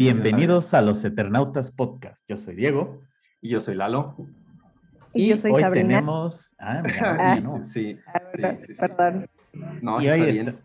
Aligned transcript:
Bienvenidos 0.00 0.74
a 0.74 0.82
los 0.82 1.02
Eternautas 1.06 1.70
Podcast. 1.70 2.22
Yo 2.28 2.36
soy 2.36 2.54
Diego. 2.54 3.00
Y 3.40 3.48
yo 3.48 3.62
soy 3.62 3.76
Lalo. 3.76 4.14
Y, 5.14 5.28
yo 5.28 5.38
soy 5.38 5.52
hoy 5.52 5.62
Sabrina. 5.62 5.88
tenemos. 5.88 6.54
Ah, 6.58 6.82
mira, 6.84 7.40
no. 7.40 7.66
Sí, 7.70 7.98
Ah, 8.06 8.20
sí, 8.34 8.42
sí, 8.42 8.74
sí. 8.74 8.74
Perdón. 8.78 9.26
No, 9.80 10.02
Y 10.02 10.08
está 10.08 10.14
hoy 10.22 10.30
bien. 10.32 10.48
está- 10.48 10.60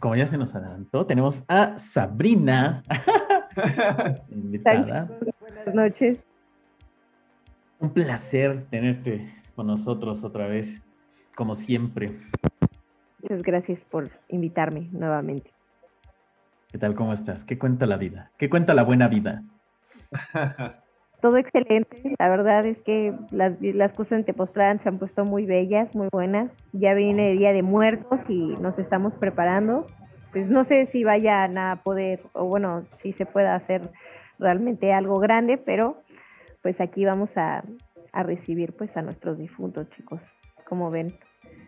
como 0.00 0.16
ya 0.16 0.26
se 0.26 0.38
nos 0.38 0.52
adelantó, 0.56 1.06
tenemos 1.06 1.44
a 1.46 1.78
Sabrina, 1.78 2.82
invitada. 4.30 5.08
Buenas 5.38 5.72
noches. 5.72 6.18
Un 7.78 7.90
placer 7.90 8.64
tenerte 8.70 9.32
con 9.54 9.68
nosotros 9.68 10.24
otra 10.24 10.48
vez, 10.48 10.82
como 11.36 11.54
siempre. 11.54 12.18
Muchas 13.22 13.42
gracias 13.42 13.78
por 13.88 14.10
invitarme 14.30 14.88
nuevamente. 14.90 15.52
¿Qué 16.70 16.78
tal? 16.78 16.94
¿Cómo 16.94 17.12
estás? 17.12 17.44
¿Qué 17.44 17.58
cuenta 17.58 17.84
la 17.84 17.96
vida? 17.96 18.30
¿Qué 18.38 18.48
cuenta 18.48 18.74
la 18.74 18.84
buena 18.84 19.08
vida? 19.08 19.42
Todo 21.20 21.36
excelente. 21.36 22.14
La 22.16 22.28
verdad 22.28 22.64
es 22.64 22.78
que 22.82 23.12
las, 23.32 23.60
las 23.60 23.92
cosas 23.92 24.20
en 24.20 24.24
Tepoztlán 24.24 24.80
se 24.82 24.88
han 24.88 25.00
puesto 25.00 25.24
muy 25.24 25.46
bellas, 25.46 25.92
muy 25.96 26.06
buenas. 26.12 26.52
Ya 26.72 26.94
viene 26.94 27.32
el 27.32 27.38
Día 27.38 27.52
de 27.52 27.62
Muertos 27.62 28.20
y 28.28 28.54
nos 28.60 28.78
estamos 28.78 29.12
preparando. 29.14 29.84
Pues 30.30 30.48
no 30.48 30.64
sé 30.66 30.88
si 30.92 31.02
vayan 31.02 31.58
a 31.58 31.82
poder, 31.82 32.20
o 32.34 32.44
bueno, 32.44 32.84
si 33.02 33.14
se 33.14 33.26
pueda 33.26 33.56
hacer 33.56 33.90
realmente 34.38 34.92
algo 34.92 35.18
grande, 35.18 35.58
pero 35.58 36.00
pues 36.62 36.80
aquí 36.80 37.04
vamos 37.04 37.30
a, 37.34 37.64
a 38.12 38.22
recibir 38.22 38.76
pues 38.76 38.96
a 38.96 39.02
nuestros 39.02 39.38
difuntos, 39.38 39.90
chicos. 39.96 40.20
Como 40.68 40.88
ven. 40.92 41.18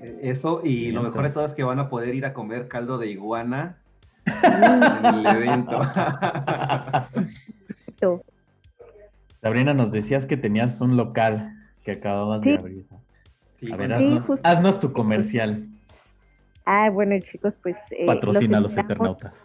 Eso, 0.00 0.60
y 0.62 0.92
lo 0.92 1.02
mejor 1.02 1.24
de 1.24 1.30
todo 1.30 1.44
es 1.44 1.54
que 1.54 1.64
van 1.64 1.80
a 1.80 1.88
poder 1.88 2.14
ir 2.14 2.24
a 2.24 2.32
comer 2.32 2.68
caldo 2.68 2.98
de 2.98 3.08
iguana 3.08 3.81
el 4.26 5.26
evento. 5.36 5.80
Tú. 8.00 8.22
Sabrina, 9.40 9.74
nos 9.74 9.90
decías 9.90 10.26
que 10.26 10.36
tenías 10.36 10.80
un 10.80 10.96
local 10.96 11.52
que 11.84 11.92
acababas 11.92 12.42
de 12.42 12.54
abrir. 12.56 12.86
Sí, 13.58 13.72
A 13.72 13.76
ver, 13.76 13.88
bueno, 13.88 14.22
Sí, 14.22 14.32
haznos, 14.42 14.80
tu 14.80 14.92
comercial. 14.92 15.66
Ah, 16.64 16.90
bueno, 16.90 17.16
chicos, 17.20 17.54
pues... 17.62 17.76
eh, 17.90 18.06
Patrocina 18.06 18.58
a 18.58 18.60
los 18.60 18.76
Eternautas. 18.76 19.44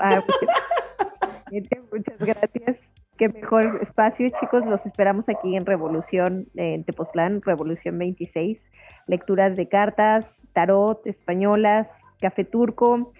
Ah, 0.00 0.22
pues, 0.26 1.64
Muchas 1.92 2.18
gracias. 2.18 2.76
Qué 3.16 3.28
mejor 3.28 3.80
espacio, 3.82 4.28
chicos. 4.40 4.66
Los 4.66 4.84
esperamos 4.84 5.24
aquí 5.28 5.56
en 5.56 5.64
Revolución, 5.64 6.46
en 6.56 6.84
Tepoztlán, 6.84 7.40
Revolución 7.42 7.98
26. 7.98 8.58
Lecturas 9.06 9.56
de 9.56 9.68
cartas, 9.68 10.26
tarot, 10.52 11.06
españolas, 11.06 11.86
café 12.20 12.44
turco 12.44 13.12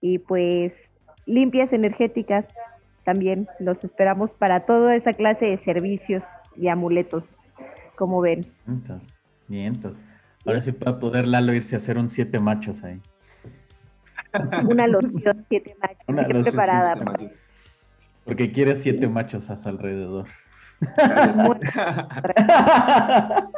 y 0.00 0.18
pues 0.18 0.72
limpias 1.26 1.72
energéticas 1.72 2.44
también. 3.04 3.48
Los 3.58 3.82
esperamos 3.84 4.30
para 4.32 4.60
toda 4.66 4.94
esa 4.96 5.12
clase 5.12 5.46
de 5.46 5.58
servicios 5.64 6.22
y 6.56 6.68
amuletos, 6.68 7.24
como 7.96 8.20
ven. 8.20 8.46
Vientos, 8.66 9.22
vientos. 9.48 9.98
Ahora 10.46 10.60
sí 10.60 10.70
va 10.72 10.92
a 10.92 10.98
poder 10.98 11.26
Lalo 11.26 11.52
irse 11.52 11.74
a 11.74 11.78
hacer 11.78 11.98
un 11.98 12.08
siete 12.08 12.38
machos 12.38 12.82
ahí. 12.84 13.00
Una 14.68 14.86
loción, 14.86 15.44
siete 15.48 15.74
machos, 15.80 15.98
Una 16.06 16.22
bien 16.22 16.36
loción, 16.38 16.54
preparada. 16.54 16.96
Porque 18.24 18.52
quiere 18.52 18.76
siete 18.76 19.08
machos 19.08 19.50
a 19.50 19.56
su 19.56 19.68
alrededor. 19.68 20.26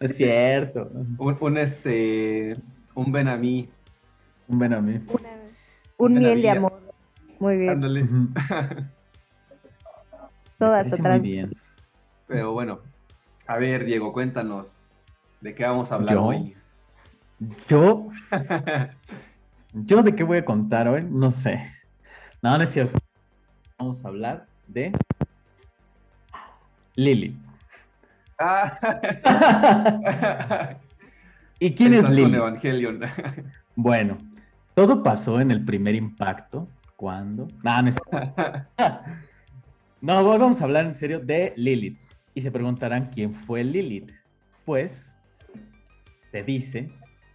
Es 0.00 0.16
cierto. 0.16 0.90
un, 1.18 1.36
un, 1.40 1.58
este, 1.58 2.54
un 2.94 3.12
ven 3.12 3.28
a 3.28 3.36
mí. 3.36 3.68
Un 4.48 4.58
ven 4.58 4.72
a 4.74 4.80
mí. 4.80 5.00
una- 5.08 5.43
un 5.98 6.14
miel 6.14 6.42
de 6.42 6.50
amor. 6.50 6.80
Muy 7.38 7.56
bien. 7.56 7.70
Ándale. 7.70 8.06
Todas 10.58 10.92
atrás. 10.92 11.20
muy 11.20 11.30
bien. 11.30 11.52
Pero 12.26 12.52
bueno, 12.52 12.80
a 13.46 13.58
ver, 13.58 13.84
Diego, 13.84 14.12
cuéntanos. 14.12 14.72
¿De 15.40 15.54
qué 15.54 15.64
vamos 15.64 15.92
a 15.92 15.96
hablar 15.96 16.14
¿Yo? 16.14 16.24
hoy? 16.24 16.56
Yo, 17.68 18.08
yo 19.72 20.02
de 20.02 20.14
qué 20.14 20.22
voy 20.24 20.38
a 20.38 20.44
contar 20.44 20.88
hoy, 20.88 21.06
no 21.08 21.30
sé. 21.30 21.70
No, 22.40 22.56
no 22.56 22.64
es 22.64 22.70
cierto. 22.70 22.98
Vamos 23.78 24.02
a 24.04 24.08
hablar 24.08 24.46
de 24.68 24.92
Lily. 26.94 27.36
Ah. 28.38 28.78
¿Y 31.58 31.74
quién 31.74 31.92
es 31.92 31.98
Estás 32.00 32.14
Lily? 32.14 32.34
Evangelion. 32.36 33.00
Bueno, 33.76 34.16
todo 34.74 35.02
pasó 35.02 35.40
en 35.40 35.50
el 35.50 35.64
primer 35.64 35.94
impacto. 35.94 36.68
¿Cuándo? 36.96 37.48
No, 37.62 37.82
no, 37.82 37.88
es- 37.90 37.96
no, 40.00 40.24
vamos 40.24 40.60
a 40.60 40.64
hablar 40.64 40.86
en 40.86 40.96
serio 40.96 41.20
de 41.20 41.52
Lilith. 41.56 41.98
Y 42.34 42.40
se 42.40 42.50
preguntarán 42.50 43.10
quién 43.10 43.32
fue 43.34 43.62
Lilith. 43.64 44.10
Pues 44.64 45.14
se 46.30 46.42
dice, 46.42 46.90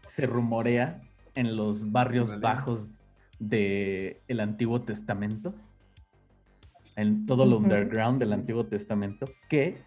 se 0.07 0.25
rumorea 0.25 1.01
en 1.35 1.55
los 1.55 1.89
barrios 1.91 2.37
bajos 2.41 2.99
del 3.39 4.39
Antiguo 4.39 4.81
Testamento, 4.81 5.53
en 6.97 7.25
todo 7.25 7.43
el 7.45 7.53
Ujú. 7.53 7.63
underground 7.63 8.19
del 8.19 8.33
Antiguo 8.33 8.65
Testamento, 8.65 9.25
que 9.49 9.77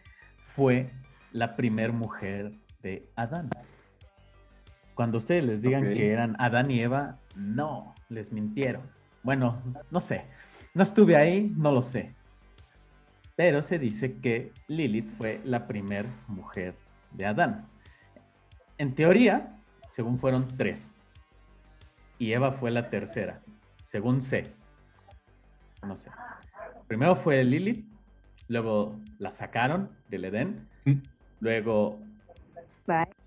fue 0.54 0.90
la 1.32 1.56
primer 1.56 1.92
mujer 1.92 2.52
de 2.82 3.06
Adán. 3.16 3.50
Cuando 4.94 5.18
ustedes 5.18 5.44
les 5.44 5.62
digan 5.62 5.82
que 5.82 6.12
eran 6.12 6.36
Adán 6.38 6.70
y 6.70 6.80
Eva, 6.80 7.18
no, 7.34 7.94
les 8.08 8.32
mintieron. 8.32 8.82
Bueno, 9.22 9.62
no 9.90 10.00
sé, 10.00 10.24
no 10.74 10.82
estuve 10.82 11.16
ahí, 11.16 11.52
no 11.56 11.72
lo 11.72 11.82
sé. 11.82 12.14
Pero 13.36 13.62
se 13.62 13.78
dice 13.78 14.18
que 14.18 14.52
Lilith 14.68 15.08
fue 15.16 15.40
la 15.44 15.66
primer 15.66 16.06
mujer 16.28 16.74
de 17.12 17.26
Adán. 17.26 17.66
En 18.78 18.94
teoría, 18.94 19.56
según 19.92 20.18
fueron 20.18 20.46
tres. 20.56 20.90
Y 22.18 22.32
Eva 22.32 22.52
fue 22.52 22.70
la 22.70 22.90
tercera, 22.90 23.40
según 23.84 24.20
sé. 24.20 24.52
No 25.86 25.96
sé. 25.96 26.10
Primero 26.86 27.16
fue 27.16 27.42
Lilith, 27.42 27.84
luego 28.48 29.00
la 29.18 29.32
sacaron 29.32 29.90
del 30.08 30.26
Edén, 30.26 30.68
luego 31.40 31.98
Bye. 32.86 33.21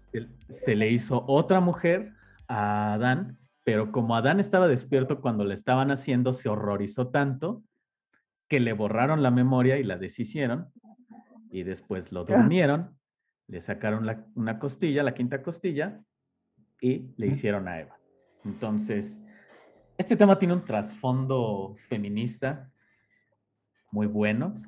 Se, 0.50 0.76
le 0.76 0.92
hizo 0.92 1.26
otra 1.28 1.60
mujer 1.60 2.14
a 2.48 2.94
Adán, 2.94 3.40
pero 3.64 3.92
como 3.92 4.16
Adán 4.16 4.40
estaba 4.40 4.68
despierto 4.68 5.22
cuando 5.22 5.44
le 5.46 5.54
estaban 5.54 5.92
haciendo, 5.92 6.34
se 6.34 6.50
horrorizó 6.50 7.08
tanto 7.08 7.64
que 8.48 8.60
le 8.60 8.74
borraron 8.74 9.24
la 9.24 9.32
memoria 9.32 9.78
y 9.78 9.84
la 9.84 9.98
deshicieron, 9.98 10.72
y 11.50 11.64
después 11.64 12.12
lo 12.12 12.26
durmieron, 12.26 12.98
le 13.48 13.62
sacaron 13.62 14.06
la- 14.06 14.26
una 14.36 14.60
costilla, 14.60 15.04
la 15.04 15.14
quinta 15.14 15.42
costilla, 15.42 16.04
y 16.80 17.14
le 17.18 17.28
hicieron 17.28 17.68
a 17.68 17.80
Eva. 17.80 17.98
Entonces, 18.44 19.20
este 19.98 20.16
tema 20.16 20.38
tiene 20.38 20.54
un 20.54 20.66
trasfondo 20.66 21.76
feminista 21.88 22.72
muy 23.92 24.08
bueno, 24.08 24.62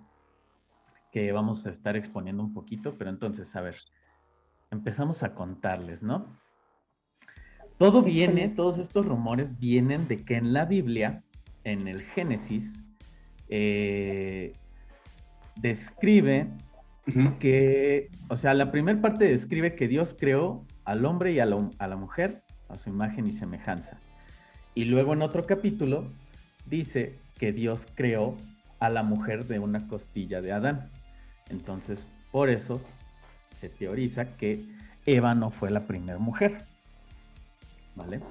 que 1.11 1.31
vamos 1.31 1.65
a 1.65 1.69
estar 1.69 1.95
exponiendo 1.95 2.43
un 2.43 2.53
poquito, 2.53 2.97
pero 2.97 3.09
entonces, 3.09 3.55
a 3.55 3.61
ver, 3.61 3.75
empezamos 4.71 5.23
a 5.23 5.33
contarles, 5.33 6.03
¿no? 6.03 6.37
Todo 7.77 8.01
viene, 8.01 8.49
todos 8.49 8.79
estos 8.79 9.05
rumores 9.05 9.59
vienen 9.59 10.07
de 10.07 10.17
que 10.17 10.35
en 10.35 10.53
la 10.53 10.65
Biblia, 10.65 11.23
en 11.63 11.87
el 11.87 12.01
Génesis, 12.01 12.79
eh, 13.49 14.53
describe 15.61 16.47
que, 17.39 18.09
o 18.29 18.35
sea, 18.35 18.53
la 18.53 18.71
primera 18.71 18.99
parte 18.99 19.25
describe 19.25 19.75
que 19.75 19.87
Dios 19.87 20.15
creó 20.19 20.65
al 20.85 21.05
hombre 21.05 21.31
y 21.31 21.39
a 21.39 21.45
la, 21.45 21.69
a 21.77 21.87
la 21.87 21.95
mujer 21.95 22.43
a 22.69 22.77
su 22.77 22.89
imagen 22.89 23.27
y 23.27 23.33
semejanza. 23.33 23.99
Y 24.73 24.85
luego 24.85 25.13
en 25.13 25.21
otro 25.21 25.43
capítulo 25.43 26.11
dice 26.65 27.15
que 27.37 27.53
Dios 27.53 27.87
creó 27.95 28.35
a 28.79 28.89
la 28.89 29.03
mujer 29.03 29.45
de 29.45 29.59
una 29.59 29.87
costilla 29.87 30.41
de 30.41 30.51
Adán. 30.51 30.89
Entonces, 31.49 32.05
por 32.31 32.49
eso 32.49 32.81
se 33.59 33.69
teoriza 33.69 34.35
que 34.37 34.65
Eva 35.05 35.35
no 35.35 35.51
fue 35.51 35.69
la 35.71 35.85
primera 35.85 36.19
mujer. 36.19 36.57
¿Vale? 37.95 38.21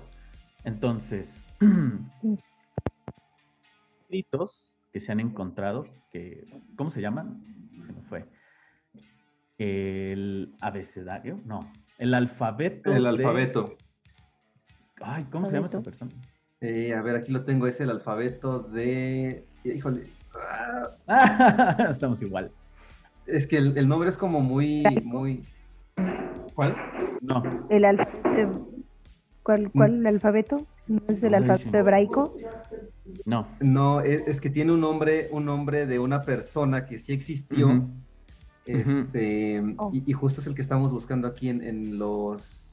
Entonces, 0.64 1.32
escritos 4.02 4.76
que 4.92 5.00
se 5.00 5.12
han 5.12 5.20
encontrado, 5.20 5.86
que, 6.10 6.46
¿cómo 6.76 6.90
se 6.90 7.00
llaman? 7.00 7.42
Se 7.84 7.92
me 7.92 8.02
fue. 8.02 8.24
El 9.58 10.54
abecedario, 10.60 11.40
no, 11.44 11.70
el 11.98 12.14
alfabeto. 12.14 12.92
El 12.92 13.02
de- 13.02 13.08
alfabeto. 13.08 13.76
Ay, 15.00 15.24
¿cómo 15.30 15.46
se 15.46 15.54
llama 15.54 15.66
esta 15.66 15.82
persona? 15.82 16.10
Eh, 16.60 16.94
a 16.94 17.02
ver, 17.02 17.16
aquí 17.16 17.32
lo 17.32 17.44
tengo, 17.44 17.66
es 17.66 17.80
el 17.80 17.90
alfabeto 17.90 18.60
de... 18.60 19.46
Híjole. 19.64 20.08
Ah, 21.08 21.86
Estamos 21.90 22.20
igual. 22.20 22.50
Es 23.26 23.46
que 23.46 23.58
el, 23.58 23.76
el 23.76 23.88
nombre 23.88 24.08
es 24.08 24.16
como 24.16 24.40
muy, 24.40 24.82
muy... 25.04 25.44
¿Cuál? 26.54 26.76
No, 27.20 27.42
El 27.70 27.84
alfabeto. 27.84 28.68
¿Cuál, 29.42 29.70
cuál 29.70 30.06
alfabeto? 30.06 30.56
¿No 30.88 31.00
es 31.08 31.22
el 31.22 31.34
alfabeto 31.34 31.76
hebraico? 31.76 32.36
No. 33.24 33.46
No, 33.60 34.00
es, 34.00 34.26
es 34.26 34.40
que 34.40 34.50
tiene 34.50 34.72
un 34.72 34.80
nombre, 34.80 35.28
un 35.30 35.44
nombre 35.44 35.86
de 35.86 35.98
una 35.98 36.22
persona 36.22 36.86
que 36.86 36.98
sí 36.98 37.12
existió. 37.12 37.86
Este, 38.64 39.62
Oh. 39.78 39.90
y, 39.92 40.02
y 40.10 40.12
justo 40.12 40.40
es 40.40 40.46
el 40.48 40.54
que 40.54 40.62
estamos 40.62 40.90
buscando 40.90 41.28
aquí 41.28 41.48
en, 41.48 41.62
en 41.62 41.98
los. 41.98 42.64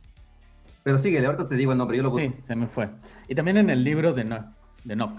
Pero 0.83 0.97
síguele, 0.97 1.27
ahorita 1.27 1.47
te 1.47 1.55
digo 1.55 1.71
el 1.71 1.77
nombre, 1.77 1.97
yo 1.97 2.03
lo 2.03 2.09
busco. 2.09 2.27
Sí, 2.31 2.41
se 2.41 2.55
me 2.55 2.65
fue. 2.67 2.89
Y 3.27 3.35
también 3.35 3.57
en 3.57 3.69
el 3.69 3.83
libro 3.83 4.11
de 4.13 4.23
Enoch, 4.23 4.45
de 4.83 4.93
Enoch, 4.93 5.13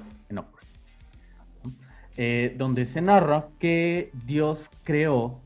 eh, 2.16 2.54
donde 2.56 2.86
se 2.86 3.00
narra 3.00 3.48
que 3.58 4.10
Dios 4.26 4.70
creó 4.84 5.40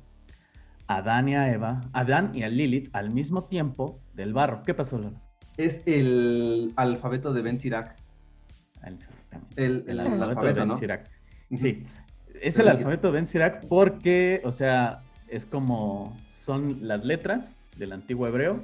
a 0.87 0.97
Adán 0.97 1.29
y 1.29 1.35
a 1.35 1.53
Eva, 1.53 1.81
a 1.93 2.00
Adán 2.00 2.32
y 2.35 2.43
a 2.43 2.49
Lilith 2.49 2.88
al 2.93 3.11
mismo 3.11 3.44
tiempo 3.44 4.00
del 4.15 4.32
barro. 4.32 4.62
¿Qué 4.65 4.75
pasó, 4.75 4.99
Lola? 4.99 5.20
Es 5.56 5.82
el 5.87 6.73
alfabeto 6.76 7.32
de 7.32 7.43
Ben 7.43 7.59
Sirac. 7.61 7.97
Ah. 8.82 8.91
El, 9.56 9.85
El 9.87 9.91
el 9.91 10.00
alfabeto 10.00 10.47
de 10.47 10.53
Ben 10.53 10.69
¿no? 10.69 10.79
Sirac. 10.79 11.11
Ujú. 11.50 11.62
Sí, 11.62 11.85
es 12.41 12.59
el 12.59 12.69
alfabeto 12.69 13.09
de 13.09 13.12
Ben 13.15 13.26
Sirac 13.26 13.67
porque, 13.69 14.41
o 14.44 14.53
sea, 14.53 15.03
es 15.29 15.44
como 15.47 16.17
son 16.44 16.87
las 16.87 17.05
letras 17.05 17.55
del 17.76 17.93
antiguo 17.93 18.26
hebreo 18.26 18.62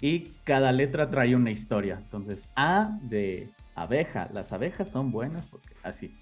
y 0.00 0.30
cada 0.44 0.72
letra 0.72 1.10
trae 1.10 1.34
una 1.34 1.50
historia. 1.50 1.98
Entonces, 2.00 2.48
A 2.56 2.98
de 3.02 3.50
abeja, 3.74 4.28
las 4.32 4.52
abejas 4.52 4.88
son 4.88 5.10
buenas 5.10 5.44
porque 5.46 5.74
así, 5.82 6.14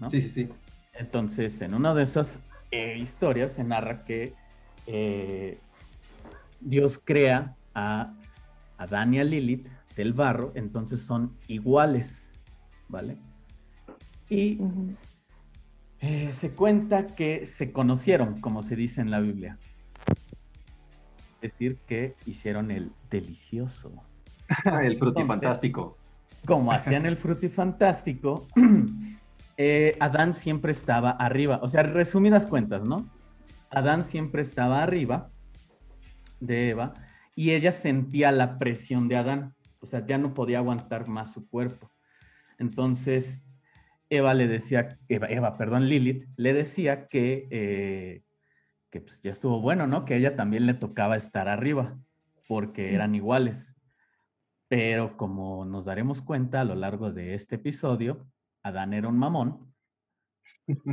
¿no? 0.00 0.10
Sí, 0.10 0.20
sí, 0.22 0.28
sí. 0.30 0.48
Entonces, 0.94 1.60
en 1.60 1.74
una 1.74 1.94
de 1.94 2.02
esas 2.02 2.40
eh, 2.70 2.96
historias 2.98 3.52
se 3.52 3.64
narra 3.64 4.04
que 4.04 4.34
eh, 4.86 5.58
Dios 6.60 7.00
crea 7.02 7.56
a 7.74 8.14
Adán 8.78 9.14
y 9.14 9.20
a 9.20 9.24
Lilith 9.24 9.68
del 9.96 10.12
barro, 10.12 10.52
entonces 10.54 11.00
son 11.02 11.36
iguales, 11.46 12.26
¿vale? 12.88 13.18
Y 14.28 14.58
eh, 16.00 16.32
se 16.32 16.50
cuenta 16.50 17.06
que 17.06 17.46
se 17.46 17.72
conocieron, 17.72 18.40
como 18.40 18.62
se 18.62 18.76
dice 18.76 19.00
en 19.00 19.10
la 19.10 19.20
Biblia. 19.20 19.58
Es 21.42 21.52
decir, 21.52 21.78
que 21.86 22.14
hicieron 22.26 22.70
el 22.70 22.92
delicioso. 23.10 23.92
el 24.82 24.98
fruti 24.98 25.20
Entonces- 25.20 25.26
fantástico. 25.26 25.96
Como 26.46 26.72
hacían 26.72 27.04
el 27.04 27.18
frutifantástico, 27.18 28.46
eh, 29.62 29.94
Adán 30.00 30.32
siempre 30.32 30.72
estaba 30.72 31.10
arriba. 31.10 31.60
O 31.62 31.68
sea, 31.68 31.82
resumidas 31.82 32.46
cuentas, 32.46 32.82
¿no? 32.82 33.10
Adán 33.68 34.04
siempre 34.04 34.40
estaba 34.40 34.82
arriba 34.82 35.30
de 36.40 36.70
Eva 36.70 36.94
y 37.36 37.50
ella 37.50 37.70
sentía 37.70 38.32
la 38.32 38.58
presión 38.58 39.06
de 39.06 39.16
Adán. 39.16 39.54
O 39.80 39.86
sea, 39.86 40.06
ya 40.06 40.16
no 40.16 40.32
podía 40.32 40.60
aguantar 40.60 41.08
más 41.08 41.34
su 41.34 41.46
cuerpo. 41.46 41.92
Entonces, 42.58 43.42
Eva 44.08 44.32
le 44.32 44.48
decía, 44.48 44.98
Eva, 45.08 45.26
Eva, 45.26 45.58
perdón, 45.58 45.90
Lilith, 45.90 46.26
le 46.36 46.54
decía 46.54 47.06
que, 47.08 47.46
eh, 47.50 48.22
que 48.88 49.02
pues, 49.02 49.20
ya 49.20 49.30
estuvo 49.30 49.60
bueno, 49.60 49.86
¿no? 49.86 50.06
Que 50.06 50.14
a 50.14 50.16
ella 50.16 50.36
también 50.36 50.64
le 50.64 50.72
tocaba 50.72 51.18
estar 51.18 51.48
arriba, 51.48 51.98
porque 52.48 52.94
eran 52.94 53.14
iguales. 53.14 53.76
Pero 54.68 55.18
como 55.18 55.66
nos 55.66 55.84
daremos 55.84 56.22
cuenta 56.22 56.62
a 56.62 56.64
lo 56.64 56.76
largo 56.76 57.12
de 57.12 57.34
este 57.34 57.56
episodio, 57.56 58.26
Adán 58.62 58.92
era 58.92 59.08
un 59.08 59.18
mamón 59.18 59.72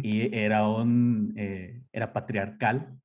y 0.01 0.35
era 0.35 0.67
un 0.67 1.33
eh, 1.35 1.81
era 1.91 2.11
patriarcal, 2.13 2.97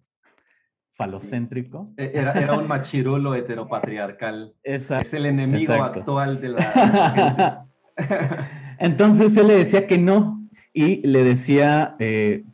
falocéntrico. 0.95 1.93
E- 1.97 2.13
Era, 2.15 2.33
era 2.33 2.55
un 2.55 2.67
machirulo 2.69 3.35
heteropatriarcal. 3.35 4.55
Esa- 4.63 4.99
Es 4.99 5.13
el 5.15 5.27
enemigo 5.27 5.73
Exacto. 5.75 6.01
actual 6.01 6.41
de 6.41 6.49
la 6.49 6.63
gente. 6.63 7.59
Entonces 8.79 9.37
él 9.37 9.49
le 9.49 9.55
decía 9.57 9.87
que 9.87 9.99
no 9.99 10.49
y 10.73 11.07
le 11.07 11.23
decía, 11.25 11.97
eh, 11.99 12.45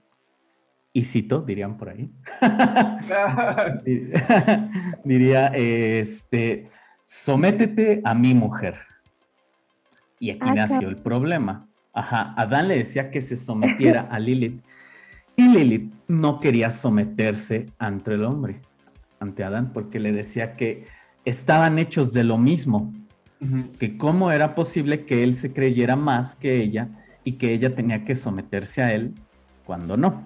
y 0.92 1.04
cito, 1.04 1.42
dirían 1.42 1.76
por 1.76 1.90
ahí, 1.90 2.10
Di- 3.84 4.10
diría, 5.04 5.46
este, 5.48 6.64
sométete 7.04 8.00
a 8.04 8.14
mi 8.14 8.34
mujer. 8.34 8.74
Y 10.18 10.30
aquí 10.30 10.40
Ah, 10.50 10.54
nació 10.54 10.88
el 10.88 10.96
problema. 10.96 11.67
Ajá, 11.98 12.32
Adán 12.36 12.68
le 12.68 12.76
decía 12.76 13.10
que 13.10 13.20
se 13.20 13.36
sometiera 13.36 14.02
a 14.10 14.20
Lilith 14.20 14.62
y 15.34 15.48
Lilith 15.48 15.92
no 16.06 16.38
quería 16.38 16.70
someterse 16.70 17.66
ante 17.78 18.14
el 18.14 18.24
hombre, 18.24 18.60
ante 19.18 19.42
Adán, 19.42 19.72
porque 19.72 19.98
le 19.98 20.12
decía 20.12 20.54
que 20.54 20.84
estaban 21.24 21.78
hechos 21.78 22.12
de 22.12 22.22
lo 22.22 22.38
mismo, 22.38 22.92
que 23.80 23.96
cómo 23.96 24.30
era 24.30 24.54
posible 24.54 25.06
que 25.06 25.24
él 25.24 25.34
se 25.34 25.52
creyera 25.52 25.96
más 25.96 26.36
que 26.36 26.62
ella 26.62 26.88
y 27.24 27.32
que 27.32 27.52
ella 27.52 27.74
tenía 27.74 28.04
que 28.04 28.14
someterse 28.14 28.80
a 28.80 28.92
él 28.94 29.12
cuando 29.64 29.96
no. 29.96 30.24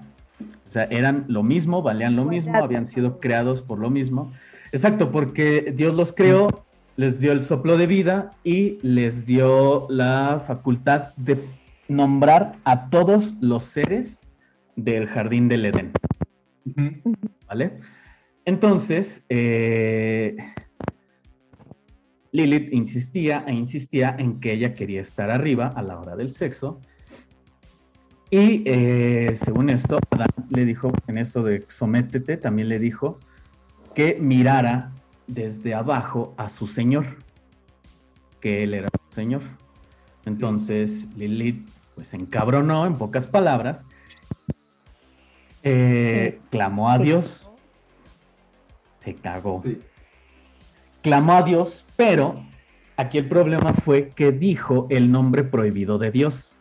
O 0.66 0.70
sea, 0.70 0.84
eran 0.84 1.24
lo 1.28 1.42
mismo, 1.42 1.82
valían 1.82 2.16
lo 2.16 2.26
mismo, 2.26 2.56
habían 2.56 2.86
sido 2.86 3.18
creados 3.18 3.62
por 3.62 3.78
lo 3.78 3.88
mismo. 3.88 4.30
Exacto, 4.72 5.10
porque 5.10 5.72
Dios 5.74 5.94
los 5.94 6.12
creó, 6.12 6.48
les 6.96 7.20
dio 7.20 7.32
el 7.32 7.42
soplo 7.42 7.78
de 7.78 7.86
vida 7.86 8.30
y 8.44 8.78
les 8.82 9.24
dio 9.26 9.86
la 9.90 10.42
facultad 10.46 11.14
de 11.16 11.61
nombrar 11.94 12.58
a 12.64 12.88
todos 12.90 13.34
los 13.40 13.64
seres 13.64 14.20
del 14.76 15.06
jardín 15.06 15.48
del 15.48 15.66
Edén. 15.66 15.92
¿Vale? 17.46 17.78
Entonces, 18.44 19.22
eh, 19.28 20.36
Lilith 22.32 22.72
insistía 22.72 23.44
e 23.46 23.52
insistía 23.52 24.16
en 24.18 24.40
que 24.40 24.52
ella 24.52 24.74
quería 24.74 25.00
estar 25.00 25.30
arriba 25.30 25.66
a 25.66 25.82
la 25.82 25.98
hora 25.98 26.16
del 26.16 26.30
sexo. 26.30 26.80
Y 28.30 28.62
eh, 28.64 29.34
según 29.36 29.68
esto, 29.68 29.98
Adán 30.10 30.28
le 30.48 30.64
dijo, 30.64 30.90
en 31.06 31.18
esto 31.18 31.42
de 31.42 31.64
sométete, 31.68 32.38
también 32.38 32.68
le 32.70 32.78
dijo 32.78 33.18
que 33.94 34.16
mirara 34.18 34.92
desde 35.26 35.74
abajo 35.74 36.34
a 36.38 36.48
su 36.48 36.66
señor, 36.66 37.18
que 38.40 38.64
él 38.64 38.72
era 38.72 38.88
su 38.88 39.14
señor. 39.14 39.42
Entonces 40.24 41.04
Lilith 41.16 41.68
pues 41.94 42.08
se 42.08 42.16
encabronó, 42.16 42.86
en 42.86 42.96
pocas 42.96 43.26
palabras, 43.26 43.84
eh, 45.62 46.40
clamó 46.50 46.90
a 46.90 46.98
Dios, 46.98 47.50
se 49.00 49.14
cagó. 49.14 49.62
Sí. 49.64 49.78
Clamó 51.02 51.34
a 51.34 51.42
Dios, 51.42 51.84
pero 51.96 52.44
aquí 52.96 53.18
el 53.18 53.28
problema 53.28 53.72
fue 53.72 54.08
que 54.10 54.32
dijo 54.32 54.86
el 54.90 55.10
nombre 55.10 55.44
prohibido 55.44 55.98
de 55.98 56.10
Dios. 56.10 56.54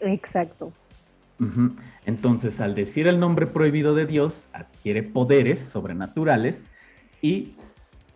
Exacto. 0.00 0.72
Entonces, 2.06 2.60
al 2.60 2.74
decir 2.74 3.06
el 3.08 3.20
nombre 3.20 3.46
prohibido 3.46 3.94
de 3.94 4.06
Dios, 4.06 4.46
adquiere 4.52 5.02
poderes 5.02 5.60
sobrenaturales 5.60 6.64
y 7.20 7.56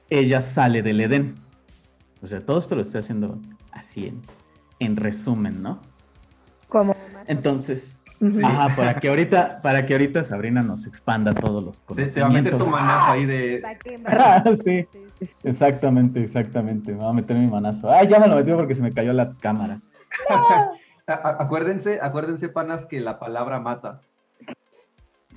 ella 0.09 0.41
sale 0.41 0.83
del 0.83 1.01
Edén. 1.01 1.35
O 2.23 2.27
sea, 2.27 2.41
todo 2.41 2.59
esto 2.59 2.77
lo 2.77 2.83
estoy 2.83 3.01
haciendo 3.01 3.39
así 3.73 4.07
en, 4.07 4.23
en 4.79 4.97
resumen, 4.97 5.63
¿no? 5.63 5.81
Como 6.71 6.95
Entonces. 7.27 7.95
Sí. 8.21 8.43
ajá, 8.45 8.77
para 8.77 9.01
que 9.01 9.09
ahorita, 9.09 9.63
para 9.63 9.87
que 9.87 9.95
ahorita 9.95 10.25
Sabrina 10.25 10.61
nos 10.63 10.87
expanda 10.87 11.33
todos 11.35 11.65
los 11.65 11.81
Te, 11.81 12.05
te 12.07 12.21
va 12.21 12.27
a 12.27 12.31
meter 12.31 12.51
conocimientos. 12.53 12.59
tu 12.65 12.69
manazo 12.71 13.13
ahí 13.13 13.25
de. 13.25 13.63
Ah, 14.07 14.43
va. 14.47 14.57
sí, 14.57 14.63
Sí, 14.63 14.87
sí, 14.93 15.07
sí. 15.27 15.31
exactamente, 15.43 16.21
exactamente. 16.21 16.93
Me 16.93 16.99
voy 16.99 17.09
a 17.09 17.13
meter 17.15 17.37
mi 17.39 17.47
manazo. 17.47 17.91
Ay, 17.91 18.09
ya 18.09 18.19
me 18.21 18.29
lo 18.29 18.37
metí 18.37 18.53
porque 18.53 18.75
se 18.75 18.83
me 18.83 18.93
cayó 18.93 19.13
la 19.15 19.35
cámara. 19.37 19.81
Acuérdense, 21.07 21.99
acuérdense, 22.01 22.49
panas, 22.51 22.85
que 22.87 23.01
la 23.01 23.19
palabra 23.19 23.59
mata. 23.59 24.01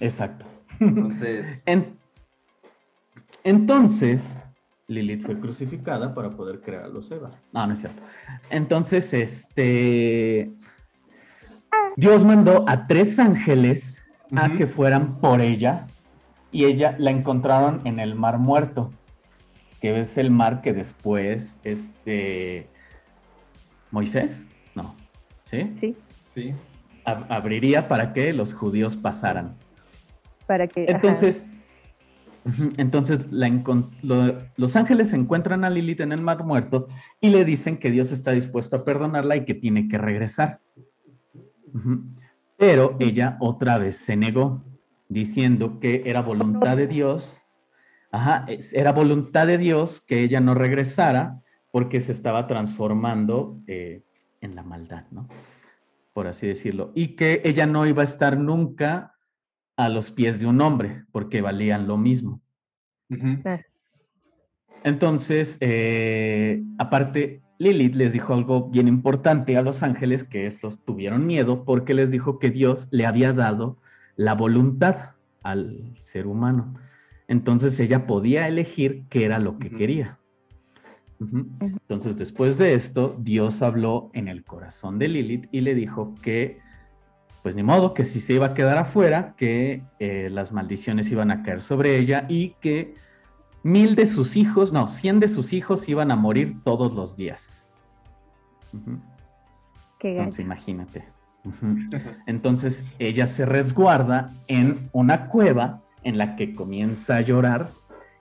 Exacto. 0.02 0.46
Entonces, 0.80 1.62
En- 1.66 1.98
entonces, 3.46 4.36
Lilith 4.88 5.24
fue 5.26 5.40
crucificada 5.40 6.14
para 6.14 6.30
poder 6.30 6.60
crear 6.62 6.84
a 6.84 6.88
los 6.90 7.10
Evas. 7.12 7.42
No, 7.54 7.66
no 7.66 7.74
es 7.74 7.80
cierto. 7.80 8.02
Entonces, 8.50 9.14
este. 9.14 10.52
Dios 11.96 12.24
mandó 12.26 12.66
a 12.68 12.88
tres 12.88 13.20
ángeles 13.20 13.98
a 14.36 14.56
que 14.56 14.66
fueran 14.66 15.20
por 15.20 15.42
ella 15.42 15.86
y 16.52 16.66
ella 16.66 16.96
la 16.98 17.12
encontraron 17.12 17.80
en 17.86 18.00
el 18.00 18.16
Mar 18.16 18.40
Muerto, 18.40 18.92
que 19.82 20.00
es 20.02 20.18
el 20.18 20.32
mar 20.32 20.62
que 20.62 20.74
después, 20.74 21.58
este. 21.64 22.70
Moisés, 23.92 24.48
no, 24.74 24.96
¿sí? 25.46 25.72
Sí, 25.80 25.96
sí. 26.34 26.54
Ab- 27.06 27.28
abriría 27.30 27.88
para 27.88 28.12
que 28.14 28.34
los 28.34 28.54
judíos 28.56 28.98
pasaran. 28.98 29.56
para 30.48 30.68
que. 30.68 30.86
Entonces, 30.90 31.48
entonces 32.78 33.32
la 33.32 33.48
encon- 33.48 33.92
lo- 34.02 34.38
los 34.58 34.76
ángeles 34.76 35.14
encuentran 35.14 35.64
a 35.64 35.70
Lilith 35.70 36.02
en 36.02 36.12
el 36.12 36.22
mar 36.22 36.44
muerto 36.44 36.88
y 37.22 37.30
le 37.30 37.46
dicen 37.46 37.78
que 37.78 37.92
Dios 37.92 38.12
está 38.12 38.32
dispuesto 38.32 38.78
a 38.78 38.84
perdonarla 38.84 39.36
y 39.36 39.46
que 39.46 39.54
tiene 39.54 39.88
que 39.88 40.00
regresar. 40.00 40.60
Pero 42.58 42.96
ella 43.00 43.38
otra 43.40 43.78
vez 43.78 43.98
se 43.98 44.16
negó, 44.16 44.64
diciendo 45.10 45.80
que 45.80 46.04
era 46.06 46.22
voluntad 46.22 46.78
de 46.78 46.88
Dios, 46.88 47.38
ajá, 48.12 48.46
era 48.72 48.92
voluntad 48.92 49.48
de 49.48 49.58
Dios 49.58 50.02
que 50.02 50.22
ella 50.22 50.40
no 50.40 50.54
regresara 50.54 51.42
porque 51.72 52.02
se 52.02 52.12
estaba 52.12 52.48
transformando 52.48 53.60
eh, 53.68 54.04
en 54.42 54.56
la 54.56 54.64
maldad, 54.64 55.06
¿no? 55.12 55.28
Por 56.14 56.28
así 56.28 56.48
decirlo. 56.48 56.92
Y 56.94 57.16
que 57.16 57.42
ella 57.44 57.66
no 57.66 57.88
iba 57.88 58.04
a 58.04 58.06
estar 58.06 58.38
nunca 58.38 59.16
a 59.76 59.90
los 59.90 60.12
pies 60.12 60.40
de 60.40 60.46
un 60.46 60.62
hombre, 60.62 61.06
porque 61.12 61.42
valían 61.42 61.88
lo 61.88 61.98
mismo. 61.98 62.42
Entonces, 64.84 65.58
eh, 65.62 66.62
aparte, 66.78 67.43
Lilith 67.64 67.96
les 67.96 68.12
dijo 68.12 68.34
algo 68.34 68.70
bien 68.70 68.88
importante 68.88 69.58
a 69.58 69.62
los 69.62 69.84
ángeles, 69.84 70.26
que 70.26 70.46
estos 70.46 70.84
tuvieron 70.84 71.26
miedo 71.26 71.64
porque 71.64 71.94
les 71.94 72.12
dijo 72.12 72.38
que 72.38 72.52
Dios 72.52 72.88
le 72.92 73.06
había 73.06 73.32
dado 73.32 73.78
la 74.16 74.36
voluntad 74.36 75.12
al 75.44 75.94
ser 76.00 76.28
humano. 76.28 76.74
Entonces 77.28 77.80
ella 77.80 78.06
podía 78.06 78.48
elegir 78.48 79.06
qué 79.10 79.26
era 79.26 79.40
lo 79.40 79.58
que 79.60 79.72
quería. 79.72 80.20
Entonces, 81.20 82.18
después 82.18 82.58
de 82.58 82.74
esto, 82.74 83.16
Dios 83.18 83.62
habló 83.62 84.12
en 84.14 84.28
el 84.28 84.44
corazón 84.44 85.00
de 85.00 85.08
Lilith 85.08 85.48
y 85.54 85.62
le 85.62 85.74
dijo 85.74 86.14
que, 86.22 86.60
pues 87.44 87.56
ni 87.56 87.64
modo, 87.64 87.94
que 87.94 88.04
si 88.04 88.20
se 88.20 88.34
iba 88.34 88.48
a 88.48 88.54
quedar 88.54 88.78
afuera, 88.78 89.34
que 89.38 89.84
eh, 90.00 90.30
las 90.30 90.52
maldiciones 90.52 91.10
iban 91.12 91.32
a 91.32 91.42
caer 91.42 91.62
sobre 91.62 91.98
ella 91.98 92.26
y 92.28 92.56
que 92.60 92.94
mil 93.64 93.96
de 93.96 94.06
sus 94.06 94.36
hijos, 94.36 94.74
no, 94.74 94.90
cien 94.90 95.22
de 95.22 95.30
sus 95.30 95.54
hijos 95.54 95.88
iban 95.88 96.12
a 96.12 96.18
morir 96.18 96.62
todos 96.66 96.94
los 96.94 97.16
días. 97.16 97.53
Qué 100.00 100.12
Entonces, 100.12 100.40
imagínate. 100.40 101.06
Entonces, 102.26 102.86
ella 103.00 103.28
se 103.28 103.46
resguarda 103.46 104.28
en 104.48 104.90
una 104.94 105.28
cueva 105.28 105.82
en 106.04 106.18
la 106.18 106.36
que 106.36 106.54
comienza 106.54 107.18
a 107.18 107.22
llorar 107.22 107.70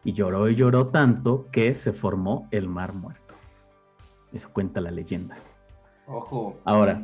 y 0.05 0.13
lloró 0.13 0.49
y 0.49 0.55
lloró 0.55 0.89
tanto 0.89 1.49
que 1.53 1.75
se 1.75 1.93
formó 1.93 2.49
el 2.51 2.69
mar 2.69 2.95
muerto. 2.95 3.35
Eso 4.33 4.51
cuenta 4.53 4.81
la 4.81 4.91
leyenda. 4.91 5.37
Ojo. 6.07 6.61
Ahora, 6.65 7.03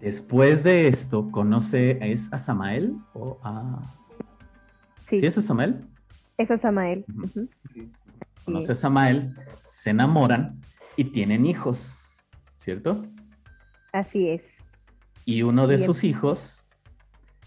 después 0.00 0.64
de 0.64 0.88
esto, 0.88 1.30
conoce, 1.30 1.98
¿es 2.00 2.32
a 2.32 2.38
Samael 2.38 2.96
o 3.12 3.38
a... 3.42 3.80
Sí, 5.08 5.20
¿Sí 5.20 5.26
es 5.26 5.38
a 5.38 5.42
Samael? 5.42 5.86
es 6.38 6.60
Samael. 6.60 7.04
Ujú. 7.08 7.40
Ujú. 7.40 7.90
Conoce 8.44 8.72
a 8.72 8.74
Samael, 8.74 9.34
se 9.66 9.90
enamoran 9.90 10.60
y 10.96 11.04
tienen 11.04 11.46
hijos, 11.46 11.94
¿cierto? 12.64 13.04
Así 13.92 14.28
es. 14.28 14.42
Y 15.26 15.42
uno 15.42 15.66
de 15.66 15.76
Bien. 15.76 15.86
sus 15.86 16.02
hijos 16.02 16.62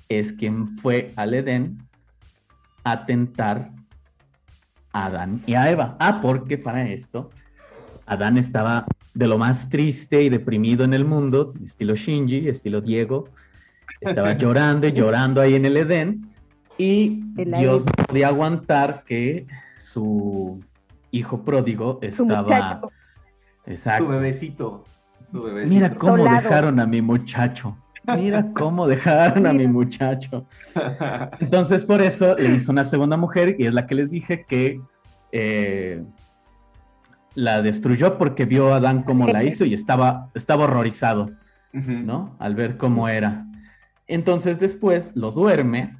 es 0.10 0.32
quien 0.32 0.78
fue 0.78 1.12
al 1.16 1.34
Edén 1.34 1.80
a 2.84 3.06
tentar 3.06 3.72
a 4.94 5.06
Adán 5.08 5.42
y 5.46 5.56
a 5.56 5.70
Eva. 5.70 5.98
Ah, 6.00 6.22
porque 6.22 6.58
para 6.58 6.88
esto 6.88 7.30
Adán 8.06 8.38
estaba 8.38 8.86
de 9.14 9.28
lo 9.28 9.38
más 9.38 9.70
triste 9.70 10.24
y 10.24 10.30
deprimido 10.30 10.86
en 10.86 10.94
el 10.94 11.04
mundo, 11.04 11.54
estilo 11.64 11.96
Shinji, 11.96 12.48
estilo 12.48 12.80
Diego. 12.80 13.30
Estaba 14.00 14.34
llorando 14.38 14.88
y 14.88 14.94
llorando 14.94 15.42
ahí 15.42 15.56
en 15.56 15.66
el 15.66 15.78
Edén. 15.78 16.32
Y 16.78 17.24
El 17.38 17.52
Dios 17.54 17.84
no 17.86 18.06
podía 18.06 18.28
aguantar 18.28 19.04
que 19.04 19.48
su 19.92 20.64
hijo 21.12 21.44
pródigo 21.44 22.00
estaba... 22.02 22.82
Exacto. 23.66 24.06
Su 24.06 24.10
bebecito. 24.12 24.84
Mira 25.31 25.93
cómo 25.96 26.17
Solado. 26.17 26.41
dejaron 26.41 26.79
a 26.79 26.86
mi 26.86 27.01
muchacho. 27.01 27.77
Mira 28.15 28.51
cómo 28.53 28.88
dejaron 28.88 29.46
a 29.46 29.53
mi 29.53 29.67
muchacho. 29.67 30.46
Entonces, 31.39 31.84
por 31.84 32.01
eso 32.01 32.36
le 32.36 32.55
hizo 32.55 32.72
una 32.72 32.86
segunda 32.86 33.17
mujer 33.17 33.55
y 33.60 33.65
es 33.65 33.74
la 33.74 33.86
que 33.86 33.96
les 33.96 34.10
dije 34.10 34.46
que 34.48 34.79
eh, 35.34 36.03
la 37.36 37.62
destruyó 37.62 38.17
porque 38.17 38.46
vio 38.46 38.74
a 38.74 38.77
Adán 38.77 39.03
cómo 39.03 39.27
la 39.27 39.43
hizo 39.43 39.65
y 39.65 39.74
estaba, 39.74 40.29
estaba 40.34 40.63
horrorizado. 40.63 41.27
¿no? 41.74 42.36
Al 42.39 42.55
ver 42.55 42.77
cómo 42.77 43.07
era. 43.07 43.46
Entonces, 44.07 44.60
después 44.60 45.12
lo 45.15 45.31
duerme 45.31 45.98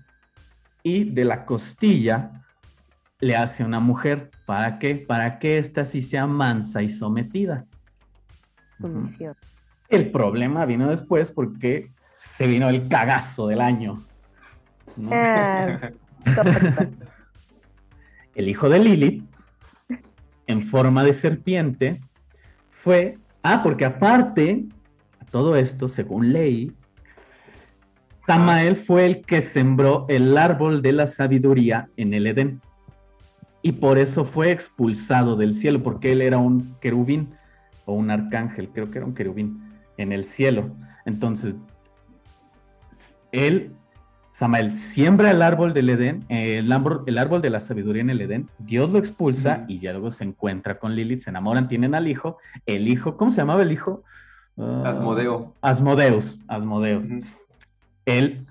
y 0.82 1.04
de 1.04 1.26
la 1.26 1.46
costilla 1.46 2.32
le 3.20 3.36
hace 3.36 3.64
una 3.64 3.80
mujer. 3.80 4.32
¿Para 4.46 4.80
qué? 4.80 4.96
Para 4.96 5.40
que 5.40 5.58
ésta 5.58 5.86
sí 5.86 6.02
sea 6.02 6.26
mansa 6.26 6.82
y 6.82 6.90
sometida. 6.90 7.66
El 9.90 10.12
problema 10.12 10.66
vino 10.66 10.90
después 10.90 11.32
porque 11.32 11.92
se 12.16 12.48
vino 12.48 12.70
el 12.70 12.88
cagazo 12.88 13.48
del 13.48 13.62
año. 13.62 13.96
¿no? 14.96 15.10
Ah. 15.12 15.92
El 18.36 18.50
hijo 18.50 18.70
de 18.70 18.78
Lilith, 18.78 19.24
en 20.46 20.62
forma 20.62 21.04
de 21.04 21.14
serpiente, 21.14 22.00
fue. 22.70 23.18
Ah, 23.42 23.62
porque 23.64 23.86
aparte, 23.86 24.66
todo 25.32 25.56
esto, 25.56 25.90
según 25.90 26.34
leí, 26.34 26.72
Samael 28.28 28.76
fue 28.76 29.06
el 29.06 29.22
que 29.22 29.42
sembró 29.42 30.06
el 30.10 30.38
árbol 30.38 30.82
de 30.82 30.92
la 30.92 31.08
sabiduría 31.08 31.90
en 31.98 32.14
el 32.14 32.28
Edén. 32.28 32.62
Y 33.62 33.72
por 33.72 33.98
eso 33.98 34.24
fue 34.24 34.52
expulsado 34.52 35.36
del 35.36 35.56
cielo, 35.56 35.82
porque 35.82 36.12
él 36.12 36.22
era 36.22 36.38
un 36.38 36.76
querubín 36.80 37.30
o 37.88 37.94
un 37.94 38.12
arcángel, 38.12 38.70
creo 38.70 38.92
que 38.92 39.00
era 39.00 39.08
un 39.08 39.16
querubín 39.16 39.64
en 39.98 40.12
el 40.12 40.26
cielo. 40.26 40.70
Entonces, 41.06 41.56
él, 43.32 43.72
Samael, 44.34 44.74
siembra 44.74 45.32
el 45.32 45.42
árbol 45.42 45.74
del 45.74 45.90
Edén, 45.90 46.26
eh, 46.30 46.60
el, 46.60 46.72
árbol, 46.72 47.04
el 47.08 47.18
árbol 47.18 47.42
de 47.42 47.50
la 47.50 47.62
sabiduría 47.62 48.02
en 48.02 48.10
el 48.10 48.22
Edén, 48.22 48.48
Dios 48.60 48.90
lo 48.92 49.00
expulsa 49.00 49.66
y 49.68 49.80
ya 49.80 49.94
luego 49.94 50.12
se 50.12 50.26
encuentra 50.26 50.80
con 50.80 50.96
Lilith, 50.96 51.22
se 51.22 51.30
enamoran, 51.30 51.70
tienen 51.70 51.96
al 51.96 52.08
hijo, 52.08 52.38
el 52.66 52.88
hijo, 52.90 53.16
¿cómo 53.16 53.32
se 53.32 53.38
llamaba 53.38 53.64
el 53.64 53.72
hijo? 53.72 54.04
Ah, 54.58 54.84
Asmodeo. 54.88 55.56
Asmodeus, 55.62 56.40
Asmodeus. 56.48 57.08
Él 58.06 58.46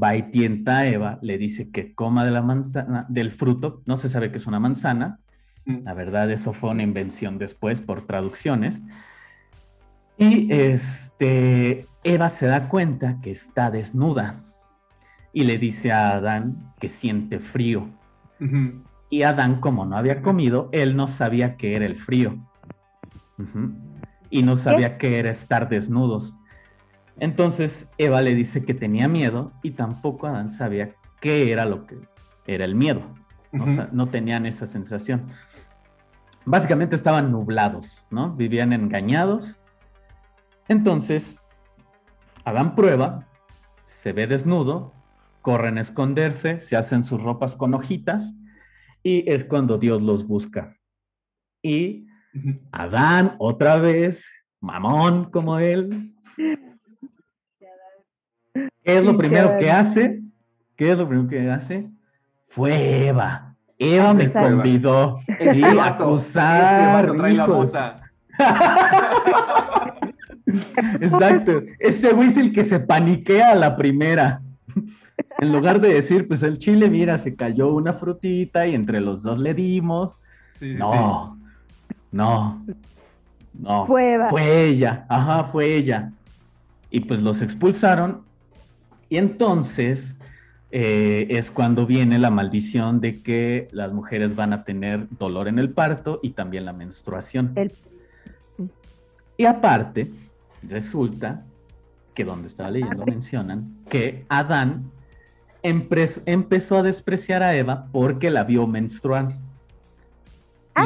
va 0.00 0.16
y 0.16 0.30
tienta 0.30 0.78
a 0.78 0.86
Eva, 0.86 1.18
le 1.22 1.38
dice 1.38 1.70
que 1.70 1.92
coma 1.92 2.24
de 2.24 2.30
la 2.30 2.42
manzana, 2.42 3.04
del 3.08 3.32
fruto, 3.32 3.82
no 3.86 3.96
se 3.96 4.08
sabe 4.08 4.30
que 4.30 4.38
es 4.38 4.46
una 4.46 4.60
manzana. 4.60 5.18
La 5.66 5.94
verdad, 5.94 6.30
eso 6.30 6.52
fue 6.52 6.70
una 6.70 6.82
invención 6.82 7.38
después 7.38 7.80
por 7.80 8.06
traducciones. 8.06 8.82
Y 10.16 10.52
este, 10.52 11.86
Eva 12.04 12.28
se 12.28 12.46
da 12.46 12.68
cuenta 12.68 13.18
que 13.22 13.30
está 13.30 13.70
desnuda 13.70 14.42
y 15.32 15.44
le 15.44 15.58
dice 15.58 15.90
a 15.90 16.12
Adán 16.12 16.72
que 16.78 16.88
siente 16.88 17.40
frío. 17.40 17.88
Y 19.08 19.22
Adán, 19.22 19.60
como 19.60 19.86
no 19.86 19.96
había 19.96 20.22
comido, 20.22 20.68
él 20.72 20.96
no 20.96 21.08
sabía 21.08 21.56
qué 21.56 21.76
era 21.76 21.86
el 21.86 21.96
frío. 21.96 22.36
Y 24.30 24.42
no 24.42 24.56
sabía 24.56 24.98
qué 24.98 25.18
era 25.18 25.30
estar 25.30 25.68
desnudos. 25.68 26.36
Entonces 27.18 27.86
Eva 27.96 28.22
le 28.22 28.34
dice 28.34 28.64
que 28.64 28.74
tenía 28.74 29.08
miedo 29.08 29.52
y 29.62 29.72
tampoco 29.72 30.26
Adán 30.26 30.50
sabía 30.50 30.94
qué 31.20 31.52
era 31.52 31.64
lo 31.64 31.86
que 31.86 31.96
era 32.46 32.64
el 32.64 32.74
miedo. 32.74 33.02
O 33.52 33.66
sea, 33.66 33.88
no 33.92 34.08
tenían 34.08 34.46
esa 34.46 34.66
sensación. 34.66 35.28
Básicamente 36.46 36.96
estaban 36.96 37.32
nublados, 37.32 38.06
¿no? 38.10 38.34
Vivían 38.34 38.72
engañados. 38.72 39.58
Entonces, 40.68 41.36
Adán 42.44 42.74
prueba, 42.74 43.26
se 43.86 44.12
ve 44.12 44.26
desnudo, 44.26 44.92
corren 45.40 45.78
a 45.78 45.80
esconderse, 45.80 46.60
se 46.60 46.76
hacen 46.76 47.04
sus 47.04 47.22
ropas 47.22 47.54
con 47.54 47.72
hojitas 47.72 48.34
y 49.02 49.30
es 49.30 49.44
cuando 49.44 49.78
Dios 49.78 50.02
los 50.02 50.26
busca. 50.26 50.76
Y. 51.62 52.06
Adán, 52.72 53.36
otra 53.38 53.78
vez, 53.78 54.26
mamón 54.60 55.30
como 55.30 55.58
él. 55.58 56.14
¿Qué 58.82 58.98
es 58.98 59.04
lo 59.04 59.16
primero 59.16 59.56
que 59.56 59.70
hace? 59.70 60.22
¿Qué 60.76 60.92
es 60.92 60.98
lo 60.98 61.08
primero 61.08 61.28
que 61.28 61.50
hace? 61.50 61.88
Fue 62.48 63.06
Eva. 63.06 63.53
Eva 63.84 64.14
me 64.14 64.32
convidó. 64.32 65.20
Sí, 65.26 65.62
acusar. 65.62 67.04
ese 67.04 67.14
trae 67.16 67.34
la 67.34 67.46
bota. 67.46 67.96
Exacto. 71.00 71.62
Ese 71.78 72.12
güey 72.12 72.28
es 72.28 72.36
el 72.36 72.52
que 72.52 72.64
se 72.64 72.80
paniquea 72.80 73.52
a 73.52 73.54
la 73.54 73.76
primera. 73.76 74.40
En 75.38 75.52
lugar 75.52 75.80
de 75.80 75.94
decir, 75.94 76.26
pues 76.26 76.42
el 76.42 76.58
chile, 76.58 76.90
mira, 76.90 77.18
se 77.18 77.34
cayó 77.34 77.72
una 77.72 77.92
frutita 77.92 78.66
y 78.66 78.74
entre 78.74 79.00
los 79.00 79.22
dos 79.22 79.38
le 79.38 79.54
dimos. 79.54 80.20
Sí, 80.58 80.72
sí, 80.72 80.78
No, 80.78 81.38
no, 82.12 82.64
no. 83.52 83.86
Fue. 83.86 84.18
Fue 84.30 84.66
ella, 84.66 85.06
ajá, 85.08 85.44
fue 85.44 85.74
ella. 85.74 86.12
Y 86.90 87.00
pues 87.00 87.20
los 87.20 87.42
expulsaron. 87.42 88.22
Y 89.08 89.16
entonces 89.16 90.13
eh, 90.76 91.28
es 91.30 91.52
cuando 91.52 91.86
viene 91.86 92.18
la 92.18 92.30
maldición 92.30 93.00
de 93.00 93.22
que 93.22 93.68
las 93.70 93.92
mujeres 93.92 94.34
van 94.34 94.52
a 94.52 94.64
tener 94.64 95.06
dolor 95.20 95.46
en 95.46 95.60
el 95.60 95.70
parto 95.70 96.18
y 96.20 96.30
también 96.30 96.64
la 96.64 96.72
menstruación. 96.72 97.52
El- 97.54 97.70
Y 99.36 99.44
aparte, 99.44 100.10
resulta 100.68 101.44
que 102.12 102.24
donde 102.24 102.48
estaba 102.48 102.70
leyendo 102.72 103.06
mencionan 103.06 103.76
que 103.88 104.24
Adán 104.28 104.90
empezó 105.62 106.78
a 106.78 106.82
despreciar 106.82 107.44
a 107.44 107.54
Eva 107.54 107.86
porque 107.92 108.30
la 108.30 108.42
vio 108.42 108.66
menstruar. 108.66 109.28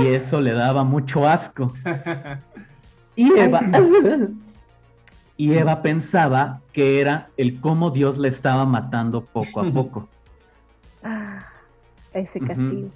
y 0.01 0.07
eso 0.09 0.43
le 0.43 0.53
daba 0.53 0.85
mucho 0.85 1.27
asco. 1.27 1.73
Y 3.17 3.33
Eva, 3.37 3.61
y 5.39 5.55
Eva 5.55 5.81
pensaba 5.81 6.61
que 6.73 7.01
era 7.01 7.31
el 7.39 7.61
cómo 7.61 7.91
Dios 7.91 8.19
le 8.19 8.29
estaba 8.29 8.67
matando 8.67 9.25
poco 9.25 9.61
a 9.61 9.71
poco. 9.71 10.09
Ah, 11.03 11.39
ese 12.13 12.41
castigo. 12.41 12.89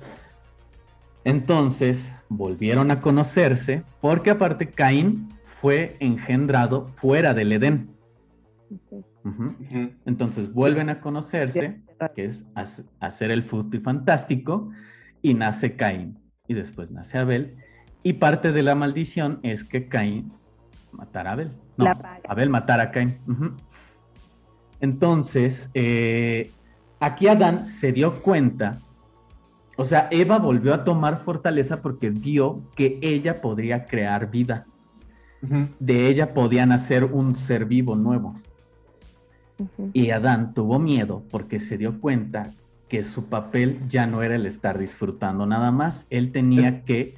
Entonces 1.25 2.13
volvieron 2.29 2.91
a 2.91 3.01
conocerse 3.01 3.85
porque 4.01 4.31
aparte 4.31 4.69
Caín 4.69 5.29
fue 5.61 5.97
engendrado 6.01 6.89
fuera 6.97 7.33
del 7.33 7.53
Edén. 7.53 7.91
Entonces 10.05 10.53
vuelven 10.53 10.89
a 10.91 11.01
conocerse, 11.01 11.81
que 12.17 12.25
es 12.25 12.45
hac- 12.55 12.85
hacer 12.99 13.31
el 13.31 13.45
fruto 13.45 13.77
y 13.77 13.81
fantástico, 13.81 14.71
y 15.23 15.35
nace 15.35 15.77
Caín. 15.77 16.19
Y 16.49 16.55
después 16.55 16.91
nace 16.91 17.19
Abel. 17.19 17.57
Y 18.03 18.15
parte 18.15 18.51
de 18.51 18.65
la 18.65 18.75
maldición 18.75 19.39
es 19.45 19.63
que 19.63 19.87
Caín 19.87 20.33
matara 20.93 21.31
a 21.31 21.33
Abel. 21.35 21.53
No, 21.77 21.85
La 21.85 21.95
paga. 21.95 22.21
Abel 22.29 22.51
matara 22.51 22.85
a 22.85 22.91
Caín. 22.91 23.19
Ujú. 23.27 23.53
Entonces, 24.81 25.71
eh, 25.75 26.51
aquí 27.01 27.29
Adán 27.29 27.65
se 27.65 27.93
dio 27.93 28.23
cuenta, 28.23 28.79
o 29.77 29.85
sea, 29.85 30.09
Eva 30.11 30.39
volvió 30.39 30.75
a 30.75 30.85
tomar 30.85 31.19
fortaleza 31.19 31.81
porque 31.81 32.11
vio 32.11 32.63
que 32.75 32.99
ella 33.01 33.41
podría 33.41 33.85
crear 33.87 34.31
vida. 34.31 34.67
De 35.81 36.07
ella 36.07 36.35
podía 36.35 36.67
nacer 36.67 37.05
un 37.05 37.35
ser 37.35 37.65
vivo 37.65 37.97
nuevo. 37.97 38.37
Y 39.93 40.11
Adán 40.11 40.55
tuvo 40.55 40.79
miedo 40.79 41.25
porque 41.31 41.59
se 41.59 41.79
dio 41.79 42.01
cuenta 42.01 42.51
que 42.89 43.05
su 43.05 43.27
papel 43.27 43.81
ya 43.89 44.07
no 44.07 44.23
era 44.23 44.37
el 44.37 44.47
estar 44.47 44.79
disfrutando 44.79 45.47
nada 45.47 45.73
más. 45.73 46.07
Él 46.11 46.31
tenía 46.31 46.85
que, 46.85 47.15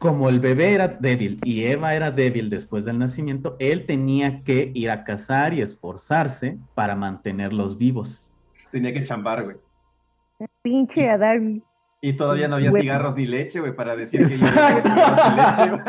como 0.00 0.28
el 0.30 0.40
bebé 0.40 0.72
era 0.72 0.88
débil 0.88 1.38
y 1.44 1.64
Eva 1.66 1.94
era 1.94 2.10
débil 2.10 2.48
después 2.48 2.86
del 2.86 2.98
nacimiento, 2.98 3.54
él 3.58 3.84
tenía 3.84 4.38
que 4.42 4.70
ir 4.74 4.88
a 4.90 5.04
cazar 5.04 5.52
y 5.52 5.60
esforzarse 5.60 6.56
para 6.74 6.96
mantenerlos 6.96 7.76
vivos. 7.76 8.32
Tenía 8.72 8.94
que 8.94 9.04
chambar, 9.04 9.44
güey. 9.44 9.56
Pinche 10.62 11.10
Adán. 11.10 11.62
Y 12.00 12.14
todavía 12.14 12.48
no 12.48 12.56
había 12.56 12.70
Güey. 12.70 12.82
cigarros 12.82 13.14
ni 13.14 13.26
leche, 13.26 13.60
güey, 13.60 13.76
para 13.76 13.94
decir 13.94 14.20
que 14.20 14.26
leche, 14.26 15.70
güey. 15.70 15.80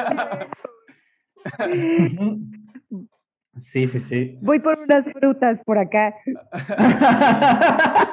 Sí, 3.60 3.86
sí, 3.86 4.00
sí. 4.00 4.38
Voy 4.42 4.60
por 4.60 4.78
unas 4.78 5.06
frutas 5.14 5.58
por 5.66 5.78
acá. 5.78 6.14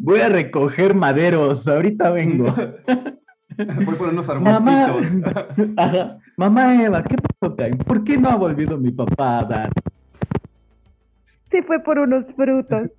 Voy 0.00 0.20
a 0.20 0.28
recoger 0.28 0.94
maderos, 0.94 1.66
ahorita 1.66 2.10
vengo. 2.10 2.54
Voy 3.86 3.94
por 3.94 4.08
unos 4.08 4.26
Mamá, 4.26 4.84
arbustitos. 4.86 5.34
Ajá. 5.76 6.18
Mamá 6.36 6.82
Eva, 6.82 7.02
¿qué 7.02 7.16
pasó, 7.16 7.54
Caín? 7.56 7.78
¿Por 7.78 8.04
qué 8.04 8.18
no 8.18 8.28
ha 8.28 8.36
volvido 8.36 8.76
mi 8.78 8.90
papá 8.90 9.40
Adán? 9.40 9.70
Se 11.50 11.62
fue 11.62 11.82
por 11.82 11.98
unos 11.98 12.24
frutos. 12.34 12.90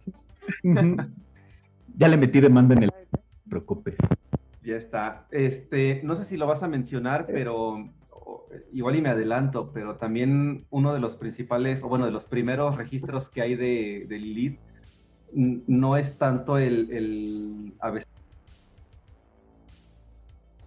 Ya 1.97 2.07
le 2.07 2.17
metí 2.17 2.39
demanda 2.39 2.75
en 2.75 2.83
el... 2.83 2.89
No 2.89 3.19
te 3.19 3.49
preocupes. 3.49 3.95
Ya 4.63 4.75
está. 4.77 5.27
Este, 5.31 6.01
no 6.03 6.15
sé 6.15 6.25
si 6.25 6.37
lo 6.37 6.47
vas 6.47 6.63
a 6.63 6.67
mencionar, 6.67 7.25
pero 7.27 7.89
igual 8.71 8.95
y 8.95 9.01
me 9.01 9.09
adelanto, 9.09 9.71
pero 9.73 9.95
también 9.95 10.65
uno 10.69 10.93
de 10.93 10.99
los 10.99 11.15
principales, 11.15 11.83
o 11.83 11.89
bueno, 11.89 12.05
de 12.05 12.11
los 12.11 12.25
primeros 12.25 12.77
registros 12.77 13.29
que 13.29 13.41
hay 13.41 13.55
de, 13.55 14.05
de 14.07 14.19
Lilith, 14.19 14.59
no 15.33 15.97
es 15.97 16.17
tanto 16.17 16.57
el, 16.57 16.91
el 16.91 17.73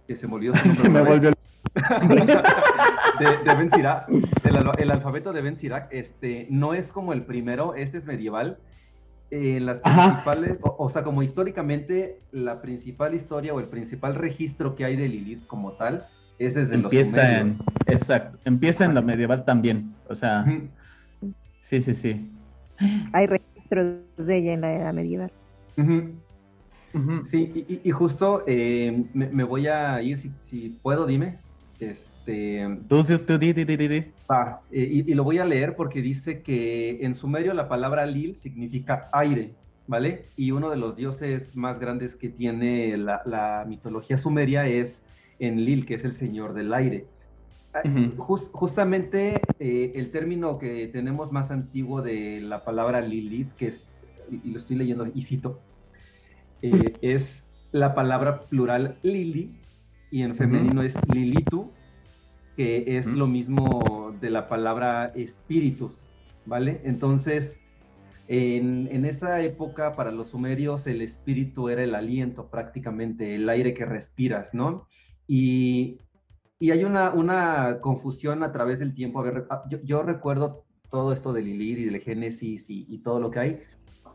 que 0.09 0.15
se 0.15 0.25
murió 0.25 0.53
Se 0.75 0.89
me 0.89 1.01
volvió... 1.03 1.29
el- 1.29 1.35
de, 3.19 3.37
de 3.45 3.55
Ben 3.55 3.71
Sirac, 3.71 4.09
el, 4.09 4.57
al- 4.57 4.71
el 4.79 4.89
alfabeto 4.91 5.31
de 5.33 5.41
Ben 5.43 5.55
Sirac, 5.55 5.87
este, 5.91 6.47
no 6.49 6.73
es 6.73 6.87
como 6.87 7.13
el 7.13 7.21
primero, 7.21 7.75
este 7.75 7.99
es 7.99 8.05
medieval. 8.05 8.57
En 9.29 9.67
las 9.67 9.81
Ajá. 9.83 10.07
principales, 10.07 10.57
o, 10.63 10.75
o 10.79 10.89
sea, 10.89 11.03
como 11.03 11.21
históricamente, 11.21 12.17
la 12.31 12.59
principal 12.63 13.13
historia 13.13 13.53
o 13.53 13.59
el 13.59 13.67
principal 13.67 14.15
registro 14.15 14.75
que 14.75 14.83
hay 14.85 14.95
de 14.95 15.07
Lilith 15.07 15.45
como 15.45 15.73
tal 15.73 16.03
es 16.39 16.55
desde 16.55 16.73
Empieza 16.73 17.37
en... 17.39 17.49
los 17.49 17.57
sumerios. 17.57 17.77
Exacto. 18.01 18.39
Empieza 18.45 18.85
en 18.85 18.95
la 18.95 19.03
medieval 19.03 19.45
también. 19.45 19.93
O 20.07 20.15
sea, 20.15 20.43
sí, 21.69 21.81
sí, 21.81 21.93
sí. 21.93 22.33
Hay 23.13 23.27
registros 23.27 23.91
de 24.17 24.37
ella 24.37 24.53
en 24.53 24.61
la 24.61 24.73
edad 24.73 24.93
medieval. 24.93 25.31
Sí, 27.29 27.81
y, 27.83 27.91
justo 27.91 28.43
eh, 28.47 29.05
me, 29.13 29.27
me 29.29 29.43
voy 29.43 29.67
a 29.67 30.01
ir, 30.01 30.17
si, 30.17 30.31
si 30.43 30.69
puedo, 30.81 31.05
dime. 31.05 31.39
Este, 31.79 32.67
Tú, 32.87 33.03
tú, 33.03 33.17
tú, 33.19 33.37
di, 33.37 33.53
di, 33.53 33.63
di, 33.63 33.77
di, 33.77 33.87
di. 33.87 34.13
Va, 34.29 34.61
eh, 34.71 34.87
y, 34.91 35.11
y 35.11 35.13
lo 35.15 35.23
voy 35.23 35.39
a 35.39 35.45
leer 35.45 35.75
porque 35.75 36.01
dice 36.01 36.41
que 36.41 36.99
en 37.01 37.15
sumerio 37.15 37.53
la 37.53 37.67
palabra 37.67 38.05
Lil 38.05 38.35
significa 38.35 39.07
aire, 39.13 39.55
¿vale? 39.87 40.21
Y 40.35 40.51
uno 40.51 40.69
de 40.69 40.77
los 40.77 40.95
dioses 40.95 41.55
más 41.55 41.79
grandes 41.79 42.15
que 42.15 42.29
tiene 42.29 42.97
la, 42.97 43.21
la 43.25 43.65
mitología 43.67 44.17
sumeria 44.17 44.67
es 44.67 45.01
Enlil, 45.39 45.85
que 45.85 45.95
es 45.95 46.05
el 46.05 46.13
señor 46.13 46.53
del 46.53 46.73
aire. 46.73 47.07
Ah, 47.73 47.83
justamente 48.17 49.41
eh, 49.59 49.91
el 49.93 50.11
término 50.11 50.57
que 50.57 50.87
tenemos 50.87 51.31
más 51.31 51.51
antiguo 51.51 52.01
de 52.01 52.41
la 52.41 52.63
palabra 52.63 52.99
Lilith, 52.99 53.53
que 53.53 53.67
es, 53.67 53.87
y 54.29 54.49
y 54.49 54.51
lo 54.51 54.59
estoy 54.59 54.75
leyendo 54.75 55.05
y 55.05 55.21
cito, 55.21 55.59
eh, 56.61 56.93
es 57.01 57.43
la 57.71 57.93
palabra 57.93 58.39
plural 58.39 58.97
Lili, 59.03 59.55
y 60.11 60.23
en 60.23 60.35
femenino 60.35 60.81
es 60.81 60.95
Lilitu, 61.13 61.71
que 62.55 62.97
es 62.97 63.05
lo 63.05 63.27
mismo 63.27 64.15
de 64.19 64.29
la 64.29 64.47
palabra 64.47 65.05
espíritus, 65.15 66.03
¿vale? 66.45 66.81
Entonces, 66.83 67.59
en, 68.27 68.89
en 68.91 69.05
esa 69.05 69.41
época, 69.41 69.91
para 69.91 70.11
los 70.11 70.29
sumerios, 70.29 70.87
el 70.87 71.01
espíritu 71.01 71.69
era 71.69 71.83
el 71.83 71.95
aliento 71.95 72.49
prácticamente, 72.49 73.35
el 73.35 73.47
aire 73.49 73.73
que 73.73 73.85
respiras, 73.85 74.53
¿no? 74.53 74.87
Y, 75.27 75.97
y 76.59 76.71
hay 76.71 76.83
una, 76.83 77.11
una 77.11 77.77
confusión 77.79 78.43
a 78.43 78.51
través 78.51 78.79
del 78.79 78.93
tiempo. 78.93 79.19
A 79.19 79.23
ver, 79.23 79.45
ah, 79.49 79.61
yo, 79.69 79.77
yo 79.83 80.01
recuerdo 80.03 80.65
todo 80.89 81.13
esto 81.13 81.33
de 81.33 81.43
Lilith 81.43 81.77
y 81.77 81.85
del 81.85 82.01
Génesis 82.01 82.69
y, 82.69 82.85
y 82.89 82.97
todo 82.99 83.19
lo 83.19 83.29
que 83.29 83.39
hay, 83.39 83.59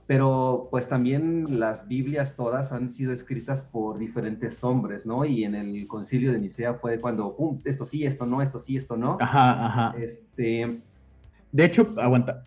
pero 0.07 0.69
pues 0.71 0.89
también 0.89 1.59
las 1.59 1.89
Biblias 1.89 2.37
todas 2.37 2.73
han 2.73 2.95
sido 2.95 3.13
escritas 3.13 3.63
por 3.63 3.99
diferentes 3.99 4.63
hombres, 4.63 5.07
¿no? 5.07 5.25
Y 5.25 5.45
en 5.45 5.55
el 5.55 5.87
concilio 5.87 6.33
de 6.33 6.41
Nicea 6.41 6.75
fue 6.75 6.99
cuando, 6.99 7.35
pum, 7.35 7.59
esto 7.65 7.85
sí, 7.85 8.05
esto 8.05 8.27
no, 8.27 8.43
esto 8.43 8.59
sí, 8.59 8.77
esto 8.77 8.97
no. 8.97 9.17
Ajá, 9.21 9.67
ajá. 9.67 9.95
Este, 9.99 10.81
De 11.53 11.65
hecho, 11.65 11.87
aguanta. 11.99 12.43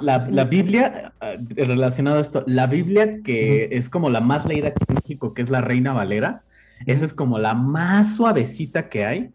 La, 0.00 0.28
la 0.28 0.44
Biblia, 0.44 1.12
eh, 1.20 1.38
relacionado 1.54 2.18
a 2.18 2.20
esto, 2.20 2.42
la 2.46 2.66
Biblia 2.66 3.22
que 3.22 3.68
es 3.70 3.88
como 3.88 4.10
la 4.10 4.20
más 4.20 4.44
leída 4.44 4.68
aquí 4.68 4.84
en 4.88 4.96
México, 4.96 5.34
que 5.34 5.42
es 5.42 5.50
la 5.50 5.60
Reina 5.60 5.92
Valera, 5.92 6.42
esa 6.86 7.04
es 7.04 7.14
como 7.14 7.38
la 7.38 7.54
más 7.54 8.16
suavecita 8.16 8.88
que 8.88 9.04
hay. 9.04 9.30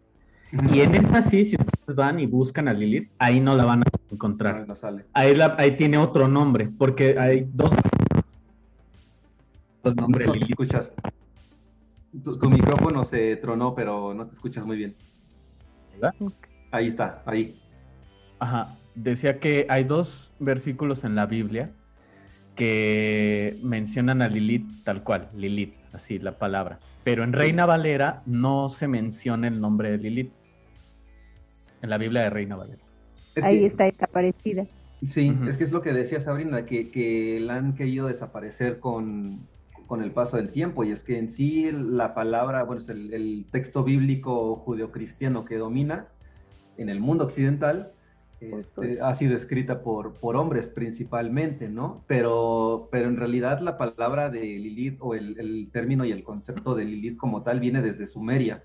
Y 0.72 0.80
en 0.80 0.94
esa 0.94 1.20
sí, 1.22 1.44
si 1.44 1.56
ustedes 1.56 1.96
van 1.96 2.20
y 2.20 2.26
buscan 2.26 2.68
a 2.68 2.72
Lilith, 2.72 3.10
ahí 3.18 3.40
no 3.40 3.56
la 3.56 3.64
van 3.64 3.82
a 3.82 3.84
encontrar. 4.10 4.66
no 4.68 4.76
sale. 4.76 5.04
Ahí, 5.12 5.34
la- 5.34 5.54
ahí 5.58 5.76
tiene 5.76 5.98
otro 5.98 6.28
nombre, 6.28 6.68
porque 6.78 7.18
hay 7.18 7.48
dos, 7.52 7.72
dos 9.82 9.96
nombres 9.96 10.26
No 10.26 10.32
te 10.32 10.38
Lilith. 10.38 10.50
escuchas. 10.50 10.92
Tu, 12.22 12.38
tu 12.38 12.48
micrófono 12.50 13.04
se 13.04 13.36
tronó, 13.36 13.74
pero 13.74 14.14
no 14.14 14.26
te 14.26 14.34
escuchas 14.34 14.64
muy 14.64 14.76
bien. 14.76 14.94
¿verdad? 15.94 16.14
Ahí 16.70 16.86
está, 16.88 17.22
ahí. 17.26 17.58
Ajá, 18.38 18.76
decía 18.94 19.40
que 19.40 19.66
hay 19.68 19.84
dos 19.84 20.30
versículos 20.38 21.04
en 21.04 21.14
la 21.16 21.26
Biblia 21.26 21.70
que 22.54 23.56
mencionan 23.62 24.22
a 24.22 24.28
Lilith 24.28 24.84
tal 24.84 25.02
cual, 25.02 25.28
Lilith, 25.36 25.74
así 25.92 26.18
la 26.18 26.38
palabra. 26.38 26.78
Pero 27.02 27.24
en 27.24 27.32
Reina 27.32 27.66
Valera 27.66 28.22
no 28.26 28.68
se 28.68 28.86
menciona 28.88 29.48
el 29.48 29.60
nombre 29.60 29.90
de 29.90 29.98
Lilith. 29.98 30.32
En 31.84 31.90
la 31.90 31.98
Biblia 31.98 32.22
de 32.22 32.30
Reina 32.30 32.56
Valera. 32.56 32.82
Es 33.34 33.44
Ahí 33.44 33.60
que- 33.60 33.66
está 33.66 33.84
desaparecida. 33.84 34.64
Sí, 35.06 35.30
Ujú. 35.30 35.48
es 35.50 35.58
que 35.58 35.64
es 35.64 35.70
lo 35.72 35.82
que 35.82 35.92
decía 35.92 36.18
Sabrina, 36.18 36.64
que, 36.64 36.90
que 36.90 37.38
la 37.40 37.56
han 37.56 37.74
querido 37.74 38.06
desaparecer 38.06 38.80
con, 38.80 39.46
con 39.86 40.02
el 40.02 40.12
paso 40.12 40.38
del 40.38 40.48
tiempo. 40.50 40.82
Y 40.82 40.92
es 40.92 41.02
que 41.02 41.18
en 41.18 41.30
sí 41.30 41.70
la 41.70 42.14
palabra, 42.14 42.62
bueno, 42.64 42.80
es 42.80 42.88
el, 42.88 43.12
el 43.12 43.44
texto 43.52 43.84
bíblico 43.84 44.54
judeocristiano 44.54 45.44
que 45.44 45.58
domina 45.58 46.08
en 46.78 46.88
el 46.88 47.00
mundo 47.00 47.24
occidental, 47.24 47.92
este, 48.40 49.00
ha 49.02 49.14
sido 49.14 49.36
escrita 49.36 49.82
por, 49.82 50.14
por 50.18 50.36
hombres 50.36 50.68
principalmente, 50.68 51.68
¿no? 51.68 51.96
Pero, 52.06 52.88
pero 52.90 53.08
en 53.08 53.18
realidad 53.18 53.60
la 53.60 53.76
palabra 53.76 54.30
de 54.30 54.40
Lilith 54.40 54.96
o 55.00 55.14
el, 55.14 55.38
el 55.38 55.68
término 55.70 56.06
y 56.06 56.12
el 56.12 56.22
concepto 56.24 56.74
de 56.74 56.86
Lilith 56.86 57.18
como 57.18 57.42
tal 57.42 57.60
viene 57.60 57.82
desde 57.82 58.06
Sumeria, 58.06 58.64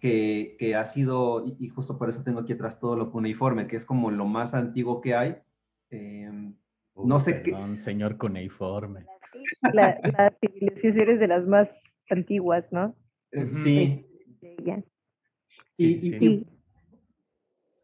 que, 0.00 0.56
que 0.58 0.74
ha 0.74 0.84
sido, 0.86 1.44
y, 1.46 1.56
y 1.60 1.68
justo 1.68 1.98
por 1.98 2.08
eso 2.08 2.22
tengo 2.24 2.40
aquí 2.40 2.52
atrás 2.52 2.78
todo 2.80 2.96
lo 2.96 3.10
cuneiforme, 3.10 3.66
que 3.66 3.76
es 3.76 3.84
como 3.84 4.10
lo 4.10 4.24
más 4.26 4.54
antiguo 4.54 5.00
que 5.00 5.14
hay. 5.14 5.36
Eh, 5.90 6.30
No 6.96 7.20
sé 7.20 7.42
qué- 7.42 7.52
Perdón, 7.52 7.78
señor 7.78 8.16
cuneiforme. 8.18 9.04
La, 9.72 9.98
las 10.02 10.32
civilizaciones 10.40 11.20
de 11.20 11.26
las 11.28 11.46
más 11.46 11.68
antiguas, 12.10 12.64
¿no? 12.72 12.94
Eh, 13.32 13.48
sí. 13.52 14.04
Y, 15.76 16.46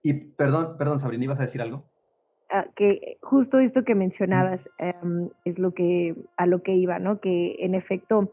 y, 0.03 0.13
perdón, 0.37 0.77
perdón, 0.77 0.99
Sabrina, 0.99 1.25
¿ibas 1.25 1.41
a 1.41 1.45
decir 1.45 1.63
algo? 1.63 1.85
Ah, 2.51 2.67
que 2.77 3.17
justo 3.23 3.59
esto 3.59 3.85
que 3.85 3.95
mencionabas 3.95 4.61
em, 4.79 5.29
es 5.45 5.59
lo 5.59 5.73
que 5.75 6.15
a 6.37 6.47
lo 6.47 6.63
que 6.63 6.75
iba, 6.75 6.99
¿no? 6.99 7.21
Que 7.21 7.57
en 7.61 7.75
efecto 7.75 8.31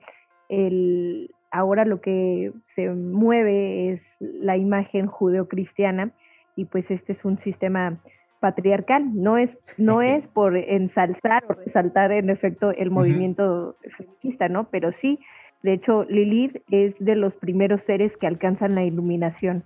el 0.50 1.32
ahora 1.52 1.86
lo 1.86 2.02
que 2.02 2.52
se 2.76 2.90
mueve 2.90 3.94
es 3.94 4.02
la 4.20 4.58
imagen 4.58 5.08
judeocristiana 5.08 6.12
y 6.56 6.66
pues 6.66 6.90
este 6.90 7.14
es 7.14 7.24
un 7.24 7.38
sistema 7.40 8.00
patriarcal, 8.40 9.04
no 9.14 9.38
es, 9.38 9.50
no 9.78 10.02
es 10.02 10.26
por 10.30 10.58
ensalzar 10.58 11.44
o 11.48 11.54
resaltar 11.54 12.12
en 12.12 12.30
efecto 12.30 12.72
el 12.72 12.92
movimiento 12.92 13.76
feminista, 13.98 14.50
¿no? 14.50 14.66
Pero 14.70 14.92
sí, 15.02 15.20
de 15.64 15.74
hecho, 15.74 16.06
Lilith 16.06 16.58
es 16.72 16.96
de 17.00 17.16
los 17.16 17.34
primeros 17.36 17.82
seres 17.86 18.12
que 18.18 18.28
alcanzan 18.28 18.74
la 18.74 18.84
iluminación. 18.84 19.64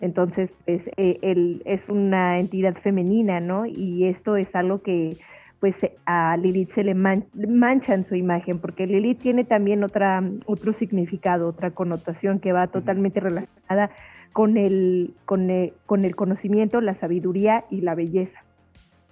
Entonces, 0.00 0.50
pues, 0.64 0.80
él 0.96 1.62
es 1.66 1.86
una 1.88 2.38
entidad 2.38 2.74
femenina, 2.78 3.38
¿no? 3.38 3.66
Y 3.66 4.06
esto 4.06 4.36
es 4.36 4.48
algo 4.54 4.80
que, 4.80 5.18
pues, 5.60 5.74
a 6.06 6.36
Lilith 6.38 6.74
se 6.74 6.82
le 6.82 6.94
mancha 6.94 7.94
en 7.94 8.08
su 8.08 8.14
imagen, 8.14 8.58
porque 8.58 8.86
Lilith 8.86 9.18
tiene 9.18 9.44
también 9.44 9.84
otra, 9.84 10.22
otro 10.46 10.72
significado, 10.74 11.48
otra 11.48 11.72
connotación 11.72 12.40
que 12.40 12.52
va 12.52 12.66
totalmente 12.66 13.20
relacionada 13.20 13.90
con 14.32 14.56
el, 14.56 15.14
con 15.26 15.50
el, 15.50 15.74
con 15.86 16.04
el 16.04 16.16
conocimiento, 16.16 16.80
la 16.80 16.94
sabiduría 16.94 17.64
y 17.70 17.82
la 17.82 17.94
belleza. 17.94 18.38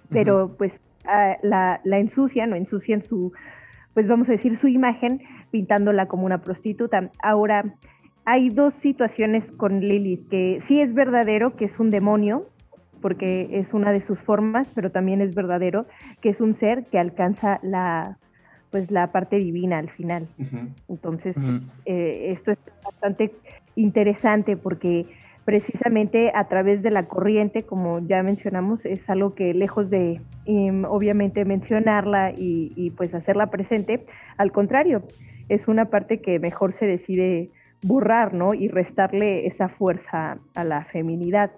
Pero, 0.09 0.55
pues, 0.57 0.73
la, 1.43 1.79
la 1.83 1.99
ensucian 1.99 2.51
o 2.53 2.55
ensucian 2.55 3.03
su, 3.03 3.31
pues 3.93 4.07
vamos 4.07 4.27
a 4.27 4.33
decir, 4.33 4.59
su 4.59 4.67
imagen 4.67 5.21
pintándola 5.51 6.07
como 6.07 6.25
una 6.25 6.39
prostituta. 6.41 7.09
Ahora, 7.21 7.63
hay 8.25 8.49
dos 8.49 8.73
situaciones 8.81 9.43
con 9.57 9.79
Lilith, 9.79 10.29
que 10.29 10.61
sí 10.67 10.81
es 10.81 10.93
verdadero 10.93 11.55
que 11.55 11.65
es 11.65 11.79
un 11.79 11.89
demonio, 11.89 12.45
porque 13.01 13.59
es 13.59 13.73
una 13.73 13.91
de 13.91 14.05
sus 14.05 14.19
formas, 14.19 14.71
pero 14.75 14.91
también 14.91 15.21
es 15.21 15.35
verdadero 15.35 15.85
que 16.21 16.29
es 16.29 16.39
un 16.39 16.57
ser 16.59 16.85
que 16.85 16.99
alcanza 16.99 17.59
la 17.63 18.17
pues 18.71 18.91
la 18.91 19.11
parte 19.11 19.37
divina 19.37 19.79
al 19.79 19.89
final. 19.89 20.27
Entonces, 20.87 21.35
eh, 21.85 22.35
esto 22.37 22.51
es 22.51 22.59
bastante 22.83 23.31
interesante 23.75 24.57
porque 24.57 25.07
precisamente 25.43 26.31
a 26.35 26.47
través 26.47 26.83
de 26.83 26.91
la 26.91 27.07
corriente, 27.07 27.63
como 27.63 27.99
ya 27.99 28.21
mencionamos, 28.21 28.79
es 28.85 28.99
algo 29.09 29.33
que 29.33 29.55
lejos 29.55 29.89
de 29.89 30.21
em, 30.45 30.85
obviamente 30.85 31.45
mencionarla 31.45 32.31
y, 32.31 32.71
y, 32.75 32.91
pues 32.91 33.13
hacerla 33.15 33.47
presente, 33.47 34.05
al 34.37 34.51
contrario, 34.51 35.01
es 35.47 35.67
una 35.67 35.85
parte 35.85 36.21
que 36.21 36.37
mejor 36.37 36.77
se 36.77 36.85
decide 36.85 37.49
borrar, 37.81 38.33
¿no? 38.33 38.53
Y 38.53 38.67
restarle 38.67 39.47
esa 39.47 39.69
fuerza 39.69 40.37
a 40.53 40.63
la 40.63 40.85
feminidad. 40.85 41.51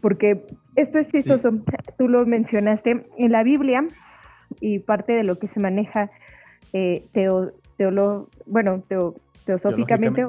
Porque 0.00 0.44
esto 0.76 0.98
es 0.98 1.08
chistoso, 1.08 1.50
tú 1.98 2.08
lo 2.08 2.24
mencionaste, 2.26 3.06
en 3.16 3.32
la 3.32 3.42
Biblia 3.42 3.84
y 4.60 4.78
parte 4.78 5.12
de 5.12 5.24
lo 5.24 5.38
que 5.38 5.48
se 5.48 5.60
maneja 5.60 6.10
eh, 6.72 7.04
teo, 7.12 7.52
bueno, 8.46 8.82
teosóficamente, 9.44 10.24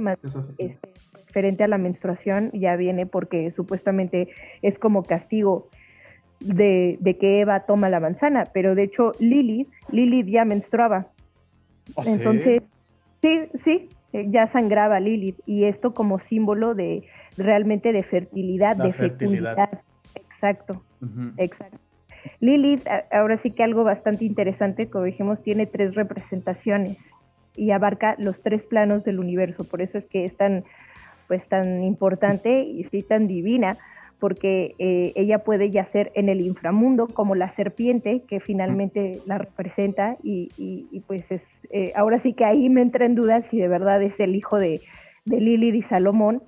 más 0.00 0.18
este, 0.58 0.88
diferente 1.26 1.64
a 1.64 1.68
la 1.68 1.78
menstruación, 1.78 2.50
ya 2.52 2.76
viene 2.76 3.06
porque 3.06 3.52
supuestamente 3.56 4.28
es 4.62 4.78
como 4.78 5.02
castigo 5.02 5.68
de, 6.40 6.98
de, 7.00 7.16
que 7.16 7.40
Eva 7.40 7.60
toma 7.60 7.88
la 7.88 8.00
manzana, 8.00 8.44
pero 8.52 8.74
de 8.74 8.84
hecho 8.84 9.12
Lilith, 9.20 9.68
Lilith 9.90 10.26
ya 10.26 10.44
menstruaba. 10.44 11.08
¿Ah, 11.96 12.02
Entonces, 12.06 12.62
sí, 13.22 13.38
sí, 13.64 13.88
eh, 14.12 14.26
ya 14.30 14.50
sangraba 14.52 15.00
Lilith 15.00 15.38
y 15.46 15.64
esto 15.64 15.94
como 15.94 16.20
símbolo 16.28 16.74
de 16.74 17.04
realmente 17.36 17.92
de 17.92 18.02
fertilidad, 18.02 18.76
de 18.76 18.92
fecundidad. 18.92 19.80
Exacto, 20.14 20.82
exacto. 21.36 21.78
Lilith, 22.40 22.86
ahora 23.12 23.40
sí 23.42 23.50
que 23.50 23.62
algo 23.62 23.84
bastante 23.84 24.24
interesante, 24.24 24.88
como 24.88 25.04
dijimos, 25.04 25.42
tiene 25.42 25.66
tres 25.66 25.94
representaciones 25.94 26.98
y 27.56 27.70
abarca 27.70 28.16
los 28.18 28.40
tres 28.42 28.62
planos 28.62 29.04
del 29.04 29.18
universo, 29.18 29.64
por 29.64 29.80
eso 29.80 29.98
es 29.98 30.04
que 30.06 30.24
es 30.24 30.36
tan, 30.36 30.64
pues, 31.28 31.46
tan 31.48 31.82
importante 31.82 32.62
y 32.62 32.84
sí 32.84 33.02
tan 33.02 33.26
divina, 33.26 33.78
porque 34.18 34.74
eh, 34.78 35.12
ella 35.14 35.40
puede 35.40 35.70
yacer 35.70 36.10
en 36.14 36.28
el 36.28 36.40
inframundo 36.40 37.06
como 37.06 37.34
la 37.34 37.54
serpiente 37.54 38.22
que 38.26 38.40
finalmente 38.40 39.18
la 39.26 39.38
representa 39.38 40.16
y, 40.22 40.48
y, 40.56 41.00
pues 41.00 41.24
es, 41.30 41.42
eh, 41.70 41.92
ahora 41.94 42.22
sí 42.22 42.32
que 42.32 42.44
ahí 42.44 42.68
me 42.70 42.80
entra 42.80 43.04
en 43.04 43.14
duda 43.14 43.42
si 43.50 43.58
de 43.58 43.68
verdad 43.68 44.02
es 44.02 44.18
el 44.18 44.34
hijo 44.34 44.58
de, 44.58 44.80
de 45.26 45.40
Lilith 45.40 45.74
y 45.74 45.82
Salomón 45.82 46.42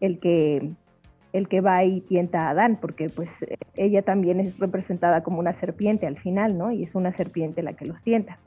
el 0.00 0.18
que 0.18 0.70
el 1.32 1.48
que 1.48 1.60
va 1.60 1.84
y 1.84 2.00
tienta 2.00 2.46
a 2.46 2.50
Adán, 2.50 2.78
porque 2.80 3.08
pues 3.08 3.28
ella 3.76 4.02
también 4.02 4.40
es 4.40 4.58
representada 4.58 5.22
como 5.22 5.38
una 5.38 5.58
serpiente 5.60 6.06
al 6.06 6.18
final, 6.18 6.58
¿no? 6.58 6.72
Y 6.72 6.84
es 6.84 6.94
una 6.94 7.16
serpiente 7.16 7.62
la 7.62 7.74
que 7.74 7.86
los 7.86 8.02
tienta. 8.02 8.38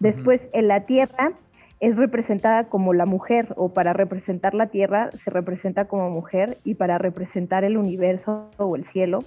Después, 0.00 0.40
en 0.52 0.66
la 0.66 0.80
tierra 0.80 1.32
es 1.78 1.96
representada 1.96 2.64
como 2.64 2.94
la 2.94 3.06
mujer, 3.06 3.54
o 3.56 3.72
para 3.72 3.92
representar 3.92 4.54
la 4.54 4.66
tierra 4.66 5.10
se 5.12 5.30
representa 5.30 5.84
como 5.86 6.10
mujer, 6.10 6.56
y 6.64 6.74
para 6.74 6.98
representar 6.98 7.64
el 7.64 7.76
universo 7.76 8.50
o 8.56 8.74
el 8.74 8.84
cielo, 8.90 9.20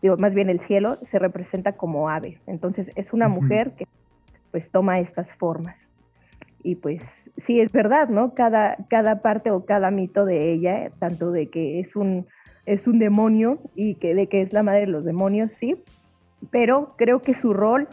digo, 0.00 0.16
más 0.16 0.34
bien 0.34 0.48
el 0.48 0.60
cielo, 0.66 0.96
se 1.10 1.18
representa 1.18 1.72
como 1.72 2.08
ave. 2.08 2.38
Entonces, 2.46 2.88
es 2.96 3.12
una 3.12 3.28
mujer 3.28 3.72
que 3.72 3.86
pues 4.50 4.68
toma 4.70 4.98
estas 4.98 5.26
formas. 5.38 5.76
Y 6.62 6.76
pues 6.76 7.02
sí 7.46 7.60
es 7.60 7.72
verdad, 7.72 8.08
¿no? 8.08 8.34
Cada, 8.34 8.76
cada 8.88 9.22
parte 9.22 9.50
o 9.50 9.64
cada 9.64 9.90
mito 9.90 10.24
de 10.24 10.52
ella, 10.52 10.90
tanto 10.98 11.30
de 11.30 11.48
que 11.48 11.80
es 11.80 11.94
un 11.96 12.26
es 12.64 12.86
un 12.86 12.98
demonio 12.98 13.58
y 13.74 13.96
que 13.96 14.14
de 14.14 14.28
que 14.28 14.42
es 14.42 14.52
la 14.52 14.62
madre 14.62 14.82
de 14.82 14.86
los 14.86 15.04
demonios, 15.04 15.50
sí, 15.58 15.74
pero 16.50 16.94
creo 16.96 17.20
que 17.20 17.34
su 17.40 17.52
rol, 17.52 17.88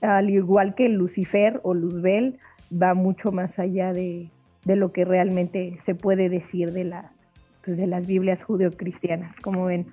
al 0.00 0.30
igual 0.30 0.74
que 0.74 0.88
Lucifer 0.88 1.60
o 1.62 1.74
Luzbel, 1.74 2.38
va 2.70 2.94
mucho 2.94 3.32
más 3.32 3.56
allá 3.58 3.92
de, 3.92 4.30
lo 4.64 4.92
que 4.92 5.04
realmente 5.04 5.78
se 5.86 5.94
puede 5.94 6.28
decir 6.28 6.72
de, 6.72 6.84
la, 6.84 7.12
pues, 7.64 7.78
de 7.78 7.86
las 7.86 8.06
Biblias 8.06 8.42
judeocristianas, 8.44 9.34
como 9.40 9.64
ven. 9.64 9.86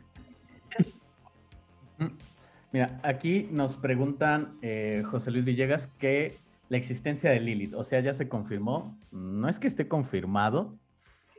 Mira, 2.73 2.99
aquí 3.03 3.47
nos 3.51 3.77
preguntan 3.77 4.57
eh, 4.61 5.03
José 5.05 5.31
Luis 5.31 5.45
Villegas 5.45 5.87
que 5.97 6.35
la 6.69 6.77
existencia 6.77 7.31
de 7.31 7.39
Lilith, 7.39 7.73
o 7.73 7.83
sea, 7.83 7.99
ya 7.99 8.13
se 8.13 8.27
confirmó, 8.27 8.97
no 9.11 9.47
es 9.49 9.59
que 9.59 9.67
esté 9.67 9.87
confirmado, 9.87 10.77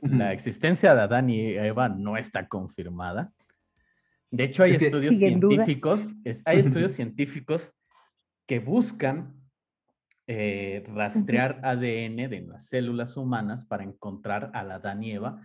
la 0.02 0.32
existencia 0.32 0.94
de 0.94 1.00
Adán 1.00 1.30
y 1.30 1.56
Eva 1.56 1.88
no 1.88 2.16
está 2.16 2.48
confirmada. 2.48 3.32
De 4.30 4.44
hecho, 4.44 4.62
hay 4.62 4.72
estudios 4.72 5.16
científicos, 5.16 6.14
hay 6.44 6.60
estudios 6.60 6.92
científicos 6.92 7.72
que 8.46 8.58
buscan 8.58 9.34
eh, 10.28 10.84
rastrear 10.88 11.60
ADN 11.62 12.28
de 12.28 12.44
las 12.48 12.68
células 12.68 13.16
humanas 13.16 13.64
para 13.64 13.84
encontrar 13.84 14.50
a 14.54 14.60
Adán 14.60 15.02
y 15.02 15.12
Eva, 15.12 15.40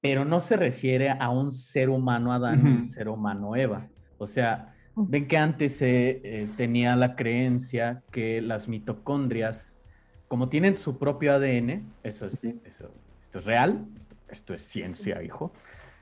pero 0.00 0.24
no 0.24 0.40
se 0.40 0.56
refiere 0.56 1.10
a 1.10 1.30
un 1.30 1.52
ser 1.52 1.90
humano 1.90 2.32
Adán 2.32 2.66
y 2.66 2.70
un 2.70 2.82
ser 2.82 3.08
humano 3.08 3.54
Eva. 3.56 3.88
O 4.18 4.26
sea, 4.26 4.74
ven 4.96 5.28
que 5.28 5.36
antes 5.36 5.76
se 5.76 6.20
eh, 6.22 6.48
tenía 6.56 6.96
la 6.96 7.16
creencia 7.16 8.02
que 8.10 8.40
las 8.40 8.68
mitocondrias, 8.68 9.76
como 10.28 10.48
tienen 10.48 10.76
su 10.76 10.98
propio 10.98 11.34
ADN, 11.34 11.82
eso 12.02 12.26
es, 12.26 12.42
eso 12.44 12.90
esto 13.30 13.38
es 13.38 13.44
real, 13.44 13.86
esto 14.28 14.54
es 14.54 14.62
ciencia, 14.62 15.22
hijo. 15.22 15.52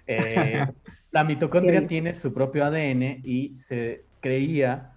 Eh, 0.06 0.66
la 1.10 1.24
mitocondria 1.24 1.86
tiene 1.86 2.14
su 2.14 2.32
propio 2.32 2.64
ADN 2.64 3.20
y 3.22 3.54
se 3.54 4.06
creía 4.20 4.92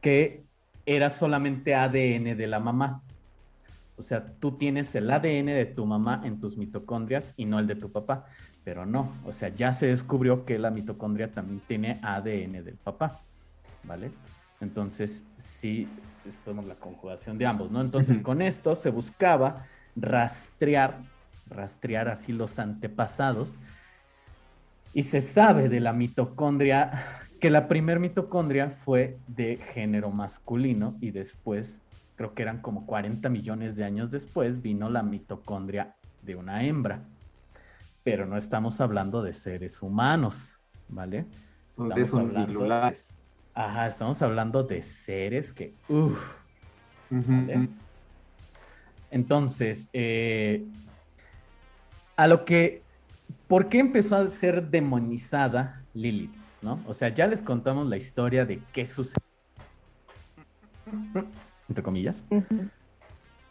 que 0.00 0.44
era 0.86 1.10
solamente 1.10 1.74
ADN 1.74 2.38
de 2.38 2.46
la 2.46 2.58
mamá. 2.58 3.02
O 3.96 4.02
sea, 4.02 4.24
tú 4.24 4.52
tienes 4.52 4.94
el 4.94 5.10
ADN 5.10 5.46
de 5.46 5.66
tu 5.66 5.84
mamá 5.84 6.22
en 6.24 6.40
tus 6.40 6.56
mitocondrias 6.56 7.34
y 7.36 7.44
no 7.44 7.58
el 7.58 7.66
de 7.66 7.76
tu 7.76 7.92
papá. 7.92 8.24
Pero 8.64 8.86
no, 8.86 9.12
o 9.26 9.32
sea, 9.32 9.50
ya 9.50 9.74
se 9.74 9.86
descubrió 9.86 10.46
que 10.46 10.58
la 10.58 10.70
mitocondria 10.70 11.30
también 11.30 11.60
tiene 11.68 11.98
ADN 12.02 12.64
del 12.64 12.78
papá. 12.82 13.20
¿Vale? 13.86 14.10
Entonces, 14.60 15.22
sí, 15.60 15.88
somos 16.44 16.64
la 16.64 16.74
conjugación 16.74 17.38
de 17.38 17.46
ambos, 17.46 17.70
¿no? 17.70 17.80
Entonces, 17.80 18.18
con 18.20 18.40
esto 18.40 18.76
se 18.76 18.90
buscaba 18.90 19.66
rastrear 19.96 20.98
rastrear 21.48 22.08
así 22.08 22.32
los 22.32 22.58
antepasados. 22.58 23.54
Y 24.92 25.02
se 25.04 25.22
sabe 25.22 25.68
de 25.68 25.80
la 25.80 25.92
mitocondria, 25.92 27.20
que 27.40 27.50
la 27.50 27.66
primer 27.68 27.98
mitocondria 27.98 28.70
fue 28.70 29.18
de 29.26 29.56
género 29.56 30.10
masculino 30.10 30.96
y 31.00 31.10
después, 31.10 31.78
creo 32.16 32.34
que 32.34 32.42
eran 32.42 32.60
como 32.60 32.86
40 32.86 33.28
millones 33.28 33.74
de 33.74 33.84
años 33.84 34.10
después, 34.10 34.62
vino 34.62 34.88
la 34.88 35.02
mitocondria 35.02 35.96
de 36.22 36.36
una 36.36 36.64
hembra. 36.64 37.02
Pero 38.04 38.26
no 38.26 38.36
estamos 38.36 38.80
hablando 38.80 39.22
de 39.22 39.34
seres 39.34 39.82
humanos, 39.82 40.40
¿vale? 40.88 41.26
Estamos 41.70 42.14
hablando, 42.14 42.94
Ajá, 43.54 43.86
estamos 43.86 44.20
hablando 44.20 44.62
de 44.64 44.82
seres 44.82 45.52
que, 45.52 45.74
uff. 45.88 46.18
Entonces, 49.10 49.88
eh, 49.92 50.64
a 52.16 52.26
lo 52.26 52.44
que, 52.44 52.82
¿por 53.46 53.68
qué 53.68 53.78
empezó 53.78 54.16
a 54.16 54.26
ser 54.28 54.68
demonizada 54.70 55.82
Lilith? 55.94 56.34
¿no? 56.64 56.80
O 56.86 56.94
sea, 56.94 57.10
ya 57.10 57.26
les 57.26 57.42
contamos 57.42 57.86
la 57.88 57.96
historia 57.96 58.44
de 58.44 58.60
qué 58.72 58.86
sucedió, 58.86 59.22
entre 61.68 61.84
comillas, 61.84 62.24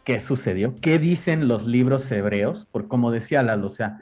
qué 0.04 0.20
sucedió, 0.20 0.74
qué 0.82 0.98
dicen 0.98 1.48
los 1.48 1.66
libros 1.66 2.10
hebreos, 2.10 2.66
por 2.66 2.88
como 2.88 3.10
decía 3.10 3.42
Lalo, 3.42 3.68
o 3.68 3.70
sea, 3.70 4.00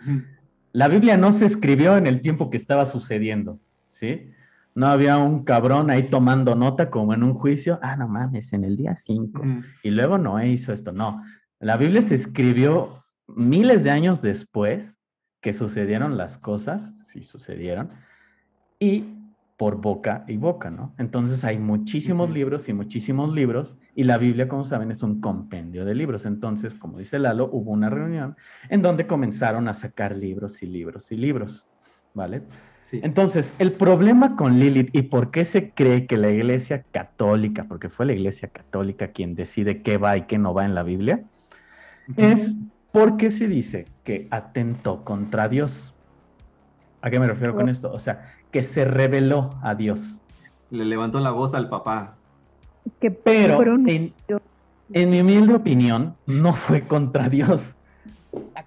la 0.73 0.89
Biblia 0.89 1.17
no 1.17 1.33
se 1.33 1.45
escribió 1.45 1.97
en 1.97 2.07
el 2.07 2.21
tiempo 2.23 2.51
que 2.51 2.57
estaba 2.57 2.87
sucediendo, 2.87 3.61
¿sí? 3.91 4.31
No 4.75 4.87
había 4.87 5.19
un 5.19 5.45
cabrón 5.45 5.91
ahí 5.91 6.09
tomando 6.09 6.55
nota 6.55 6.91
como 6.91 7.15
en 7.15 7.23
un 7.23 7.35
juicio, 7.35 7.79
ah, 7.83 7.97
no 7.97 8.09
mames, 8.09 8.53
en 8.53 8.65
el 8.65 8.77
día 8.77 8.95
5, 8.95 9.43
y 9.83 9.91
luego 9.91 10.19
Noé 10.19 10.49
hizo 10.49 10.73
esto, 10.73 10.93
no. 10.93 11.23
La 11.61 11.77
Biblia 11.77 12.03
se 12.03 12.15
escribió 12.15 13.05
miles 13.27 13.85
de 13.85 13.91
años 13.91 14.23
después 14.23 15.01
que 15.41 15.53
sucedieron 15.53 16.17
las 16.17 16.39
cosas, 16.39 16.95
sí 17.13 17.25
sucedieron, 17.25 17.91
y 18.79 19.05
por 19.63 19.81
boca 19.81 20.25
y 20.27 20.39
boca, 20.39 20.71
¿no? 20.71 20.93
Entonces 20.99 21.45
hay 21.45 21.59
muchísimos 21.59 22.31
libros 22.31 22.69
y 22.69 22.73
muchísimos 22.73 23.33
libros 23.33 23.77
y 23.95 24.03
la 24.03 24.19
Biblia, 24.19 24.49
como 24.49 24.65
saben, 24.65 24.91
es 24.91 25.05
un 25.05 25.21
compendio 25.21 25.85
de 25.85 25.95
libros. 25.95 26.25
Entonces, 26.25 26.75
como 26.75 26.99
dice 26.99 27.21
Lalo, 27.21 27.49
hubo 27.53 27.71
una 27.71 27.89
reunión 27.89 28.37
en 28.71 28.83
donde 28.83 29.07
comenzaron 29.07 29.69
a 29.69 29.75
sacar 29.75 30.17
libros 30.17 30.65
y 30.65 30.67
libros 30.67 31.13
y 31.13 31.17
libros, 31.17 31.65
¿vale? 32.13 32.43
Sí. 32.93 33.01
Entonces, 33.03 33.55
el 33.59 33.73
problema 33.73 34.37
con 34.37 34.61
Lilith 34.61 34.91
y 34.93 35.01
por 35.01 35.31
qué 35.31 35.47
se 35.47 35.71
cree 35.71 36.07
que 36.07 36.19
la 36.19 36.29
Iglesia 36.29 36.85
Católica, 36.93 37.65
porque 37.65 37.89
fue 37.89 38.05
la 38.05 38.13
Iglesia 38.13 38.49
Católica 38.49 39.09
quien 39.09 39.35
decide 39.35 39.81
qué 39.81 39.97
va 39.97 40.19
y 40.19 40.23
qué 40.23 40.37
no 40.37 40.53
va 40.53 40.67
en 40.67 40.75
la 40.75 40.83
Biblia, 40.83 41.25
es 42.19 42.55
porque 42.93 43.31
se 43.31 43.49
dice 43.49 43.87
que 44.05 44.29
atentó 44.31 45.05
contra 45.05 45.49
Dios. 45.49 45.95
¿A 47.01 47.09
qué 47.09 47.19
me 47.19 47.27
refiero 47.27 47.55
con 47.55 47.71
esto? 47.71 47.91
O 47.91 47.99
sea, 47.99 48.35
que 48.51 48.63
se 48.63 48.85
reveló 48.85 49.49
a 49.63 49.75
Dios. 49.75 50.21
Le 50.71 50.85
levantó 50.85 51.19
la 51.19 51.31
voz 51.31 51.55
al 51.55 51.71
papá. 51.71 52.17
Que 53.01 53.11
Pero, 53.11 53.63
en, 53.63 54.13
en 54.93 55.11
mi 55.11 55.21
humilde 55.23 55.55
opinión, 55.55 56.15
no 56.27 56.53
fue 56.53 56.83
contra 56.83 57.31
Dios. 57.31 57.75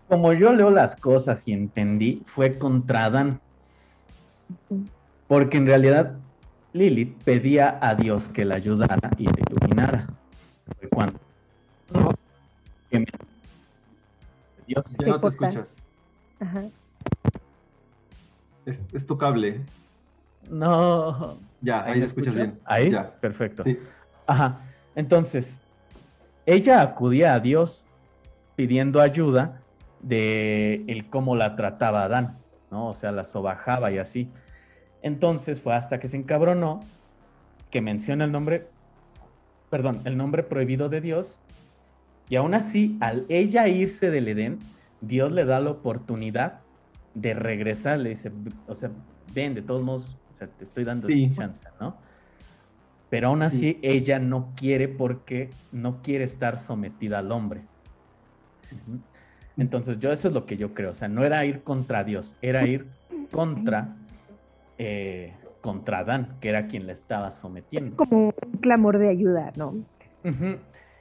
Como 0.10 0.34
yo 0.34 0.52
leo 0.52 0.72
las 0.72 0.96
cosas 0.96 1.48
y 1.48 1.54
entendí, 1.54 2.24
fue 2.26 2.58
contra 2.58 3.06
Adán. 3.06 3.40
Porque 5.28 5.58
en 5.58 5.66
realidad 5.66 6.16
Lilith 6.74 7.24
pedía 7.24 7.80
a 7.82 7.96
Dios 7.96 8.30
que 8.30 8.46
la 8.46 8.56
ayudara 8.56 9.10
y 9.18 9.26
la 9.26 9.34
iluminara. 9.50 10.08
Fue 10.80 10.90
cuando. 10.90 11.20
Dios. 14.68 14.96
Ya 14.98 15.08
no 15.08 15.20
te 15.20 15.28
escuchas. 15.28 15.74
Ajá. 16.40 16.64
Es, 18.66 19.06
tu 19.06 19.18
cable. 19.18 19.62
No. 20.50 21.38
Ya, 21.62 21.84
ahí, 21.84 22.00
te 22.00 22.06
escuchas 22.08 22.36
bien. 22.36 22.60
Ahí, 22.66 22.92
ya. 22.92 23.12
perfecto. 23.20 23.64
Ajá. 24.28 24.60
Entonces, 24.96 25.58
ella 26.46 26.82
acudía 26.82 27.34
a 27.34 27.40
Dios 27.40 27.84
pidiendo 28.56 29.02
ayuda 29.02 29.62
de 30.02 30.84
el 30.88 31.10
cómo 31.10 31.36
la 31.36 31.56
trataba 31.56 32.04
Adán, 32.04 32.38
¿no? 32.76 32.90
O 32.90 32.94
sea, 32.94 33.14
la 33.14 33.24
sobajaba 33.24 33.90
y 33.90 34.00
así. 34.00 34.30
Entonces 35.02 35.62
fue 35.62 35.74
hasta 35.74 35.98
que 35.98 36.10
se 36.10 36.18
encabronó 36.18 36.82
que 37.72 37.82
menciona 37.82 38.26
el 38.26 38.34
nombre, 38.34 38.68
perdón, 39.70 40.02
el 40.04 40.18
nombre 40.18 40.44
prohibido 40.44 40.90
de 40.90 41.00
Dios. 41.00 41.40
Y 42.28 42.36
aún 42.36 42.54
así, 42.54 42.98
al 43.00 43.26
ella 43.30 43.70
irse 43.70 44.12
del 44.12 44.28
Edén, 44.28 44.60
Dios 45.00 45.32
le 45.32 45.46
da 45.46 45.62
la 45.62 45.72
oportunidad 45.72 46.60
de 47.14 47.34
regresar, 47.34 48.00
le 48.00 48.10
dice, 48.10 48.30
o 48.68 48.76
sea, 48.76 48.92
ven, 49.34 49.56
de 49.56 49.62
todos 49.62 49.86
modos, 49.86 50.18
o 50.32 50.34
sea, 50.34 50.48
te 50.48 50.66
estoy 50.66 50.84
dando 50.84 51.08
chance, 51.34 51.64
¿no? 51.80 51.96
Pero 53.10 53.30
aún 53.30 53.42
así 53.42 53.80
ella 53.84 54.20
no 54.20 54.52
quiere 54.58 54.90
porque 54.90 55.50
no 55.72 56.02
quiere 56.02 56.26
estar 56.26 56.58
sometida 56.58 57.20
al 57.20 57.32
hombre. 57.32 57.62
Entonces 59.58 60.00
yo 60.00 60.12
eso 60.12 60.28
es 60.28 60.34
lo 60.34 60.46
que 60.46 60.58
yo 60.58 60.74
creo, 60.74 60.92
o 60.92 60.96
sea, 60.96 61.08
no 61.08 61.24
era 61.24 61.46
ir 61.46 61.62
contra 61.62 62.04
Dios, 62.04 62.36
era 62.42 62.68
ir 62.68 62.88
contra, 63.32 63.96
eh, 64.78 65.34
contra 65.62 66.00
Adán, 66.00 66.36
que 66.42 66.50
era 66.50 66.68
quien 66.68 66.88
la 66.88 66.94
estaba 66.94 67.32
sometiendo. 67.32 67.96
Como 67.96 68.28
un 68.28 68.60
clamor 68.60 68.98
de 68.98 69.10
ayuda, 69.10 69.54
¿no? 69.56 69.76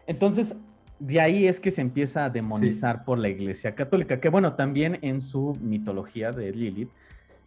Entonces, 0.07 0.55
de 0.99 1.21
ahí 1.21 1.49
es 1.49 1.59
que 1.59 1.71
se 1.71 1.81
empieza 1.81 2.27
a 2.27 2.31
demonizar 2.31 3.05
por 3.05 3.19
la 3.19 3.29
Iglesia 3.29 3.75
Católica, 3.75 4.21
que 4.21 4.29
bueno, 4.29 4.55
también 4.55 4.99
en 5.03 5.21
su 5.21 5.59
mitología 5.61 6.31
de 6.31 6.53
Lilith, 6.53 6.91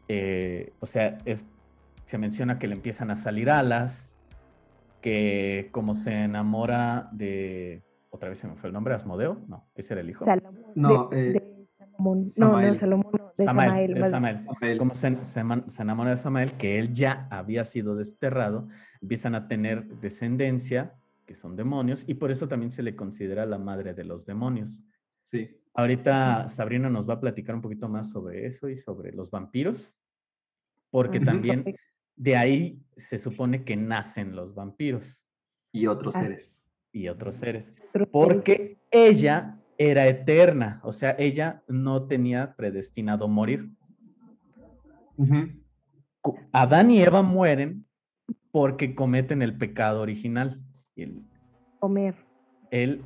eh, 0.09 0.73
o 0.79 0.85
sea, 0.85 1.17
es, 1.25 1.45
se 2.05 2.17
menciona 2.17 2.59
que 2.59 2.67
le 2.67 2.75
empiezan 2.75 3.11
a 3.11 3.15
salir 3.15 3.49
alas, 3.49 4.11
que 5.01 5.69
como 5.71 5.95
se 5.95 6.11
enamora 6.11 7.09
de, 7.11 7.81
otra 8.17 8.29
vez 8.29 8.39
se 8.39 8.47
me 8.47 8.55
fue 8.55 8.67
el 8.67 8.73
nombre, 8.73 8.93
Asmodeo, 8.93 9.41
no, 9.47 9.69
ese 9.75 9.93
era 9.93 10.01
el 10.01 10.09
hijo. 10.09 10.25
no, 10.75 11.09
de, 11.09 11.67
Salomón. 11.77 12.25
No, 12.35 12.61
no, 12.61 12.79
Salomón, 12.79 13.11
de 13.37 13.45
Samael. 13.45 13.93
De 13.93 14.09
Samael. 14.09 14.77
Como 14.77 14.93
se, 14.93 15.25
se, 15.25 15.39
enamora 15.39 16.11
de 16.11 16.17
Samael, 16.17 16.53
que 16.53 16.79
él 16.79 16.93
ya 16.93 17.27
había 17.29 17.63
sido 17.65 17.95
desterrado, 17.95 18.67
empiezan 19.01 19.35
a 19.35 19.47
tener 19.47 19.87
descendencia 19.99 20.93
que 21.25 21.35
son 21.35 21.55
demonios, 21.55 22.05
y 22.07 22.15
por 22.15 22.31
eso 22.31 22.47
también 22.47 22.71
se 22.71 22.81
le 22.81 22.95
considera 22.95 23.45
la 23.45 23.57
madre 23.57 23.93
de 23.93 24.05
los 24.05 24.25
demonios. 24.25 24.81
Sí. 25.23 25.59
Ahorita 25.73 26.49
Sabrina 26.49 26.89
nos 26.89 27.07
va 27.07 27.15
a 27.15 27.19
platicar 27.19 27.53
un 27.53 27.61
poquito 27.61 27.89
más 27.89 28.09
sobre 28.09 28.47
eso 28.47 28.69
y 28.69 28.77
sobre 28.77 29.11
los 29.11 29.29
vampiros, 29.29 29.93
porque 30.89 31.19
también 31.19 31.75
de 32.15 32.35
ahí 32.35 32.81
se 32.95 33.19
supone 33.19 33.63
que 33.63 33.75
nacen 33.75 34.35
los 34.35 34.55
vampiros. 34.55 35.21
Y 35.73 35.85
otros 35.85 36.15
ah. 36.15 36.21
seres. 36.21 36.56
Y 36.97 37.09
otros 37.09 37.35
seres. 37.35 37.75
Porque 38.11 38.79
ella 38.89 39.59
era 39.77 40.07
eterna, 40.07 40.81
o 40.83 40.91
sea, 40.91 41.15
ella 41.19 41.61
no 41.67 42.07
tenía 42.07 42.55
predestinado 42.55 43.27
morir. 43.27 43.69
Adán 46.51 46.89
y 46.89 47.03
Eva 47.03 47.21
mueren 47.21 47.85
porque 48.51 48.95
cometen 48.95 49.43
el 49.43 49.55
pecado 49.55 50.01
original. 50.01 50.59
El, 50.95 51.21
Comer. 51.79 52.15
El, 52.71 53.03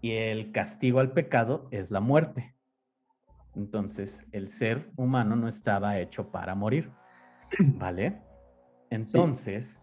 y 0.00 0.12
el 0.12 0.52
castigo 0.52 1.00
al 1.00 1.10
pecado 1.10 1.66
es 1.72 1.90
la 1.90 1.98
muerte. 1.98 2.54
Entonces, 3.56 4.20
el 4.30 4.50
ser 4.50 4.92
humano 4.94 5.34
no 5.34 5.48
estaba 5.48 5.98
hecho 5.98 6.30
para 6.30 6.54
morir. 6.54 6.92
¿Vale? 7.58 8.20
Entonces, 8.90 9.80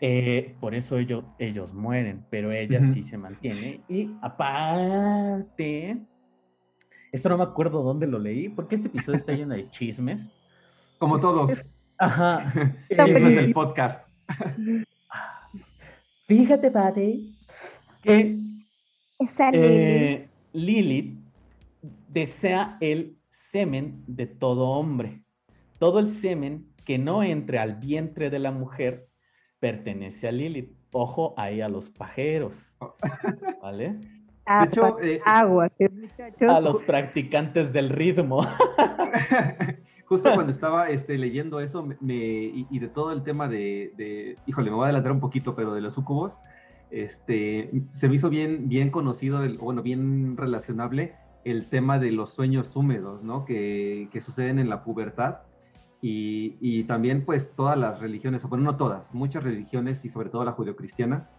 eh, 0.00 0.54
por 0.60 0.74
eso 0.74 0.98
ellos, 0.98 1.24
ellos 1.38 1.72
mueren, 1.72 2.24
pero 2.30 2.52
ella 2.52 2.82
sí 2.92 3.02
se 3.02 3.16
mantiene. 3.16 3.80
Y 3.88 4.10
aparte, 4.20 5.98
esto 7.12 7.28
no 7.28 7.38
me 7.38 7.44
acuerdo 7.44 7.82
dónde 7.82 8.06
lo 8.06 8.18
leí, 8.18 8.48
porque 8.48 8.74
este 8.74 8.88
episodio 8.88 9.16
está 9.16 9.32
lleno 9.32 9.54
de 9.54 9.68
chismes. 9.70 10.30
Como 10.98 11.18
todos. 11.18 11.72
Ajá. 11.98 12.52
Chismes 12.88 13.34
del 13.34 13.52
podcast. 13.52 14.06
Fíjate, 16.26 16.70
padre, 16.70 17.20
que 18.02 18.38
eh, 19.52 20.28
Lilith 20.52 21.18
desea 22.08 22.76
el 22.80 23.16
semen 23.50 24.02
de 24.06 24.26
todo 24.26 24.68
hombre. 24.68 25.22
Todo 25.78 26.00
el 26.00 26.10
semen 26.10 26.66
que 26.84 26.98
no 26.98 27.22
entre 27.22 27.58
al 27.58 27.76
vientre 27.76 28.30
de 28.30 28.38
la 28.38 28.50
mujer 28.50 29.08
pertenece 29.60 30.28
a 30.28 30.32
Lilith. 30.32 30.72
Ojo 30.92 31.34
ahí 31.36 31.60
a 31.60 31.68
los 31.68 31.90
pajeros. 31.90 32.72
¿Vale? 33.62 33.98
Ah, 34.46 34.62
de 34.62 34.68
hecho, 34.68 35.00
eh, 35.00 35.20
agua, 35.24 35.68
a 36.48 36.60
los 36.60 36.82
practicantes 36.84 37.72
del 37.72 37.90
ritmo. 37.90 38.46
Justo 40.06 40.32
cuando 40.32 40.52
estaba 40.52 40.88
este, 40.88 41.18
leyendo 41.18 41.60
eso 41.60 41.82
me, 42.00 42.14
y, 42.14 42.78
de 42.78 42.88
todo 42.88 43.12
el 43.12 43.24
tema 43.24 43.48
de, 43.48 44.36
híjole, 44.46 44.70
me 44.70 44.76
voy 44.76 44.84
a 44.84 44.86
adelantar 44.86 45.12
un 45.12 45.20
poquito, 45.20 45.56
pero 45.56 45.74
de 45.74 45.80
los 45.80 45.94
sucubos, 45.94 46.38
este, 46.90 47.70
se 47.92 48.08
me 48.08 48.14
hizo 48.14 48.30
bien, 48.30 48.68
bien 48.68 48.90
conocido, 48.90 49.42
el, 49.42 49.58
bueno, 49.58 49.82
bien 49.82 50.36
relacionable 50.36 51.14
el 51.44 51.68
tema 51.68 51.98
de 51.98 52.10
los 52.10 52.30
sueños 52.30 52.74
húmedos, 52.74 53.22
¿no? 53.22 53.44
Que, 53.44 54.08
que 54.12 54.20
suceden 54.20 54.58
en 54.58 54.68
la 54.68 54.82
pubertad. 54.82 55.38
Y, 56.02 56.56
y, 56.60 56.84
también 56.84 57.24
pues 57.24 57.50
todas 57.56 57.76
las 57.76 58.00
religiones, 58.00 58.44
o 58.44 58.48
bueno, 58.48 58.64
no 58.64 58.76
todas, 58.76 59.12
muchas 59.14 59.42
religiones 59.42 60.04
y 60.04 60.08
sobre 60.08 60.28
todo 60.28 60.44
la 60.44 60.52
judeocristiana, 60.52 61.30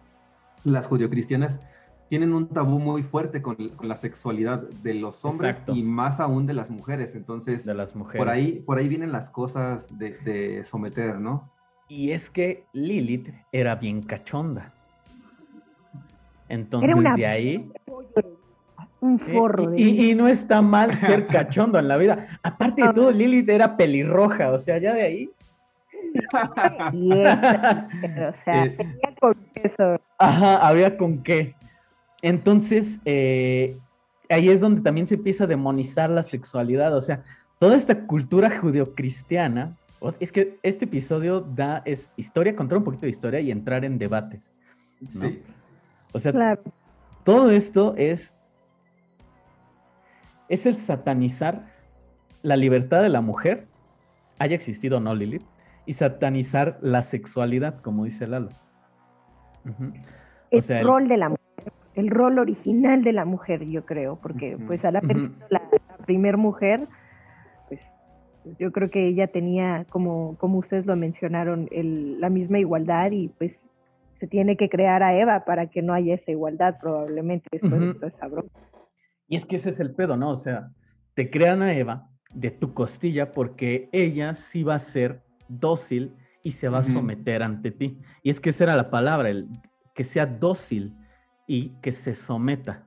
las 0.64 0.86
judeocristianas 0.86 1.60
tienen 2.08 2.32
un 2.32 2.48
tabú 2.48 2.78
muy 2.78 3.02
fuerte 3.02 3.42
con, 3.42 3.56
la 3.82 3.96
sexualidad 3.96 4.62
de 4.82 4.94
los 4.94 5.24
hombres 5.24 5.62
y 5.68 5.82
más 5.82 6.20
aún 6.20 6.46
de 6.46 6.54
las 6.54 6.70
mujeres. 6.70 7.14
Entonces, 7.14 7.64
de 7.64 7.74
las 7.74 7.94
mujeres. 7.94 8.18
Por 8.18 8.28
ahí, 8.28 8.60
por 8.60 8.78
ahí 8.78 8.88
vienen 8.88 9.12
las 9.12 9.30
cosas 9.30 9.86
de, 9.98 10.64
someter, 10.64 11.18
¿no? 11.20 11.50
Y 11.88 12.12
es 12.12 12.30
que 12.30 12.66
Lilith 12.72 13.30
era 13.52 13.74
bien 13.76 14.02
cachonda. 14.02 14.72
Entonces, 16.48 16.96
de 17.16 17.26
ahí. 17.26 17.72
Un 19.00 19.18
forro. 19.18 19.70
de 19.70 19.80
Y, 19.80 20.10
y 20.10 20.14
no 20.14 20.26
está 20.28 20.60
mal 20.62 20.94
ser 20.98 21.26
cachondo 21.26 21.78
en 21.78 21.88
la 21.88 21.96
vida. 21.96 22.26
Aparte 22.42 22.82
de 22.82 22.92
todo, 22.92 23.10
Lilith 23.10 23.48
era 23.48 23.76
pelirroja, 23.76 24.50
o 24.52 24.58
sea, 24.58 24.78
ya 24.78 24.94
de 24.94 25.02
ahí. 25.02 25.30
o 26.94 28.34
sea, 28.44 28.64
Eh, 28.64 28.70
tenía 28.76 29.14
con. 29.20 29.36
Ajá, 30.18 30.66
había 30.66 30.96
con 30.96 31.22
qué. 31.22 31.54
Entonces, 32.22 32.98
eh, 33.04 33.76
ahí 34.28 34.48
es 34.48 34.60
donde 34.60 34.80
también 34.80 35.06
se 35.06 35.14
empieza 35.14 35.44
a 35.44 35.46
demonizar 35.46 36.10
la 36.10 36.22
sexualidad. 36.22 36.96
O 36.96 37.00
sea, 37.00 37.22
toda 37.58 37.76
esta 37.76 38.06
cultura 38.06 38.58
judeocristiana. 38.58 39.76
Es 40.20 40.30
que 40.30 40.58
este 40.62 40.84
episodio 40.84 41.40
da 41.40 41.82
es 41.84 42.08
historia, 42.16 42.54
contar 42.54 42.78
un 42.78 42.84
poquito 42.84 43.06
de 43.06 43.10
historia 43.10 43.40
y 43.40 43.50
entrar 43.50 43.84
en 43.84 43.98
debates. 43.98 44.50
¿no? 45.14 45.28
Sí. 45.28 45.42
O 46.12 46.18
sea, 46.20 46.30
Claro. 46.32 46.62
todo 47.24 47.50
esto 47.50 47.94
es. 47.96 48.32
Es 50.48 50.66
el 50.66 50.76
satanizar 50.76 51.66
la 52.42 52.56
libertad 52.56 53.02
de 53.02 53.08
la 53.08 53.20
mujer, 53.20 53.64
haya 54.38 54.54
existido 54.54 54.98
o 54.98 55.00
no 55.00 55.14
Lilith, 55.14 55.42
y 55.86 55.94
satanizar 55.94 56.78
la 56.80 57.02
sexualidad, 57.02 57.80
como 57.80 58.04
dice 58.04 58.26
Lalo. 58.26 58.48
Ujú. 59.68 59.92
El 60.50 60.62
sea, 60.62 60.80
el- 60.80 60.86
rol 60.86 61.08
de 61.08 61.16
la 61.16 61.28
mujer, 61.30 61.72
el 61.94 62.10
rol 62.10 62.38
original 62.38 63.02
de 63.02 63.12
la 63.12 63.24
mujer, 63.24 63.64
yo 63.66 63.84
creo, 63.84 64.16
porque 64.16 64.56
pues 64.66 64.84
al 64.84 64.96
haber 64.96 65.16
Ujú. 65.16 65.26
sido 65.34 65.46
la, 65.50 65.62
la 65.88 66.04
primer 66.04 66.36
mujer, 66.36 66.80
pues 67.68 67.80
yo 68.58 68.70
creo 68.72 68.88
que 68.88 69.08
ella 69.08 69.26
tenía, 69.26 69.84
como, 69.90 70.36
como 70.38 70.58
ustedes 70.58 70.86
lo 70.86 70.96
mencionaron, 70.96 71.68
el- 71.70 72.20
la 72.20 72.30
misma 72.30 72.58
igualdad 72.58 73.10
y 73.10 73.28
pues 73.28 73.52
se 74.20 74.26
tiene 74.26 74.56
que 74.56 74.68
crear 74.68 75.02
a 75.02 75.14
Eva 75.18 75.44
para 75.44 75.66
que 75.66 75.82
no 75.82 75.92
haya 75.92 76.14
esa 76.14 76.30
igualdad 76.30 76.76
probablemente 76.80 77.46
después 77.52 77.80
de 77.80 77.94
toda 77.94 78.08
esa 78.08 78.26
broma. 78.28 78.48
Y 79.28 79.36
es 79.36 79.44
que 79.44 79.56
ese 79.56 79.70
es 79.70 79.80
el 79.80 79.94
pedo, 79.94 80.16
¿no? 80.16 80.30
O 80.30 80.36
sea, 80.36 80.70
te 81.14 81.30
crean 81.30 81.62
a 81.62 81.74
Eva 81.74 82.08
de 82.34 82.50
tu 82.50 82.74
costilla 82.74 83.32
porque 83.32 83.88
ella 83.92 84.34
sí 84.34 84.62
va 84.62 84.74
a 84.74 84.78
ser 84.78 85.22
dócil 85.48 86.14
y 86.42 86.52
se 86.52 86.68
va 86.68 86.78
a 86.78 86.84
someter 86.84 87.42
ante 87.42 87.70
ti. 87.70 87.98
Y 88.22 88.30
es 88.30 88.40
que 88.40 88.50
esa 88.50 88.64
era 88.64 88.76
la 88.76 88.90
palabra, 88.90 89.28
el 89.28 89.48
que 89.94 90.04
sea 90.04 90.26
dócil 90.26 90.94
y 91.46 91.70
que 91.80 91.92
se 91.92 92.14
someta. 92.14 92.86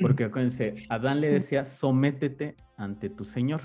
Porque 0.00 0.24
acuérdense, 0.24 0.74
Adán 0.88 1.20
le 1.20 1.30
decía, 1.30 1.64
sométete 1.64 2.54
ante 2.76 3.08
tu 3.08 3.24
Señor, 3.24 3.62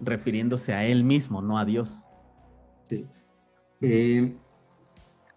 refiriéndose 0.00 0.72
a 0.72 0.84
él 0.84 1.04
mismo, 1.04 1.42
no 1.42 1.58
a 1.58 1.64
Dios. 1.64 2.06
Sí. 2.88 3.06
Eh, 3.80 4.36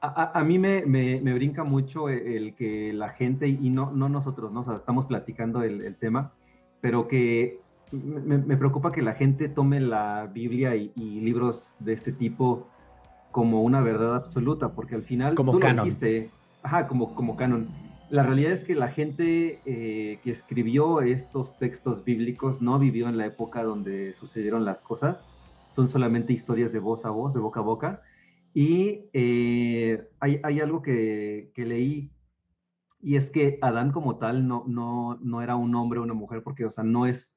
a, 0.08 0.24
a- 0.34 0.39
a 0.39 0.44
mí 0.44 0.60
me, 0.60 0.86
me- 0.86 1.22
me 1.22 1.34
brinca 1.34 1.63
mucho 1.63 2.10
el, 2.10 2.20
el 2.28 2.56
que 2.56 2.94
la 2.94 3.10
gente, 3.10 3.48
y 3.48 3.70
no, 3.70 3.91
no 3.91 4.10
nosotros, 4.10 4.52
¿no? 4.52 4.62
O 4.62 4.63
sea, 4.63 4.76
estamos 4.76 5.06
platicando 5.08 5.63
el, 5.63 5.82
el 5.84 5.98
tema, 5.98 6.36
pero 6.82 7.08
que 7.08 7.63
me, 7.91 8.38
me 8.38 8.58
preocupa 8.58 8.91
que 8.91 9.02
la 9.02 9.13
gente 9.13 9.50
tome 9.50 9.80
la 9.80 10.28
Biblia 10.34 10.76
y, 10.76 10.91
y 10.96 11.22
libros 11.22 11.76
de 11.80 11.94
este 11.94 12.13
tipo 12.13 12.72
como 13.32 13.63
una 13.63 13.82
verdad 13.82 14.15
absoluta, 14.15 14.74
porque 14.76 14.96
al 14.96 15.04
final 15.04 15.36
Como 15.38 15.50
tú 15.50 15.60
canon. 15.60 15.62
lo 15.62 15.70
dijiste, 15.70 16.36
ajá, 16.62 16.88
como, 16.88 17.15
como 17.15 17.36
canon. 17.36 17.76
La 18.08 18.24
realidad 18.24 18.52
es 18.54 18.63
que 18.63 18.76
la 18.76 18.89
gente 18.89 19.62
eh, 19.65 20.22
que 20.22 20.32
escribió 20.32 21.02
estos 21.02 21.58
textos 21.58 22.04
bíblicos 22.04 22.62
no 22.62 22.80
vivió 22.80 23.10
en 23.10 23.18
la 23.18 23.26
época 23.26 23.63
donde 23.63 24.13
sucedieron 24.13 24.63
las 24.65 24.82
cosas, 24.82 25.26
son 25.65 25.89
solamente 25.89 26.34
historias 26.34 26.72
de 26.72 26.80
voz 26.80 27.06
a 27.06 27.10
voz, 27.10 27.34
de 27.34 27.39
boca 27.39 27.60
a 27.62 27.63
boca. 27.63 28.02
Y 28.56 29.10
eh, 29.12 30.08
hay, 30.22 30.39
hay 30.41 30.62
algo 30.62 30.82
que, 30.82 31.52
que 31.54 31.65
leí, 31.65 32.10
y 33.02 33.18
es 33.18 33.30
que 33.30 33.60
Adán 33.62 33.91
como 33.91 34.18
tal 34.18 34.48
no, 34.48 34.63
no, 34.65 35.20
no 35.22 35.41
era 35.41 35.58
un 35.58 35.76
hombre 35.76 36.00
o 36.00 36.04
una 36.04 36.13
mujer, 36.13 36.41
porque, 36.41 36.63
o 36.63 36.72
sea, 36.72 36.86
no 36.86 37.06
es, 37.06 37.30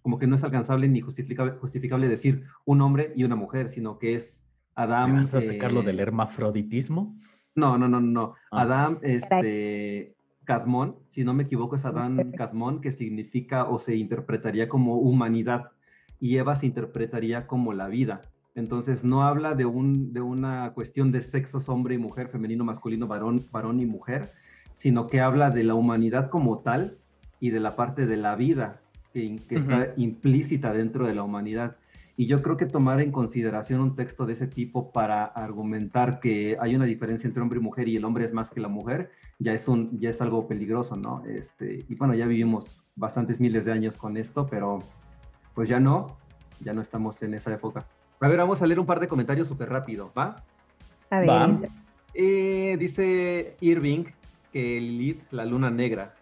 como 0.00 0.18
que 0.18 0.28
no 0.28 0.36
es 0.36 0.44
alcanzable 0.44 0.88
ni 0.88 1.00
justificable, 1.00 1.54
justificable 1.58 2.08
decir 2.08 2.44
un 2.64 2.82
hombre 2.82 3.12
y 3.16 3.24
una 3.24 3.34
mujer, 3.34 3.68
sino 3.68 3.98
que 3.98 4.14
es 4.14 4.40
Adán. 4.76 5.10
¿Me 5.10 5.18
vas 5.18 5.34
a 5.34 5.42
sacarlo 5.42 5.80
eh, 5.80 5.86
del 5.86 5.98
hermafroditismo? 5.98 7.18
no, 7.56 7.76
no, 7.76 7.88
no, 7.88 8.00
no. 8.00 8.34
Ah. 8.52 8.62
Adán, 8.62 9.00
este, 9.02 10.14
Cadmón, 10.44 10.98
si 11.08 11.24
no 11.24 11.34
me 11.34 11.42
equivoco, 11.42 11.74
es 11.74 11.84
Adán 11.84 12.30
Cadmón, 12.36 12.80
que 12.80 12.92
significa 12.92 13.64
o 13.64 13.80
se 13.80 13.96
interpretaría 13.96 14.68
como 14.68 14.98
humanidad, 14.98 15.72
y 16.20 16.36
Eva 16.36 16.54
se 16.54 16.66
interpretaría 16.66 17.48
como 17.48 17.72
la 17.72 17.88
vida. 17.88 18.22
Entonces 18.54 19.02
no 19.02 19.22
habla 19.22 19.54
de, 19.54 19.64
un, 19.64 20.12
de 20.12 20.20
una 20.20 20.72
cuestión 20.74 21.10
de 21.10 21.22
sexos 21.22 21.68
hombre 21.68 21.94
y 21.94 21.98
mujer, 21.98 22.28
femenino, 22.28 22.64
masculino, 22.64 23.06
varón, 23.06 23.44
varón 23.50 23.80
y 23.80 23.86
mujer, 23.86 24.30
sino 24.74 25.06
que 25.06 25.20
habla 25.20 25.50
de 25.50 25.64
la 25.64 25.74
humanidad 25.74 26.28
como 26.28 26.58
tal 26.58 26.98
y 27.40 27.50
de 27.50 27.60
la 27.60 27.76
parte 27.76 28.06
de 28.06 28.16
la 28.16 28.36
vida 28.36 28.80
que, 29.12 29.36
que 29.48 29.56
está 29.56 29.92
implícita 29.96 30.72
dentro 30.72 31.06
de 31.06 31.14
la 31.14 31.22
humanidad. 31.22 31.76
Y 32.14 32.26
yo 32.26 32.42
creo 32.42 32.58
que 32.58 32.66
tomar 32.66 33.00
en 33.00 33.10
consideración 33.10 33.80
un 33.80 33.96
texto 33.96 34.26
de 34.26 34.34
ese 34.34 34.46
tipo 34.46 34.92
para 34.92 35.24
argumentar 35.24 36.20
que 36.20 36.58
hay 36.60 36.76
una 36.76 36.84
diferencia 36.84 37.26
entre 37.26 37.42
hombre 37.42 37.58
y 37.58 37.62
mujer 37.62 37.88
y 37.88 37.96
el 37.96 38.04
hombre 38.04 38.24
es 38.26 38.34
más 38.34 38.50
que 38.50 38.60
la 38.60 38.68
mujer, 38.68 39.10
ya 39.38 39.54
es, 39.54 39.66
un, 39.66 39.98
ya 39.98 40.10
es 40.10 40.20
algo 40.20 40.46
peligroso, 40.46 40.94
¿no? 40.94 41.24
Este, 41.24 41.84
y 41.88 41.94
bueno, 41.94 42.14
ya 42.14 42.26
vivimos 42.26 42.82
bastantes 42.96 43.40
miles 43.40 43.64
de 43.64 43.72
años 43.72 43.96
con 43.96 44.18
esto, 44.18 44.46
pero 44.46 44.80
pues 45.54 45.70
ya 45.70 45.80
no, 45.80 46.18
ya 46.60 46.74
no 46.74 46.82
estamos 46.82 47.22
en 47.22 47.32
esa 47.34 47.52
época. 47.54 47.86
A 48.22 48.28
ver, 48.28 48.38
vamos 48.38 48.62
a 48.62 48.66
leer 48.66 48.78
un 48.78 48.86
par 48.86 49.00
de 49.00 49.08
comentarios 49.08 49.48
súper 49.48 49.68
rápido, 49.68 50.12
¿va? 50.16 50.36
A 51.10 51.18
ver, 51.20 51.28
Va. 51.28 51.58
Eh, 52.14 52.76
dice 52.78 53.56
Irving 53.60 54.04
que 54.52 54.80
Lilith, 54.80 55.22
la 55.32 55.44
luna 55.44 55.70
negra. 55.70 56.14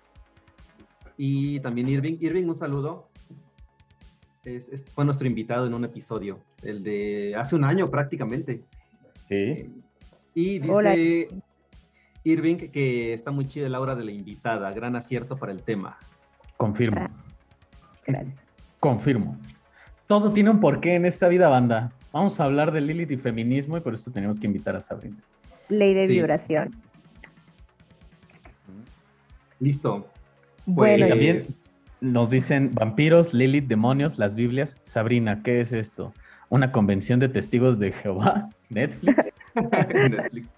Y 1.17 1.61
también 1.61 1.89
Irving. 1.89 2.17
Irving, 2.21 2.47
un 2.47 2.57
saludo. 2.57 3.09
Es- 4.45 4.67
es- 4.69 4.85
fue 4.87 5.05
nuestro 5.05 5.27
invitado 5.27 5.67
en 5.67 5.75
un 5.75 5.85
episodio, 5.85 6.41
el 6.63 6.83
de 6.83 7.35
hace 7.37 7.55
un 7.57 7.65
año 7.65 7.89
prácticamente. 7.91 8.63
Sí. 9.29 9.71
Y 10.35 10.59
dice 10.61 10.73
Hola. 10.73 10.95
Irving 12.25 12.57
que 12.71 13.13
está 13.13 13.31
muy 13.31 13.47
chida 13.47 13.69
la 13.69 13.81
hora 13.81 13.95
de 13.95 14.05
la 14.05 14.13
invitada, 14.13 14.71
gran 14.73 14.97
acierto 14.97 15.37
para 15.37 15.53
el 15.53 15.63
tema. 15.63 15.99
Confirmo. 16.57 17.09
gracias. 18.07 18.35
Confirmo. 18.79 19.37
Todo 20.11 20.33
tiene 20.33 20.51
un 20.51 20.59
porqué 20.59 20.97
en 20.97 21.07
esta 21.07 21.29
vida, 21.29 21.49
banda. 21.49 21.93
Vamos 22.13 22.41
a 22.41 22.45
hablar 22.45 22.73
de 22.73 22.81
Lilith 22.81 23.13
y 23.13 23.17
feminismo 23.17 23.77
y 23.77 23.81
por 23.81 23.95
eso 23.95 24.11
tenemos 24.11 24.41
que 24.41 24.49
invitar 24.49 24.75
a 24.75 24.81
Sabrina. 24.81 25.19
Ley 25.69 25.95
de 25.95 26.07
Sí. 26.09 26.13
vibración. 26.15 26.71
Listo. 29.61 30.09
Bueno, 30.67 30.97
Y 30.97 30.99
Pues, 30.99 31.11
también 31.11 31.41
nos 32.01 32.29
dicen 32.29 32.73
vampiros, 32.73 33.33
Lilith, 33.33 33.69
demonios, 33.69 34.19
las 34.19 34.35
Biblias. 34.35 34.79
Sabrina, 34.83 35.45
¿qué 35.45 35.61
es 35.61 35.71
esto? 35.71 36.13
¿Una 36.49 36.73
convención 36.73 37.21
de 37.21 37.29
testigos 37.29 37.79
de 37.79 37.93
Jehová? 37.93 38.49
¿Netflix? 38.69 39.31
Netflix. 39.55 40.49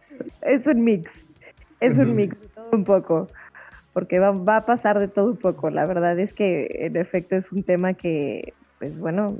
es 0.41 0.67
un 0.67 0.83
mix, 0.83 1.11
es 1.81 1.99
un 1.99 2.17
mix 2.17 2.41
de 2.41 2.49
todo 2.49 2.71
un 2.73 2.85
poco, 2.85 3.27
porque 3.93 4.19
va, 4.19 4.31
va 4.31 4.57
a 4.57 4.65
pasar 4.65 4.99
de 4.99 5.09
todo 5.09 5.27
un 5.27 5.37
poco. 5.37 5.69
La 5.69 5.85
verdad 5.85 6.19
es 6.19 6.33
que 6.33 6.69
en 6.71 6.97
efecto 6.97 7.37
es 7.37 7.53
un 7.53 7.63
tema 7.65 7.93
que, 7.93 8.55
pues 8.83 8.99
bueno, 8.99 9.37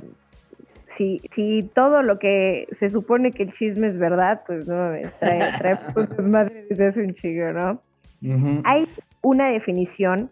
si, 0.97 1.19
si 1.35 1.69
todo 1.75 2.01
lo 2.01 2.17
que 2.17 2.65
se 2.79 2.89
supone 2.89 3.33
que 3.33 3.43
el 3.43 3.53
chisme 3.55 3.87
es 3.87 3.99
verdad, 3.99 4.41
pues 4.47 4.65
no, 4.65 4.93
trae, 5.19 5.57
trae 5.57 5.79
desde 6.69 6.87
hace 6.87 7.01
un 7.01 7.13
chingo, 7.13 7.51
¿no? 7.51 7.81
Hay 8.63 8.87
una 9.21 9.49
definición 9.49 10.29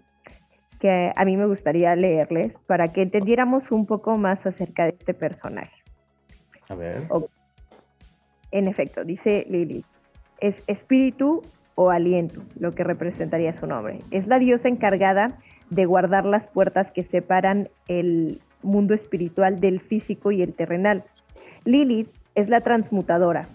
que 0.80 1.12
a 1.14 1.26
mí 1.26 1.36
me 1.36 1.45
gustaría 1.45 1.93
leerles 1.97 2.53
para 2.68 2.88
que 2.88 3.01
entendiéramos 3.01 3.70
un 3.70 3.86
poco 3.86 4.16
más 4.16 4.39
acerca 4.45 4.86
de 4.86 4.95
este 4.97 5.14
personaje. 5.14 5.76
A 6.70 6.76
ver. 6.76 7.03
En 8.51 8.70
efecto, 8.70 9.03
dice 9.03 9.45
Lilith, 9.49 9.86
es 10.39 10.55
espíritu 10.68 11.41
o 11.76 11.89
aliento, 11.89 12.43
lo 12.57 12.72
que 12.72 12.86
representaría 12.86 13.59
su 13.59 13.68
nombre. 13.68 13.99
Es 14.09 14.26
la 14.28 14.39
diosa 14.39 14.70
encargada 14.70 15.38
de 15.70 15.86
guardar 15.86 16.24
las 16.24 16.47
puertas 16.47 16.89
que 16.93 17.03
separan 17.03 17.68
el 17.89 18.39
mundo 18.64 18.93
espiritual 18.93 19.59
del 19.59 19.80
físico 19.80 20.32
y 20.32 20.41
el 20.41 20.53
terrenal. 20.53 21.03
Lilith 21.66 22.09
es 22.36 22.49
la 22.49 22.62
transmutadora, 22.62 23.47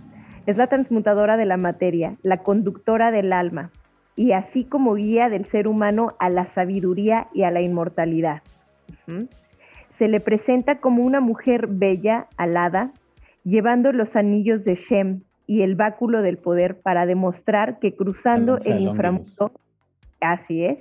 es 0.47 0.57
la 0.57 0.67
transmutadora 0.69 1.37
de 1.37 1.45
la 1.45 1.57
materia, 1.57 2.17
la 2.23 2.39
conductora 2.39 3.11
del 3.11 3.33
alma, 3.33 3.71
y 4.15 4.33
así 4.33 4.65
como 4.65 4.95
guía 4.95 5.29
del 5.29 5.45
ser 5.47 5.69
humano 5.69 6.15
a 6.19 6.31
la 6.31 6.53
sabiduría 6.55 7.29
y 7.35 7.43
a 7.43 7.51
la 7.51 7.61
inmortalidad. 7.61 8.43
Se 9.99 10.09
le 10.09 10.21
presenta 10.21 10.81
como 10.81 11.05
una 11.05 11.21
mujer 11.21 11.67
bella, 11.69 12.27
alada, 12.37 12.93
llevando 13.45 13.93
los 13.93 14.15
anillos 14.17 14.65
de 14.65 14.77
Shem 14.89 15.23
y 15.47 15.63
el 15.63 15.75
báculo 15.75 16.23
del 16.23 16.39
poder 16.39 16.81
para 16.81 17.07
demostrar 17.07 17.79
que 17.79 17.95
cruzando 17.95 18.59
el 18.65 18.81
inframundo, 18.81 19.53
así 20.21 20.65
es, 20.65 20.79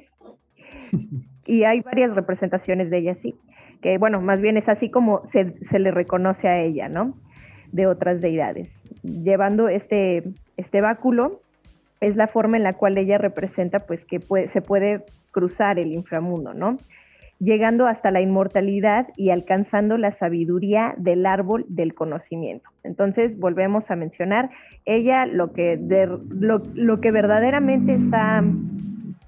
y 1.45 1.63
hay 1.63 1.81
varias 1.81 2.15
representaciones 2.15 2.89
de 2.89 2.97
ella 2.97 3.11
así, 3.13 3.35
que 3.85 3.99
bueno, 3.99 4.19
más 4.19 4.41
bien 4.41 4.57
es 4.57 4.67
así 4.67 4.89
como 4.89 5.29
se, 5.31 5.53
se 5.69 5.77
le 5.77 5.91
reconoce 5.91 6.47
a 6.47 6.59
ella, 6.59 6.89
¿no? 6.89 7.13
De 7.71 7.85
otras 7.85 8.19
deidades. 8.19 8.67
Llevando 9.03 9.69
este, 9.69 10.23
este 10.57 10.81
báculo, 10.81 11.41
es 12.01 12.15
la 12.15 12.25
forma 12.25 12.57
en 12.57 12.63
la 12.63 12.73
cual 12.73 12.97
ella 12.97 13.19
representa 13.19 13.81
pues 13.81 14.03
que 14.05 14.19
se 14.19 14.61
puede 14.63 15.03
cruzar 15.29 15.77
el 15.77 15.91
inframundo, 15.91 16.55
¿no? 16.55 16.77
Llegando 17.37 17.85
hasta 17.85 18.09
la 18.09 18.21
inmortalidad 18.21 19.05
y 19.17 19.29
alcanzando 19.29 19.99
la 19.99 20.17
sabiduría 20.17 20.95
del 20.97 21.23
árbol 21.27 21.67
del 21.69 21.93
conocimiento. 21.93 22.67
Entonces, 22.83 23.37
volvemos 23.37 23.83
a 23.91 23.95
mencionar, 23.95 24.49
ella 24.85 25.27
lo 25.27 25.53
que, 25.53 25.77
lo, 25.77 26.59
lo 26.73 27.01
que 27.01 27.11
verdaderamente 27.11 27.91
está 27.91 28.43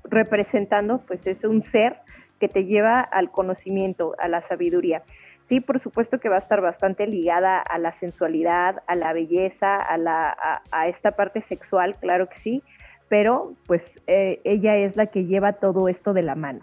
representando, 0.10 1.03
pues 1.08 1.28
es 1.28 1.43
un 1.43 1.64
ser 1.66 1.97
que 2.40 2.48
te 2.48 2.66
lleva 2.66 3.00
al 3.00 3.32
conocimiento, 3.32 4.16
a 4.20 4.28
la 4.28 4.48
sabiduría. 4.48 5.04
Sí, 5.50 5.62
por 5.62 5.82
supuesto 5.82 6.20
que 6.20 6.30
va 6.30 6.36
a 6.36 6.40
estar 6.40 6.62
bastante 6.62 7.08
ligada 7.08 7.60
a 7.60 7.78
la 7.78 7.98
sensualidad, 8.00 8.84
a 8.86 8.96
la 8.96 9.14
belleza, 9.14 9.78
a, 9.78 9.98
la, 9.98 10.36
a, 10.72 10.88
esta 10.88 11.12
parte 11.12 11.42
sexual, 11.48 11.96
claro 11.96 12.28
que 12.28 12.38
sí, 12.40 12.64
pero 13.08 13.54
pues 13.66 13.82
eh, 14.08 14.42
ella 14.44 14.76
es 14.76 14.98
la 14.98 15.06
que 15.06 15.26
lleva 15.26 15.54
todo 15.54 15.88
esto 15.88 16.14
de 16.14 16.24
la 16.24 16.36
mano. 16.36 16.60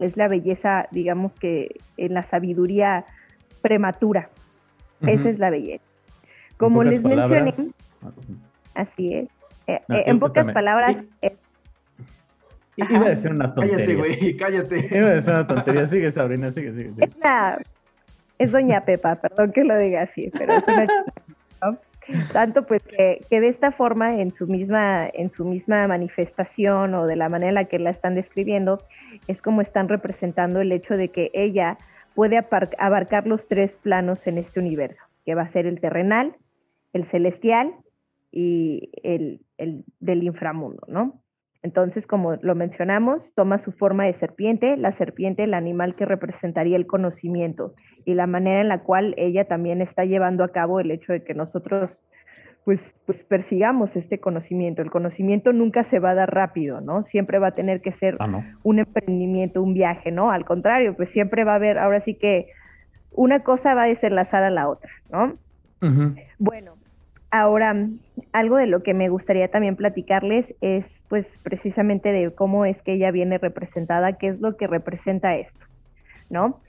Es 0.00 0.16
la 0.16 0.28
belleza, 0.28 0.88
digamos 0.90 1.32
que 1.32 1.76
en 1.96 2.12
la 2.12 2.24
sabiduría 2.24 3.04
prematura. 3.62 4.28
Esa 5.00 5.30
es 5.30 5.38
la 5.38 5.50
belleza. 5.50 5.84
Como 6.56 6.82
les 6.82 7.02
mencioné, 7.02 7.52
así 8.74 9.14
es. 9.14 9.28
Eh, 9.66 9.80
eh, 9.88 10.02
en 10.06 10.18
pocas 10.18 10.52
palabras, 10.52 10.96
Iba 12.76 13.06
a 13.06 13.10
decir 13.10 13.30
una 13.30 13.54
tontería. 13.54 13.76
Cállate, 13.76 13.94
güey, 13.94 14.36
cállate. 14.36 14.88
Iba 14.96 15.08
a 15.08 15.14
decir 15.14 15.32
una 15.32 15.46
tontería. 15.46 15.86
Sigue, 15.86 16.10
Sabrina, 16.10 16.50
sigue, 16.50 16.72
sigue. 16.72 16.92
sigue. 16.92 17.04
Es, 17.04 17.16
la, 17.18 17.58
es 18.38 18.52
Doña 18.52 18.84
Pepa, 18.84 19.16
perdón 19.16 19.52
que 19.52 19.64
lo 19.64 19.78
diga 19.78 20.02
así, 20.02 20.30
pero 20.36 20.54
es 20.54 20.64
una 20.66 20.86
¿no? 21.62 21.78
Tanto 22.32 22.66
pues 22.66 22.82
que, 22.82 23.20
que, 23.30 23.40
de 23.40 23.48
esta 23.48 23.72
forma, 23.72 24.20
en 24.20 24.30
su 24.30 24.46
misma, 24.46 25.08
en 25.14 25.32
su 25.32 25.44
misma 25.44 25.88
manifestación 25.88 26.94
o 26.94 27.06
de 27.06 27.16
la 27.16 27.30
manera 27.30 27.48
en 27.48 27.54
la 27.54 27.64
que 27.64 27.78
la 27.78 27.90
están 27.90 28.14
describiendo, 28.14 28.78
es 29.26 29.40
como 29.40 29.62
están 29.62 29.88
representando 29.88 30.60
el 30.60 30.72
hecho 30.72 30.96
de 30.96 31.08
que 31.08 31.30
ella 31.32 31.78
puede 32.14 32.38
abarcar 32.78 33.26
los 33.26 33.46
tres 33.48 33.72
planos 33.82 34.26
en 34.26 34.38
este 34.38 34.60
universo, 34.60 35.02
que 35.24 35.34
va 35.34 35.42
a 35.42 35.52
ser 35.52 35.66
el 35.66 35.80
terrenal, 35.80 36.36
el 36.92 37.06
celestial 37.10 37.72
y 38.30 38.90
el, 39.02 39.40
el 39.58 39.84
del 40.00 40.22
inframundo, 40.22 40.82
¿no? 40.88 41.23
Entonces, 41.64 42.06
como 42.06 42.36
lo 42.42 42.54
mencionamos, 42.54 43.22
toma 43.34 43.64
su 43.64 43.72
forma 43.72 44.04
de 44.04 44.12
serpiente, 44.18 44.76
la 44.76 44.94
serpiente, 44.98 45.44
el 45.44 45.54
animal 45.54 45.96
que 45.96 46.04
representaría 46.04 46.76
el 46.76 46.86
conocimiento 46.86 47.72
y 48.04 48.12
la 48.12 48.26
manera 48.26 48.60
en 48.60 48.68
la 48.68 48.82
cual 48.82 49.14
ella 49.16 49.46
también 49.46 49.80
está 49.80 50.04
llevando 50.04 50.44
a 50.44 50.50
cabo 50.52 50.78
el 50.78 50.90
hecho 50.90 51.14
de 51.14 51.24
que 51.24 51.32
nosotros 51.32 51.90
pues, 52.66 52.78
pues 53.06 53.18
persigamos 53.28 53.88
este 53.94 54.18
conocimiento. 54.18 54.82
El 54.82 54.90
conocimiento 54.90 55.54
nunca 55.54 55.88
se 55.88 56.00
va 56.00 56.10
a 56.10 56.14
dar 56.14 56.34
rápido, 56.34 56.82
¿no? 56.82 57.04
Siempre 57.04 57.38
va 57.38 57.48
a 57.48 57.54
tener 57.54 57.80
que 57.80 57.92
ser 57.92 58.18
ah, 58.20 58.42
un 58.62 58.80
emprendimiento, 58.80 59.62
un 59.62 59.72
viaje, 59.72 60.12
¿no? 60.12 60.30
Al 60.30 60.44
contrario, 60.44 60.94
pues 60.94 61.08
siempre 61.12 61.44
va 61.44 61.52
a 61.52 61.56
haber, 61.56 61.78
ahora 61.78 62.04
sí 62.04 62.14
que 62.14 62.48
una 63.10 63.40
cosa 63.40 63.72
va 63.72 63.84
a 63.84 63.88
desenlazar 63.88 64.42
a 64.42 64.50
la 64.50 64.68
otra, 64.68 64.90
¿no? 65.10 65.32
Bueno, 66.38 66.72
ahora 67.30 67.74
algo 68.32 68.56
de 68.56 68.66
lo 68.66 68.82
que 68.82 68.92
me 68.92 69.08
gustaría 69.08 69.48
también 69.48 69.76
platicarles 69.76 70.44
es 70.60 70.84
pues 71.08 71.26
precisamente 71.42 72.10
de 72.10 72.34
cómo 72.34 72.64
es 72.64 72.80
que 72.82 72.94
ella 72.94 73.10
viene 73.10 73.38
representada, 73.38 74.14
qué 74.14 74.28
es 74.28 74.40
lo 74.40 74.56
que 74.56 74.66
representa 74.66 75.36
esto, 75.36 75.66
¿no? 76.30 76.60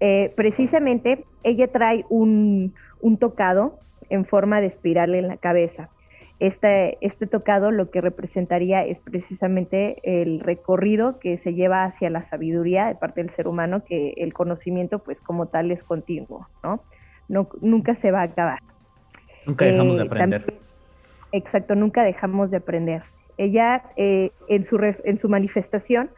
Eh, 0.00 0.32
precisamente 0.34 1.24
ella 1.44 1.68
trae 1.68 2.04
un, 2.08 2.72
tocado 3.18 3.78
en 4.08 4.24
forma 4.24 4.60
de 4.60 4.68
espiral 4.68 5.14
en 5.14 5.28
la 5.28 5.36
cabeza. 5.36 5.90
Este, 6.38 6.96
este 7.02 7.26
tocado 7.26 7.70
lo 7.70 7.90
que 7.90 8.00
representaría 8.00 8.82
es 8.86 8.98
precisamente 9.00 9.98
el 10.02 10.40
recorrido 10.40 11.18
que 11.18 11.36
se 11.38 11.52
lleva 11.52 11.84
hacia 11.84 12.08
la 12.08 12.26
sabiduría 12.30 12.86
de 12.86 12.94
parte 12.94 13.22
del 13.22 13.34
ser 13.36 13.46
humano, 13.46 13.84
que 13.84 14.14
el 14.16 14.32
conocimiento 14.32 15.00
pues 15.00 15.20
como 15.20 15.46
tal 15.46 15.70
es 15.70 15.84
continuo, 15.84 16.48
¿no? 16.64 16.80
no 17.28 17.48
nunca 17.60 17.94
se 17.96 18.10
va 18.10 18.20
a 18.20 18.24
acabar. 18.24 18.60
Nunca 19.46 19.66
dejamos 19.66 19.96
de 19.96 20.02
eh, 20.02 20.06
aprender. 20.06 20.54
exacto, 21.32 21.74
nunca 21.74 22.02
dejamos 22.04 22.50
de 22.50 22.56
aprender. 22.56 23.02
Ella 23.40 23.82
eh, 23.96 24.32
en, 24.48 24.68
su 24.68 24.76
en 24.76 25.18
su 25.18 25.30
manifestación 25.30 26.10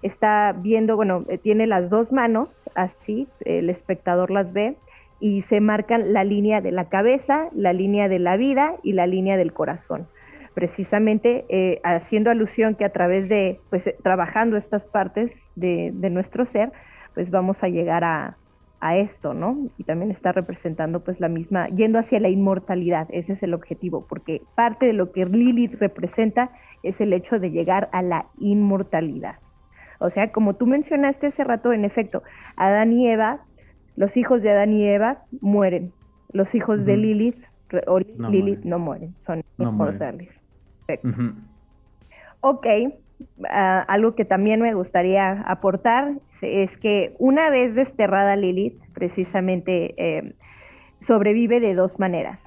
está 0.00 0.54
viendo, 0.56 0.96
bueno, 0.96 1.26
eh, 1.28 1.36
tiene 1.36 1.66
las 1.66 1.90
dos 1.90 2.10
manos, 2.10 2.48
así 2.74 3.28
el 3.44 3.68
espectador 3.68 4.30
las 4.30 4.50
ve, 4.54 4.76
y 5.20 5.42
se 5.50 5.60
marcan 5.60 6.14
la 6.14 6.24
línea 6.24 6.62
de 6.62 6.72
la 6.72 6.88
cabeza, 6.88 7.50
la 7.52 7.74
línea 7.74 8.08
de 8.08 8.18
la 8.18 8.38
vida 8.38 8.76
y 8.82 8.94
la 8.94 9.06
línea 9.06 9.36
del 9.36 9.52
corazón. 9.52 10.06
Precisamente 10.54 11.44
eh, 11.50 11.82
haciendo 11.84 12.30
alusión 12.30 12.76
que 12.76 12.86
a 12.86 12.92
través 12.92 13.28
de, 13.28 13.60
pues 13.68 13.82
trabajando 14.02 14.56
estas 14.56 14.82
partes 14.84 15.30
de, 15.56 15.90
de 15.92 16.08
nuestro 16.08 16.46
ser, 16.46 16.72
pues 17.12 17.30
vamos 17.30 17.58
a 17.60 17.68
llegar 17.68 18.04
a, 18.04 18.38
a 18.80 18.96
esto, 18.96 19.34
¿no? 19.34 19.68
Y 19.78 19.84
también 19.84 20.10
está 20.10 20.32
representando 20.32 21.00
pues 21.00 21.20
la 21.20 21.28
misma, 21.28 21.68
yendo 21.68 21.98
hacia 21.98 22.18
la 22.18 22.28
inmortalidad, 22.28 23.06
ese 23.10 23.34
es 23.34 23.42
el 23.42 23.54
objetivo, 23.54 24.06
porque 24.08 24.42
parte 24.54 24.86
de 24.86 24.94
lo 24.94 25.12
que 25.12 25.26
Lilith 25.26 25.74
representa 25.74 26.50
es 26.82 26.98
el 27.00 27.12
hecho 27.12 27.38
de 27.38 27.50
llegar 27.50 27.88
a 27.92 28.02
la 28.02 28.26
inmortalidad. 28.38 29.36
O 29.98 30.10
sea, 30.10 30.32
como 30.32 30.54
tú 30.54 30.66
mencionaste 30.66 31.26
hace 31.28 31.44
rato, 31.44 31.72
en 31.72 31.84
efecto, 31.84 32.22
Adán 32.56 32.92
y 32.92 33.08
Eva, 33.08 33.40
los 33.96 34.16
hijos 34.16 34.40
de 34.40 34.50
Adán 34.50 34.72
y 34.72 34.86
Eva 34.86 35.24
mueren, 35.42 35.92
los 36.32 36.52
hijos 36.54 36.84
de 36.86 36.96
Lilith 36.96 37.36
o 37.86 38.00
no 38.16 38.30
Lilith 38.30 38.64
mueren. 38.64 38.70
no 38.70 38.78
mueren, 38.78 39.14
son 39.26 39.42
inmortales. 39.58 40.30
Ok, 42.40 42.66
Ah, 43.48 43.84
algo 43.88 44.14
que 44.14 44.24
también 44.24 44.60
me 44.60 44.74
gustaría 44.74 45.42
aportar 45.42 46.12
es 46.42 46.70
que 46.78 47.14
una 47.18 47.50
vez 47.50 47.74
desterrada 47.74 48.36
Lilith, 48.36 48.80
precisamente 48.94 49.94
eh, 49.96 50.34
sobrevive 51.06 51.60
de 51.60 51.74
dos 51.74 51.98
maneras, 51.98 52.38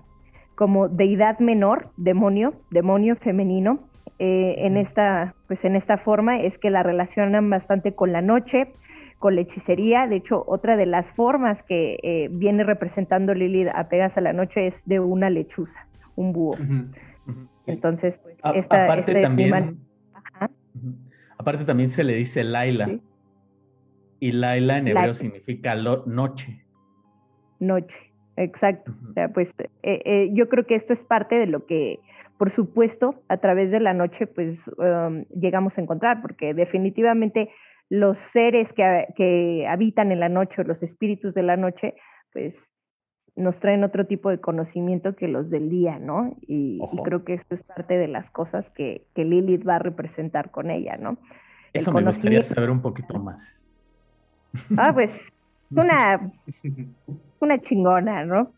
como 0.55 0.87
deidad 0.89 1.39
menor, 1.39 1.89
demonio, 1.97 2.53
demonio 2.71 3.15
femenino. 3.17 3.79
Eh, 4.19 4.55
en 4.59 4.77
esta, 4.77 5.33
pues 5.47 5.59
en 5.63 5.75
esta 5.75 5.97
forma 5.97 6.39
es 6.41 6.57
que 6.59 6.69
la 6.69 6.83
relacionan 6.83 7.49
bastante 7.49 7.93
con 7.93 8.11
la 8.11 8.21
noche, 8.21 8.71
con 9.19 9.35
la 9.35 9.41
hechicería. 9.41 10.07
De 10.07 10.17
hecho, 10.17 10.43
otra 10.47 10.77
de 10.77 10.85
las 10.85 11.05
formas 11.15 11.57
que 11.63 11.97
eh, 12.03 12.29
viene 12.31 12.63
representando 12.63 13.33
Lilith 13.33 13.69
apegas 13.73 14.15
a 14.15 14.21
la 14.21 14.33
noche 14.33 14.67
es 14.67 14.75
de 14.85 14.99
una 14.99 15.29
lechuza, 15.29 15.87
un 16.15 16.31
búho. 16.31 16.57
Entonces, 17.65 18.13
pues, 18.21 18.37
esta, 18.53 18.85
aparte 18.85 19.21
también. 19.21 19.79
Aparte 21.37 21.65
también 21.65 21.89
se 21.89 22.03
le 22.03 22.15
dice 22.15 22.43
Laila. 22.43 22.89
Y 24.19 24.31
Laila 24.31 24.77
en 24.77 24.87
hebreo 24.87 25.13
significa 25.13 25.75
noche. 25.75 26.63
Noche, 27.59 27.95
exacto. 28.37 28.93
O 29.09 29.13
sea, 29.13 29.29
pues 29.29 29.49
eh, 29.59 30.01
eh, 30.05 30.29
yo 30.33 30.47
creo 30.47 30.65
que 30.65 30.75
esto 30.75 30.93
es 30.93 30.99
parte 31.01 31.35
de 31.35 31.47
lo 31.47 31.65
que, 31.65 31.99
por 32.37 32.55
supuesto, 32.55 33.15
a 33.27 33.37
través 33.37 33.71
de 33.71 33.79
la 33.79 33.93
noche, 33.93 34.27
pues 34.27 34.57
um, 34.77 35.25
llegamos 35.39 35.73
a 35.77 35.81
encontrar, 35.81 36.21
porque 36.21 36.53
definitivamente 36.53 37.49
los 37.89 38.15
seres 38.31 38.67
que, 38.75 39.07
que 39.17 39.67
habitan 39.67 40.11
en 40.11 40.21
la 40.21 40.29
noche, 40.29 40.63
los 40.63 40.81
espíritus 40.81 41.33
de 41.33 41.43
la 41.43 41.57
noche, 41.57 41.95
pues 42.31 42.53
nos 43.35 43.59
traen 43.59 43.83
otro 43.83 44.05
tipo 44.05 44.29
de 44.29 44.39
conocimiento 44.39 45.15
que 45.15 45.27
los 45.27 45.49
del 45.49 45.69
día, 45.69 45.97
¿no? 45.99 46.35
Y, 46.47 46.79
creo 47.03 47.23
que 47.23 47.33
esto 47.35 47.55
es 47.55 47.63
parte 47.63 47.97
de 47.97 48.07
las 48.07 48.29
cosas 48.31 48.65
que, 48.75 49.03
que, 49.15 49.25
Lilith 49.25 49.67
va 49.67 49.77
a 49.77 49.79
representar 49.79 50.51
con 50.51 50.69
ella, 50.69 50.97
¿no? 50.97 51.17
Eso 51.73 51.91
me 51.91 52.03
gustaría 52.03 52.43
saber 52.43 52.69
un 52.69 52.81
poquito 52.81 53.17
más. 53.19 53.69
Ah, 54.77 54.91
pues, 54.93 55.11
una, 55.71 56.31
una 57.39 57.59
chingona, 57.61 58.23
¿no? 58.25 58.51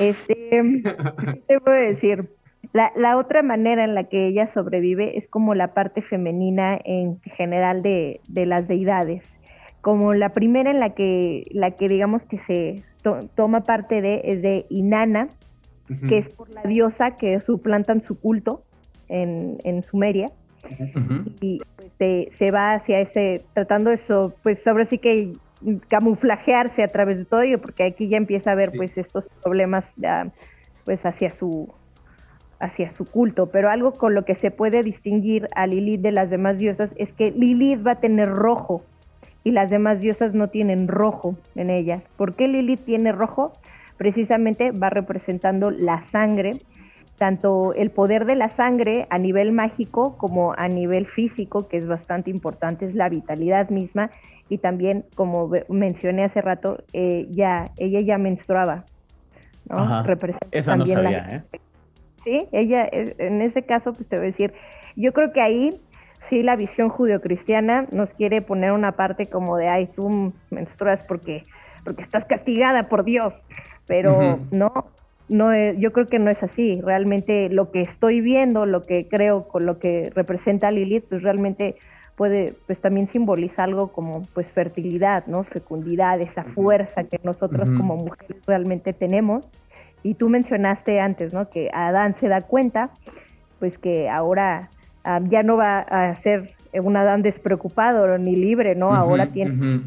Este, 0.00 0.34
¿qué 0.50 1.42
te 1.46 1.60
puedo 1.60 1.76
decir? 1.76 2.28
La, 2.72 2.92
la 2.96 3.16
otra 3.16 3.42
manera 3.42 3.84
en 3.84 3.94
la 3.94 4.04
que 4.04 4.28
ella 4.28 4.52
sobrevive 4.54 5.18
es 5.18 5.28
como 5.28 5.54
la 5.54 5.74
parte 5.74 6.02
femenina 6.02 6.78
en 6.84 7.20
general 7.20 7.82
de, 7.82 8.20
de 8.28 8.46
las 8.46 8.68
deidades 8.68 9.22
como 9.80 10.12
la 10.14 10.30
primera 10.30 10.70
en 10.70 10.80
la 10.80 10.90
que, 10.90 11.46
la 11.52 11.72
que 11.72 11.88
digamos 11.88 12.22
que 12.24 12.38
se 12.46 12.82
toma 13.02 13.60
parte 13.60 14.00
de 14.00 14.20
es 14.24 14.42
de 14.42 14.66
Inanna, 14.70 15.28
que 16.08 16.18
es 16.18 16.28
por 16.34 16.48
la 16.50 16.62
diosa 16.62 17.12
que 17.12 17.40
suplantan 17.40 18.02
su 18.04 18.18
culto 18.18 18.62
en, 19.08 19.58
en 19.64 19.82
Sumeria. 19.82 20.30
Y 21.40 21.60
pues, 21.98 22.28
se, 22.38 22.50
va 22.50 22.74
hacia 22.74 23.00
ese, 23.00 23.42
tratando 23.54 23.90
eso, 23.90 24.34
pues 24.42 24.64
ahora 24.66 24.86
sí 24.88 24.98
que 24.98 25.32
camuflajearse 25.88 26.82
a 26.82 26.88
través 26.88 27.18
de 27.18 27.24
todo 27.24 27.42
ello, 27.42 27.60
porque 27.60 27.84
aquí 27.84 28.08
ya 28.08 28.16
empieza 28.16 28.50
a 28.50 28.52
haber 28.54 28.70
pues 28.72 28.96
estos 28.96 29.24
problemas 29.42 29.84
ya, 29.96 30.30
pues 30.84 31.00
hacia 31.04 31.30
su 31.38 31.72
hacia 32.60 32.92
su 32.96 33.06
culto, 33.06 33.46
pero 33.46 33.70
algo 33.70 33.92
con 33.92 34.14
lo 34.14 34.26
que 34.26 34.34
se 34.34 34.50
puede 34.50 34.82
distinguir 34.82 35.48
a 35.56 35.66
Lilith 35.66 36.02
de 36.02 36.12
las 36.12 36.28
demás 36.28 36.58
diosas 36.58 36.90
es 36.96 37.10
que 37.14 37.30
Lilith 37.30 37.84
va 37.86 37.92
a 37.92 38.00
tener 38.00 38.28
rojo 38.28 38.82
y 39.44 39.52
las 39.52 39.70
demás 39.70 40.00
diosas 40.00 40.34
no 40.34 40.48
tienen 40.48 40.88
rojo 40.88 41.36
en 41.54 41.70
ellas. 41.70 42.02
¿Por 42.16 42.34
qué 42.34 42.48
Lilith 42.48 42.84
tiene 42.84 43.12
rojo? 43.12 43.52
Precisamente 43.96 44.70
va 44.70 44.90
representando 44.90 45.70
la 45.70 46.04
sangre 46.10 46.60
tanto 47.20 47.74
el 47.74 47.90
poder 47.90 48.24
de 48.24 48.34
la 48.34 48.48
sangre 48.56 49.06
a 49.10 49.18
nivel 49.18 49.52
mágico 49.52 50.16
como 50.16 50.54
a 50.56 50.68
nivel 50.68 51.06
físico, 51.06 51.68
que 51.68 51.76
es 51.76 51.86
bastante 51.86 52.30
importante, 52.30 52.86
es 52.86 52.94
la 52.94 53.10
vitalidad 53.10 53.68
misma, 53.68 54.10
y 54.48 54.56
también, 54.56 55.04
como 55.16 55.50
mencioné 55.68 56.24
hace 56.24 56.40
rato, 56.40 56.78
eh, 56.94 57.26
ya, 57.30 57.72
ella 57.76 58.00
ya 58.00 58.16
menstruaba, 58.16 58.86
¿no? 59.68 60.02
Representa 60.02 60.46
Esa 60.50 60.76
no 60.76 60.86
sabía, 60.86 61.44
¿eh? 61.52 61.58
Sí, 62.24 62.48
ella, 62.52 62.88
en 62.90 63.42
ese 63.42 63.64
caso, 63.64 63.92
pues 63.92 64.08
te 64.08 64.16
voy 64.16 64.28
a 64.28 64.30
decir, 64.30 64.54
yo 64.96 65.12
creo 65.12 65.30
que 65.34 65.42
ahí 65.42 65.78
sí 66.30 66.42
la 66.42 66.56
visión 66.56 66.88
judeocristiana 66.88 67.86
nos 67.90 68.08
quiere 68.10 68.40
poner 68.40 68.72
una 68.72 68.92
parte 68.92 69.26
como 69.26 69.56
de, 69.56 69.68
ay, 69.68 69.88
tú 69.94 70.32
menstruas 70.50 71.04
porque, 71.06 71.42
porque 71.84 72.02
estás 72.02 72.24
castigada 72.24 72.88
por 72.88 73.04
Dios, 73.04 73.34
pero 73.86 74.38
no, 74.50 74.72
no 75.28 75.72
yo 75.72 75.92
creo 75.92 76.06
que 76.06 76.18
no 76.18 76.30
es 76.30 76.42
así. 76.42 76.80
Realmente 76.80 77.50
lo 77.50 77.70
que 77.70 77.82
estoy 77.82 78.20
viendo, 78.20 78.64
lo 78.64 78.82
que 78.82 79.08
creo 79.08 79.48
con 79.48 79.66
lo 79.66 79.78
que 79.78 80.10
representa 80.14 80.70
Lilith, 80.70 81.04
pues 81.08 81.22
realmente 81.22 81.74
puede, 82.16 82.54
pues 82.66 82.80
también 82.80 83.10
simboliza 83.12 83.64
algo 83.64 83.88
como 83.88 84.22
pues 84.34 84.46
fertilidad, 84.52 85.26
¿no? 85.26 85.44
Fecundidad, 85.44 86.20
esa 86.20 86.44
fuerza 86.44 87.04
que 87.04 87.18
nosotros 87.24 87.68
como 87.76 87.96
mujeres 87.96 88.44
realmente 88.46 88.92
tenemos. 88.92 89.48
Y 90.02 90.14
tú 90.14 90.28
mencionaste 90.28 91.00
antes, 91.00 91.32
¿no? 91.34 91.50
Que 91.50 91.70
Adán 91.72 92.16
se 92.20 92.28
da 92.28 92.40
cuenta, 92.42 92.90
pues 93.58 93.76
que 93.78 94.08
ahora 94.08 94.70
Ah, 95.04 95.20
ya 95.28 95.42
no 95.42 95.56
va 95.56 95.80
a 95.80 96.14
ser 96.22 96.50
un 96.74 96.96
Adán 96.96 97.22
despreocupado 97.22 98.18
ni 98.18 98.36
libre, 98.36 98.74
¿no? 98.74 98.94
Ahora 98.94 99.26
tiene... 99.28 99.80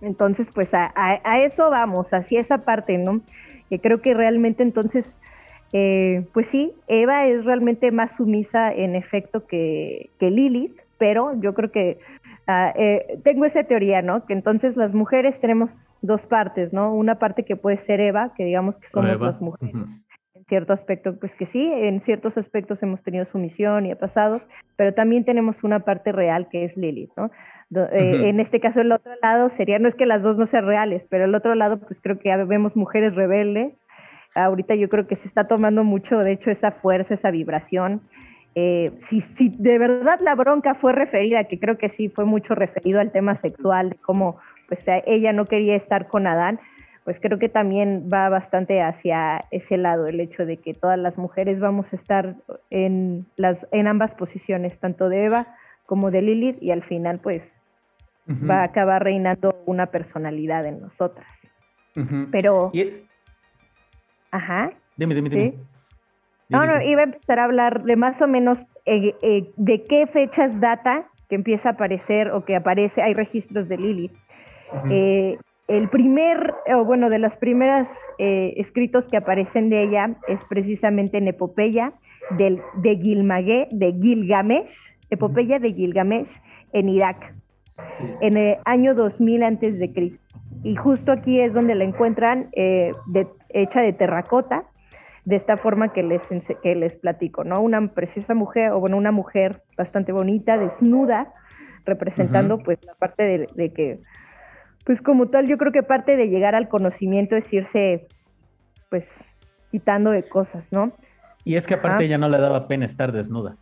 Entonces, 0.00 0.46
pues 0.54 0.72
a, 0.74 0.92
a, 0.94 1.40
eso 1.44 1.70
vamos, 1.70 2.06
hacia 2.12 2.40
esa 2.40 2.58
parte, 2.58 2.98
¿no? 2.98 3.22
Que 3.70 3.78
creo 3.78 4.02
que 4.02 4.12
realmente 4.12 4.62
entonces, 4.62 5.06
eh, 5.72 6.26
pues 6.34 6.46
sí, 6.52 6.72
Eva 6.88 7.26
es 7.26 7.44
realmente 7.44 7.90
más 7.90 8.10
sumisa 8.16 8.72
en 8.72 8.96
efecto 8.96 9.46
que, 9.46 10.10
que 10.20 10.30
Lilith, 10.30 10.78
pero 10.98 11.32
yo 11.40 11.54
creo 11.54 11.70
que 11.70 11.98
ah, 12.46 12.72
eh, 12.76 13.18
tengo 13.24 13.46
esa 13.46 13.64
teoría, 13.64 14.02
¿no? 14.02 14.26
Que 14.26 14.34
entonces 14.34 14.76
las 14.76 14.92
mujeres 14.92 15.40
tenemos 15.40 15.70
dos 16.02 16.20
partes, 16.22 16.72
¿no? 16.74 16.92
Una 16.92 17.14
parte 17.14 17.44
que 17.44 17.56
puede 17.56 17.82
ser 17.86 18.00
Eva, 18.00 18.34
que 18.36 18.44
digamos 18.44 18.76
que 18.76 18.88
somos 18.92 19.18
las 19.18 19.40
mujeres 19.40 19.74
cierto 20.48 20.72
aspecto, 20.72 21.18
pues 21.18 21.32
que 21.38 21.46
sí, 21.46 21.62
en 21.62 22.02
ciertos 22.02 22.36
aspectos 22.36 22.82
hemos 22.82 23.02
tenido 23.02 23.26
sumisión 23.32 23.86
y 23.86 23.92
ha 23.92 23.98
pasado, 23.98 24.40
pero 24.76 24.92
también 24.94 25.24
tenemos 25.24 25.56
una 25.62 25.80
parte 25.80 26.12
real 26.12 26.48
que 26.50 26.64
es 26.64 26.76
Lilith, 26.76 27.10
¿no? 27.16 27.30
Eh, 27.74 28.28
en 28.28 28.40
este 28.40 28.60
caso, 28.60 28.80
el 28.80 28.92
otro 28.92 29.12
lado 29.22 29.50
sería, 29.56 29.78
no 29.78 29.88
es 29.88 29.94
que 29.94 30.06
las 30.06 30.22
dos 30.22 30.36
no 30.36 30.46
sean 30.48 30.66
reales, 30.66 31.02
pero 31.08 31.24
el 31.24 31.34
otro 31.34 31.54
lado, 31.54 31.78
pues 31.80 31.98
creo 32.02 32.18
que 32.18 32.34
vemos 32.44 32.76
mujeres 32.76 33.14
rebeldes. 33.14 33.72
Ahorita 34.34 34.74
yo 34.74 34.88
creo 34.88 35.06
que 35.06 35.16
se 35.16 35.28
está 35.28 35.46
tomando 35.48 35.82
mucho, 35.82 36.18
de 36.18 36.32
hecho, 36.32 36.50
esa 36.50 36.72
fuerza, 36.72 37.14
esa 37.14 37.30
vibración. 37.30 38.02
Eh, 38.54 38.92
si, 39.10 39.22
si 39.36 39.48
de 39.58 39.78
verdad 39.78 40.20
la 40.20 40.34
bronca 40.34 40.74
fue 40.76 40.92
referida, 40.92 41.44
que 41.44 41.58
creo 41.58 41.76
que 41.76 41.88
sí 41.90 42.08
fue 42.08 42.24
mucho 42.24 42.54
referido 42.54 43.00
al 43.00 43.10
tema 43.10 43.40
sexual, 43.40 43.90
de 43.90 43.96
cómo 43.96 44.38
pues 44.68 44.80
ella 45.06 45.32
no 45.32 45.44
quería 45.44 45.76
estar 45.76 46.08
con 46.08 46.26
Adán, 46.26 46.58
pues 47.04 47.18
creo 47.20 47.38
que 47.38 47.50
también 47.50 48.08
va 48.12 48.30
bastante 48.30 48.80
hacia 48.80 49.44
ese 49.50 49.76
lado, 49.76 50.06
el 50.06 50.20
hecho 50.20 50.46
de 50.46 50.56
que 50.56 50.72
todas 50.72 50.98
las 50.98 51.16
mujeres 51.18 51.60
vamos 51.60 51.86
a 51.92 51.96
estar 51.96 52.36
en, 52.70 53.26
las, 53.36 53.58
en 53.72 53.86
ambas 53.86 54.10
posiciones, 54.12 54.78
tanto 54.80 55.10
de 55.10 55.24
Eva 55.24 55.46
como 55.84 56.10
de 56.10 56.22
Lilith, 56.22 56.62
y 56.62 56.70
al 56.70 56.82
final 56.84 57.20
pues 57.20 57.42
va 58.26 58.60
a 58.60 58.64
acabar 58.64 59.04
reinando 59.04 59.54
una 59.66 59.86
personalidad 59.86 60.64
en 60.64 60.80
nosotras. 60.80 61.26
Pero... 62.32 62.72
Ajá. 64.30 64.72
Dime, 64.96 65.14
dime, 65.14 65.28
dime. 65.28 65.54
No, 66.48 66.64
no, 66.64 66.80
iba 66.82 67.02
a 67.02 67.04
empezar 67.04 67.38
a 67.38 67.44
hablar 67.44 67.84
de 67.84 67.96
más 67.96 68.20
o 68.20 68.26
menos 68.26 68.58
eh, 68.86 69.14
eh, 69.22 69.50
de 69.56 69.84
qué 69.84 70.06
fechas 70.06 70.58
data 70.60 71.04
que 71.28 71.34
empieza 71.34 71.68
a 71.68 71.72
aparecer 71.72 72.30
o 72.30 72.44
que 72.44 72.56
aparece, 72.56 73.02
hay 73.02 73.12
registros 73.12 73.68
de 73.68 73.76
Lilith. 73.76 74.12
eh, 74.90 75.38
el 75.68 75.88
primer, 75.88 76.54
o 76.74 76.84
bueno, 76.84 77.08
de 77.08 77.18
los 77.18 77.34
primeros 77.36 77.88
eh, 78.18 78.54
escritos 78.56 79.04
que 79.10 79.16
aparecen 79.16 79.70
de 79.70 79.84
ella 79.84 80.10
es 80.28 80.44
precisamente 80.44 81.18
en 81.18 81.28
Epopeya 81.28 81.92
del, 82.36 82.60
de, 82.76 83.68
de 83.70 83.92
Gilgamesh, 83.92 84.68
Epopeya 85.10 85.58
de 85.58 85.72
Gilgamesh 85.72 86.28
en 86.72 86.88
Irak, 86.88 87.34
en 88.20 88.36
el 88.36 88.56
año 88.64 88.94
2000 88.94 89.42
antes 89.42 89.78
de 89.78 89.92
Cristo. 89.92 90.20
Y 90.62 90.76
justo 90.76 91.12
aquí 91.12 91.40
es 91.40 91.52
donde 91.52 91.74
la 91.74 91.84
encuentran 91.84 92.48
eh, 92.52 92.92
hecha 93.50 93.80
de 93.80 93.92
terracota, 93.92 94.64
de 95.24 95.36
esta 95.36 95.56
forma 95.56 95.92
que 95.92 96.02
les, 96.02 96.20
que 96.62 96.74
les 96.74 96.94
platico, 96.96 97.44
¿no? 97.44 97.60
Una 97.62 97.88
preciosa 97.88 98.34
mujer, 98.34 98.72
o 98.72 98.80
bueno, 98.80 98.98
una 98.98 99.12
mujer 99.12 99.62
bastante 99.76 100.12
bonita, 100.12 100.58
desnuda, 100.58 101.32
representando 101.86 102.58
pues 102.58 102.78
la 102.84 102.94
parte 102.94 103.46
de 103.54 103.72
que 103.72 104.00
pues 104.84 105.00
como 105.00 105.28
tal, 105.28 105.46
yo 105.46 105.56
creo 105.56 105.72
que 105.72 105.82
parte 105.82 106.16
de 106.16 106.28
llegar 106.28 106.54
al 106.54 106.68
conocimiento 106.68 107.36
es 107.36 107.50
irse, 107.52 108.06
pues, 108.90 109.04
quitando 109.70 110.10
de 110.10 110.22
cosas, 110.22 110.64
¿no? 110.70 110.92
Y 111.44 111.56
es 111.56 111.66
que 111.66 111.74
aparte 111.74 112.04
ella 112.04 112.18
no 112.18 112.28
le 112.28 112.38
daba 112.38 112.68
pena 112.68 112.86
estar 112.86 113.12
desnuda. 113.12 113.56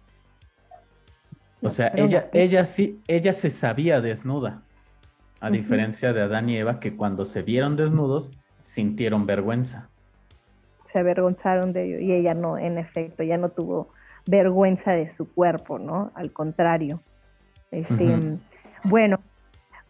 O 1.62 1.70
sea, 1.70 1.92
ella, 1.94 2.28
ella 2.32 2.64
sí, 2.64 3.00
ella 3.06 3.32
se 3.32 3.50
sabía 3.50 4.00
desnuda. 4.00 4.62
A 5.40 5.50
diferencia 5.50 6.12
de 6.12 6.22
Adán 6.22 6.48
y 6.48 6.56
Eva, 6.56 6.78
que 6.78 6.96
cuando 6.96 7.24
se 7.24 7.42
vieron 7.42 7.76
desnudos, 7.76 8.30
sintieron 8.62 9.26
vergüenza. 9.26 9.88
Se 10.92 11.00
avergonzaron 11.00 11.72
de 11.72 11.84
ello. 11.84 11.98
Y 11.98 12.12
ella 12.12 12.34
no, 12.34 12.58
en 12.58 12.78
efecto, 12.78 13.24
ya 13.24 13.38
no 13.38 13.48
tuvo 13.48 13.88
vergüenza 14.26 14.92
de 14.92 15.14
su 15.16 15.32
cuerpo, 15.32 15.78
¿no? 15.78 16.12
Al 16.14 16.32
contrario. 16.32 17.00
Este, 17.70 18.38
Bueno, 18.84 19.20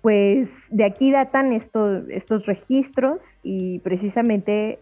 pues 0.03 0.49
de 0.71 0.85
aquí 0.85 1.13
datan 1.13 1.53
estos, 1.53 2.09
estos 2.11 2.45
registros 2.45 3.21
y 3.45 3.79
precisamente 3.79 4.81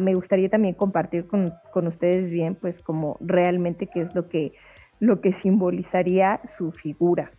me 0.00 0.14
gustaría 0.14 0.50
también 0.50 0.74
compartir 0.74 1.26
con, 1.26 1.86
ustedes 1.86 2.30
bien, 2.30 2.54
pues 2.54 2.80
como 2.82 3.16
realmente 3.20 3.86
qué 3.86 4.02
es 4.02 4.14
lo 4.14 4.28
que, 4.28 4.52
lo 5.00 5.22
que 5.22 5.32
simbolizaría 5.42 6.40
su 6.58 6.72
figura. 6.72 7.30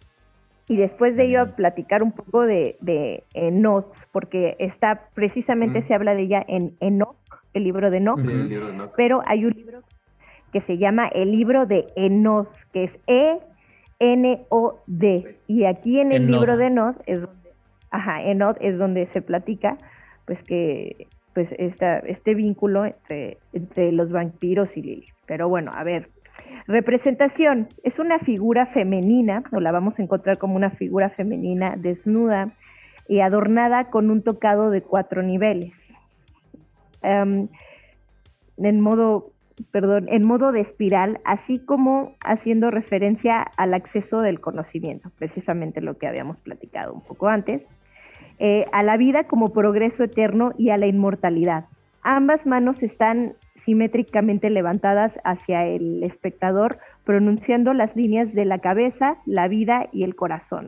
Y 0.67 0.77
después 0.77 1.15
de 1.15 1.25
ello 1.25 1.55
platicar 1.55 2.01
un 2.01 2.11
poco 2.11 2.41
de, 2.41 2.77
de 2.81 3.23
Enoch, 3.35 3.93
porque 4.11 4.55
está, 4.57 5.09
precisamente 5.13 5.83
se 5.83 5.93
habla 5.93 6.15
de 6.15 6.23
ella 6.23 6.43
en 6.47 6.75
Enoch, 6.79 7.17
el 7.53 7.65
libro 7.65 7.91
de 7.91 7.97
Enoch, 7.97 8.19
pero 8.97 9.21
hay 9.27 9.45
un 9.45 9.51
libro 9.51 9.81
que 10.51 10.61
se 10.61 10.79
llama 10.79 11.07
el 11.07 11.31
libro 11.31 11.67
de 11.67 11.85
Enoch, 11.95 12.49
que 12.73 12.85
es 12.85 12.91
E 13.05 13.39
N-O-D. 14.01 15.37
Y 15.47 15.65
aquí 15.65 15.99
en 15.99 16.11
el 16.11 16.25
libro 16.25 16.57
de 16.57 16.67
Enod 16.67 16.95
es 17.05 17.21
donde, 17.21 17.49
ajá, 17.91 18.23
es 18.23 18.77
donde 18.79 19.05
se 19.13 19.21
platica, 19.21 19.77
pues 20.25 20.41
que, 20.43 21.07
pues 21.35 21.47
esta, 21.59 21.99
este 21.99 22.33
vínculo 22.33 22.85
entre, 22.85 23.37
entre 23.53 23.91
los 23.91 24.11
vampiros 24.11 24.69
y 24.75 24.81
Lily. 24.81 25.05
Pero 25.27 25.49
bueno, 25.49 25.71
a 25.75 25.83
ver, 25.83 26.09
representación, 26.65 27.67
es 27.83 27.99
una 27.99 28.17
figura 28.19 28.65
femenina, 28.67 29.43
o 29.51 29.59
la 29.59 29.71
vamos 29.71 29.93
a 29.99 30.01
encontrar 30.01 30.39
como 30.39 30.55
una 30.55 30.71
figura 30.71 31.11
femenina 31.11 31.75
desnuda 31.77 32.53
y 33.07 33.19
adornada 33.19 33.91
con 33.91 34.09
un 34.09 34.23
tocado 34.23 34.71
de 34.71 34.81
cuatro 34.81 35.21
niveles. 35.21 35.73
Em, 37.03 37.49
en 38.57 38.81
modo 38.81 39.31
en 39.73 40.25
modo 40.25 40.51
de 40.51 40.61
espiral, 40.61 41.19
así 41.25 41.59
como 41.59 42.15
haciendo 42.23 42.71
referencia 42.71 43.41
al 43.57 43.73
acceso 43.73 44.21
del 44.21 44.39
conocimiento, 44.39 45.11
precisamente 45.17 45.81
lo 45.81 45.97
que 45.97 46.07
habíamos 46.07 46.37
platicado 46.37 46.93
un 46.93 47.01
poco 47.01 47.27
antes, 47.27 47.61
eh, 48.39 48.65
a 48.71 48.83
la 48.83 48.97
vida 48.97 49.25
como 49.25 49.53
progreso 49.53 50.03
eterno 50.03 50.51
y 50.57 50.69
a 50.69 50.77
la 50.77 50.87
inmortalidad. 50.87 51.65
Ambas 52.01 52.45
manos 52.45 52.81
están 52.81 53.33
simétricamente 53.65 54.49
levantadas 54.49 55.11
hacia 55.23 55.65
el 55.65 56.03
espectador, 56.03 56.79
pronunciando 57.03 57.73
las 57.73 57.95
líneas 57.95 58.33
de 58.33 58.45
la 58.45 58.59
cabeza, 58.59 59.17
la 59.25 59.47
vida 59.47 59.87
y 59.91 60.03
el 60.03 60.15
corazón. 60.15 60.67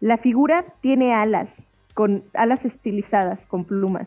La 0.00 0.18
figura 0.18 0.64
tiene 0.80 1.14
alas, 1.14 1.48
con 1.94 2.24
alas 2.34 2.64
estilizadas, 2.64 3.40
con 3.48 3.64
plumas, 3.64 4.06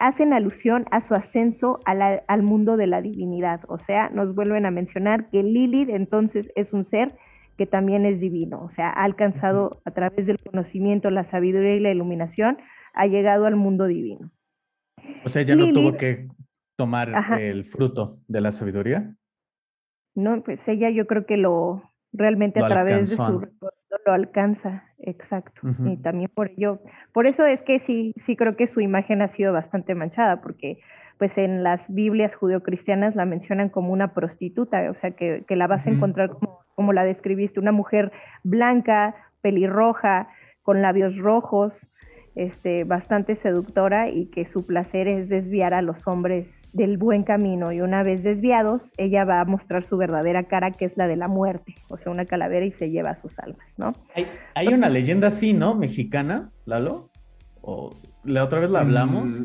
hacen 0.00 0.32
alusión 0.32 0.86
a 0.90 1.06
su 1.06 1.14
ascenso 1.14 1.78
al 1.84 2.42
mundo 2.42 2.76
de 2.76 2.86
la 2.86 3.02
divinidad. 3.02 3.60
O 3.68 3.78
sea, 3.78 4.08
nos 4.08 4.34
vuelven 4.34 4.66
a 4.66 4.70
mencionar 4.70 5.28
que 5.30 5.42
Lilith 5.42 5.90
entonces 5.90 6.50
es 6.56 6.72
un 6.72 6.88
ser 6.88 7.14
que 7.58 7.66
también 7.66 8.06
es 8.06 8.18
divino. 8.18 8.62
O 8.62 8.70
sea, 8.74 8.88
ha 8.88 9.04
alcanzado 9.04 9.82
a 9.84 9.90
través 9.90 10.26
del 10.26 10.38
conocimiento, 10.38 11.10
la 11.10 11.30
sabiduría 11.30 11.76
y 11.76 11.80
la 11.80 11.90
iluminación, 11.90 12.56
ha 12.94 13.06
llegado 13.06 13.44
al 13.44 13.56
mundo 13.56 13.86
divino. 13.86 14.30
O 15.24 15.28
sea, 15.28 15.42
ya 15.42 15.54
no 15.54 15.70
tuvo 15.72 15.92
que 15.96 16.28
tomar 16.76 17.12
el 17.38 17.66
fruto 17.66 18.18
de 18.26 18.40
la 18.40 18.52
sabiduría. 18.52 19.14
No, 20.14 20.42
pues 20.42 20.58
ella 20.66 20.88
yo 20.90 21.06
creo 21.06 21.26
que 21.26 21.36
lo 21.36 21.82
realmente 22.12 22.64
a 22.64 22.68
través 22.68 23.10
de 23.10 23.16
su 23.16 23.46
lo 24.06 24.12
alcanza, 24.12 24.84
exacto. 24.98 25.60
Y 25.84 25.96
también 25.98 26.30
por 26.34 26.50
ello, 26.50 26.80
por 27.12 27.26
eso 27.26 27.44
es 27.44 27.60
que 27.62 27.80
sí, 27.80 28.12
sí 28.26 28.36
creo 28.36 28.56
que 28.56 28.68
su 28.68 28.80
imagen 28.80 29.22
ha 29.22 29.34
sido 29.36 29.52
bastante 29.52 29.94
manchada, 29.94 30.40
porque 30.40 30.78
pues 31.18 31.36
en 31.36 31.62
las 31.62 31.80
Biblias 31.88 32.34
judeocristianas 32.34 33.14
la 33.14 33.26
mencionan 33.26 33.68
como 33.68 33.92
una 33.92 34.14
prostituta, 34.14 34.90
o 34.90 34.94
sea, 35.00 35.10
que, 35.10 35.44
la 35.50 35.66
vas 35.66 35.86
a 35.86 35.90
encontrar 35.90 36.30
como, 36.30 36.60
como 36.74 36.92
la 36.92 37.04
describiste, 37.04 37.60
una 37.60 37.72
mujer 37.72 38.10
blanca, 38.42 39.14
pelirroja, 39.42 40.28
con 40.62 40.80
labios 40.82 41.16
rojos, 41.18 41.72
este, 42.34 42.84
bastante 42.84 43.36
seductora 43.36 44.08
y 44.08 44.30
que 44.30 44.46
su 44.52 44.66
placer 44.66 45.08
es 45.08 45.28
desviar 45.28 45.74
a 45.74 45.82
los 45.82 45.96
hombres 46.06 46.46
del 46.72 46.96
buen 46.96 47.24
camino 47.24 47.72
y 47.72 47.80
una 47.80 48.02
vez 48.02 48.22
desviados, 48.22 48.82
ella 48.96 49.24
va 49.24 49.40
a 49.40 49.44
mostrar 49.44 49.84
su 49.88 49.96
verdadera 49.96 50.44
cara, 50.44 50.70
que 50.70 50.84
es 50.84 50.96
la 50.96 51.08
de 51.08 51.16
la 51.16 51.28
muerte, 51.28 51.74
o 51.88 51.96
sea, 51.96 52.12
una 52.12 52.24
calavera 52.24 52.64
y 52.64 52.72
se 52.72 52.90
lleva 52.90 53.20
sus 53.20 53.36
almas, 53.38 53.66
¿no? 53.76 53.94
Hay, 54.54 54.68
una 54.68 54.88
leyenda 54.88 55.28
así, 55.28 55.52
¿no? 55.52 55.74
Mexicana, 55.74 56.50
Lalo. 56.66 57.10
O 57.62 57.94
la 58.24 58.44
otra 58.44 58.60
vez 58.60 58.70
la 58.70 58.80
hablamos. 58.80 59.28
Mm, 59.28 59.44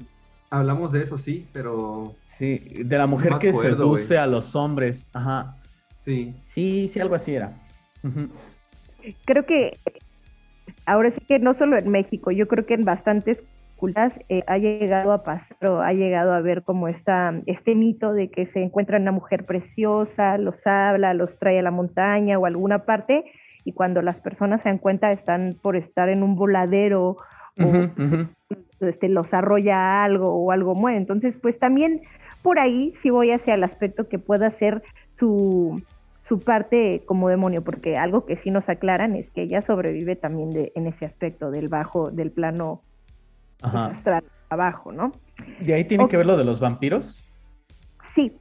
hablamos 0.49 0.91
de 0.91 1.03
eso, 1.03 1.17
sí, 1.17 1.47
pero. 1.51 2.13
Sí, 2.37 2.57
de 2.57 2.97
la 2.97 3.07
mujer 3.07 3.33
que 3.39 3.53
seduce 3.53 4.17
a 4.17 4.27
los 4.27 4.55
hombres. 4.55 5.07
Ajá. 5.13 5.55
Sí. 6.03 6.33
Sí, 6.53 6.87
sí, 6.87 6.99
algo 6.99 7.15
así 7.15 7.33
era. 7.33 7.53
Creo 9.25 9.45
que 9.45 9.77
ahora 10.85 11.11
sí 11.11 11.21
que 11.27 11.39
no 11.39 11.57
solo 11.57 11.77
en 11.77 11.89
México, 11.89 12.31
yo 12.31 12.47
creo 12.47 12.65
que 12.65 12.75
en 12.75 12.83
bastantes 12.83 13.39
eh, 14.29 14.43
ha 14.47 14.57
llegado 14.57 15.11
a 15.11 15.23
pasar 15.23 15.67
o 15.67 15.81
ha 15.81 15.93
llegado 15.93 16.33
a 16.33 16.41
ver 16.41 16.63
como 16.63 16.87
esta, 16.87 17.33
este 17.45 17.75
mito 17.75 18.13
de 18.13 18.29
que 18.29 18.47
se 18.47 18.63
encuentra 18.63 18.97
una 18.97 19.11
mujer 19.11 19.45
preciosa, 19.45 20.37
los 20.37 20.55
habla, 20.65 21.13
los 21.13 21.37
trae 21.39 21.59
a 21.59 21.63
la 21.63 21.71
montaña 21.71 22.39
o 22.39 22.45
a 22.45 22.47
alguna 22.47 22.85
parte 22.85 23.25
y 23.63 23.73
cuando 23.73 24.01
las 24.01 24.17
personas 24.17 24.61
se 24.61 24.69
dan 24.69 24.77
cuenta 24.77 25.11
están 25.11 25.55
por 25.61 25.75
estar 25.75 26.09
en 26.09 26.23
un 26.23 26.35
voladero 26.35 27.17
o 27.57 27.65
Este, 28.81 29.07
los 29.07 29.33
arrolla 29.33 30.03
algo 30.03 30.33
o 30.33 30.51
algo 30.51 30.75
muere. 30.75 30.97
Entonces, 30.97 31.33
pues 31.41 31.57
también 31.57 32.01
por 32.41 32.59
ahí 32.59 32.93
sí 33.01 33.09
voy 33.09 33.31
hacia 33.31 33.55
el 33.55 33.63
aspecto 33.63 34.07
que 34.07 34.19
pueda 34.19 34.51
ser 34.57 34.83
su, 35.17 35.81
su 36.27 36.39
parte 36.39 37.03
como 37.05 37.29
demonio, 37.29 37.63
porque 37.63 37.95
algo 37.95 38.25
que 38.25 38.37
sí 38.37 38.51
nos 38.51 38.67
aclaran 38.67 39.15
es 39.15 39.29
que 39.31 39.43
ella 39.43 39.61
sobrevive 39.61 40.15
también 40.15 40.51
de, 40.51 40.71
en 40.75 40.87
ese 40.87 41.05
aspecto 41.05 41.51
del 41.51 41.69
bajo, 41.69 42.11
del 42.11 42.31
plano 42.31 42.81
astral 43.61 44.23
abajo, 44.49 44.91
¿no? 44.91 45.11
¿De 45.59 45.73
ahí 45.73 45.83
tiene 45.85 46.07
que 46.07 46.17
ver 46.17 46.25
lo 46.25 46.37
de 46.37 46.45
los 46.45 46.59
vampiros? 46.59 47.23
Sí, 48.15 48.31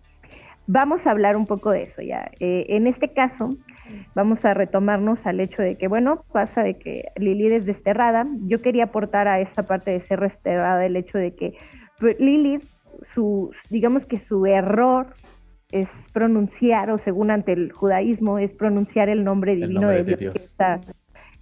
vamos 0.67 1.01
a 1.07 1.11
hablar 1.11 1.37
un 1.37 1.47
poco 1.47 1.71
de 1.71 1.83
eso 1.83 2.03
ya. 2.03 2.31
Eh, 2.41 2.67
en 2.69 2.87
este 2.87 3.12
caso, 3.12 3.51
vamos 4.15 4.45
a 4.45 4.55
retomarnos 4.55 5.19
al 5.25 5.41
hecho 5.41 5.62
de 5.62 5.77
que, 5.77 5.89
bueno, 5.89 6.25
pasa 6.33 6.62
de 6.62 6.75
que 6.79 7.09
Lilith 7.17 7.53
es 7.53 7.67
desterrada. 7.67 8.27
Yo 8.43 8.61
quería 8.61 8.85
aportar 8.85 9.29
a 9.29 9.41
esta 9.41 9.65
parte 9.65 9.91
de 9.91 10.01
ser 10.01 10.21
desterrada 10.21 10.85
el 10.85 10.97
hecho 10.97 11.19
de 11.19 11.35
que 11.35 11.57
pues, 11.99 12.19
Lilith, 12.19 12.65
su, 13.15 13.51
digamos 13.71 14.07
que 14.07 14.19
su 14.27 14.47
error 14.47 15.15
es 15.73 15.89
pronunciar, 16.12 16.91
o 16.91 16.99
según 16.99 17.31
ante 17.31 17.53
el 17.53 17.73
judaísmo, 17.73 18.39
es 18.39 18.53
pronunciar 18.53 19.09
el 19.09 19.25
nombre 19.25 19.57
divino 19.57 19.89
de, 19.89 20.05
Dios. 20.05 20.35
está, 20.37 20.81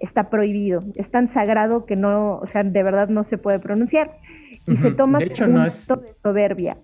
está 0.02 0.28
prohibido. 0.28 0.80
Es 0.96 1.10
tan 1.10 1.32
sagrado 1.32 1.86
que 1.86 1.96
no, 1.96 2.36
o 2.36 2.46
sea, 2.48 2.62
de 2.62 2.82
verdad 2.82 3.08
no 3.08 3.24
se 3.24 3.38
puede 3.38 3.58
pronunciar. 3.58 4.18
Y 4.66 4.76
se 4.76 4.92
toma 4.92 5.18
de 5.18 5.26
hecho, 5.26 5.46
no 5.46 5.64
es, 5.64 5.88
de 5.88 6.14
soberbia. 6.22 6.76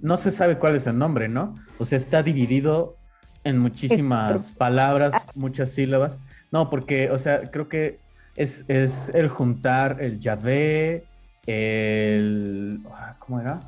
No 0.00 0.16
se 0.16 0.30
sabe 0.30 0.58
cuál 0.58 0.76
es 0.76 0.86
el 0.86 0.98
nombre, 0.98 1.28
¿no? 1.28 1.54
O 1.78 1.84
sea, 1.84 1.96
está 1.96 2.22
dividido 2.22 2.96
en 3.44 3.58
muchísimas 3.58 4.52
palabras, 4.52 5.14
ah. 5.14 5.24
muchas 5.34 5.70
sílabas. 5.70 6.18
No, 6.50 6.68
porque, 6.68 7.10
o 7.10 7.18
sea, 7.18 7.42
creo 7.50 7.68
que 7.68 7.98
es, 8.34 8.64
es 8.68 9.10
el 9.14 9.28
juntar 9.28 9.98
el 10.00 10.18
Yahvé, 10.18 11.04
el... 11.46 12.80
¿Cómo 13.18 13.40
era? 13.40 13.60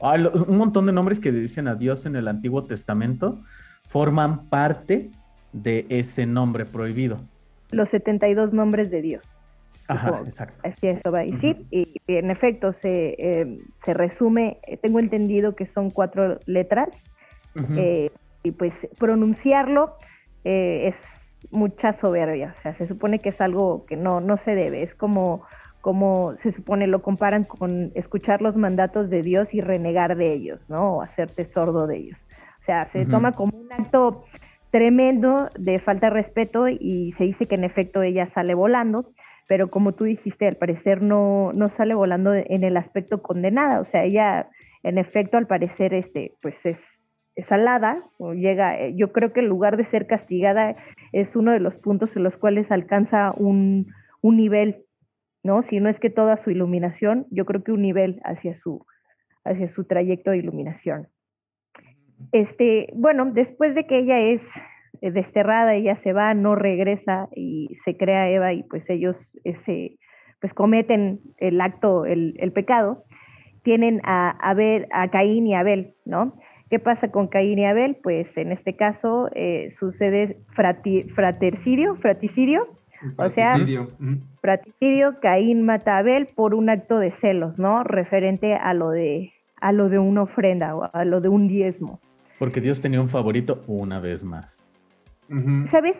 un 0.00 0.58
montón 0.58 0.84
de 0.84 0.92
nombres 0.92 1.18
que 1.18 1.32
dicen 1.32 1.66
a 1.66 1.76
Dios 1.76 2.04
en 2.04 2.14
el 2.14 2.28
Antiguo 2.28 2.64
Testamento 2.64 3.40
forman 3.88 4.48
parte 4.48 5.10
de 5.54 5.86
ese 5.88 6.26
nombre 6.26 6.66
prohibido. 6.66 7.16
Los 7.74 7.88
72 7.90 8.52
nombres 8.52 8.90
de 8.90 9.02
Dios. 9.02 9.22
Ajá, 9.88 10.20
exacto. 10.24 10.58
Así 10.62 10.86
eso 10.88 11.10
va 11.10 11.20
a 11.20 11.24
decir. 11.24 11.66
Y, 11.70 12.00
en 12.06 12.30
efecto 12.30 12.74
se, 12.80 13.14
eh, 13.18 13.58
se 13.84 13.94
resume, 13.94 14.58
eh, 14.66 14.76
tengo 14.78 14.98
entendido 14.98 15.54
que 15.54 15.66
son 15.66 15.90
cuatro 15.90 16.38
letras. 16.46 16.88
eh, 17.76 18.10
y 18.42 18.50
pues 18.50 18.72
pronunciarlo 18.98 19.96
eh, 20.44 20.88
es 20.88 20.94
mucha 21.50 21.98
soberbia, 22.00 22.54
o 22.56 22.62
sea, 22.62 22.76
se 22.76 22.86
supone 22.86 23.18
que 23.18 23.30
es 23.30 23.40
algo 23.40 23.84
que 23.86 23.96
no, 23.96 24.20
no 24.20 24.38
se 24.44 24.54
debe, 24.54 24.82
es 24.82 24.94
como, 24.94 25.42
como 25.80 26.34
se 26.42 26.52
supone, 26.52 26.86
lo 26.86 27.02
comparan 27.02 27.44
con 27.44 27.90
escuchar 27.94 28.42
los 28.42 28.56
mandatos 28.56 29.10
de 29.10 29.22
Dios 29.22 29.48
y 29.52 29.60
renegar 29.60 30.16
de 30.16 30.32
ellos, 30.32 30.60
¿no? 30.68 30.96
O 30.96 31.02
hacerte 31.02 31.50
sordo 31.52 31.86
de 31.86 31.96
ellos. 31.98 32.18
O 32.62 32.64
sea, 32.64 32.88
se 32.92 33.04
toma 33.04 33.32
como 33.32 33.58
un 33.58 33.70
acto 33.72 34.24
tremendo 34.74 35.50
de 35.56 35.78
falta 35.78 36.08
de 36.08 36.14
respeto 36.14 36.66
y 36.68 37.14
se 37.16 37.22
dice 37.22 37.46
que 37.46 37.54
en 37.54 37.62
efecto 37.62 38.02
ella 38.02 38.28
sale 38.34 38.54
volando, 38.54 39.12
pero 39.46 39.70
como 39.70 39.92
tú 39.92 40.02
dijiste, 40.02 40.48
al 40.48 40.56
parecer 40.56 41.00
no, 41.00 41.52
no 41.52 41.68
sale 41.76 41.94
volando 41.94 42.34
en 42.34 42.64
el 42.64 42.76
aspecto 42.76 43.22
condenada, 43.22 43.80
o 43.80 43.86
sea, 43.92 44.02
ella 44.02 44.48
en 44.82 44.98
efecto 44.98 45.36
al 45.36 45.46
parecer 45.46 45.94
este, 45.94 46.32
pues 46.42 46.56
es 46.64 46.76
es 47.36 47.50
alada, 47.52 48.02
o 48.18 48.32
llega, 48.32 48.80
eh, 48.80 48.94
yo 48.96 49.12
creo 49.12 49.32
que 49.32 49.40
en 49.40 49.48
lugar 49.48 49.76
de 49.76 49.88
ser 49.90 50.08
castigada 50.08 50.74
es 51.12 51.28
uno 51.36 51.52
de 51.52 51.60
los 51.60 51.74
puntos 51.76 52.10
en 52.16 52.24
los 52.24 52.36
cuales 52.36 52.68
alcanza 52.70 53.32
un, 53.36 53.92
un 54.22 54.36
nivel, 54.36 54.84
¿no? 55.44 55.62
Si 55.70 55.78
no 55.78 55.88
es 55.88 55.98
que 56.00 56.10
toda 56.10 56.42
su 56.42 56.50
iluminación, 56.50 57.26
yo 57.30 57.44
creo 57.44 57.62
que 57.62 57.72
un 57.72 57.82
nivel 57.82 58.20
hacia 58.24 58.58
su, 58.60 58.84
hacia 59.44 59.72
su 59.74 59.84
trayecto 59.84 60.32
de 60.32 60.38
iluminación. 60.38 61.08
Este, 62.32 62.88
bueno, 62.94 63.26
después 63.26 63.74
de 63.74 63.86
que 63.86 63.98
ella 63.98 64.18
es 64.18 64.40
eh, 65.00 65.10
desterrada, 65.10 65.74
ella 65.74 65.98
se 66.02 66.12
va, 66.12 66.34
no 66.34 66.54
regresa 66.54 67.28
y 67.34 67.76
se 67.84 67.96
crea 67.96 68.30
Eva 68.30 68.52
y 68.52 68.62
pues 68.64 68.82
ellos 68.88 69.16
ese, 69.44 69.96
pues 70.40 70.52
cometen 70.54 71.20
el 71.38 71.60
acto, 71.60 72.06
el, 72.06 72.34
el 72.38 72.52
pecado, 72.52 73.04
tienen 73.62 74.00
a 74.04 74.30
Abel, 74.30 74.86
a 74.92 75.08
Caín 75.08 75.46
y 75.46 75.54
Abel, 75.54 75.94
¿no? 76.04 76.34
¿Qué 76.70 76.78
pasa 76.78 77.08
con 77.10 77.28
Caín 77.28 77.58
y 77.58 77.66
Abel? 77.66 77.96
Pues 78.02 78.26
en 78.36 78.52
este 78.52 78.76
caso 78.76 79.28
eh, 79.34 79.74
sucede 79.78 80.38
fratercidio, 80.54 81.96
fraticidio, 81.96 82.66
o 83.16 83.30
sea, 83.30 83.56
fraticidio, 84.40 85.20
Caín 85.20 85.62
mata 85.62 85.96
a 85.96 85.98
Abel 85.98 86.26
por 86.34 86.54
un 86.54 86.70
acto 86.70 86.98
de 86.98 87.12
celos, 87.20 87.58
¿no? 87.58 87.84
Referente 87.84 88.54
a 88.54 88.72
lo 88.72 88.90
de 88.90 89.32
a 89.60 89.72
lo 89.72 89.88
de 89.88 89.98
una 89.98 90.22
ofrenda 90.22 90.74
o 90.76 90.90
a 90.92 91.04
lo 91.04 91.20
de 91.20 91.28
un 91.28 91.48
diezmo. 91.48 92.00
Porque 92.38 92.60
Dios 92.60 92.80
tenía 92.80 93.00
un 93.00 93.08
favorito 93.08 93.62
una 93.66 94.00
vez 94.00 94.24
más. 94.24 94.68
¿Sabes? 95.70 95.96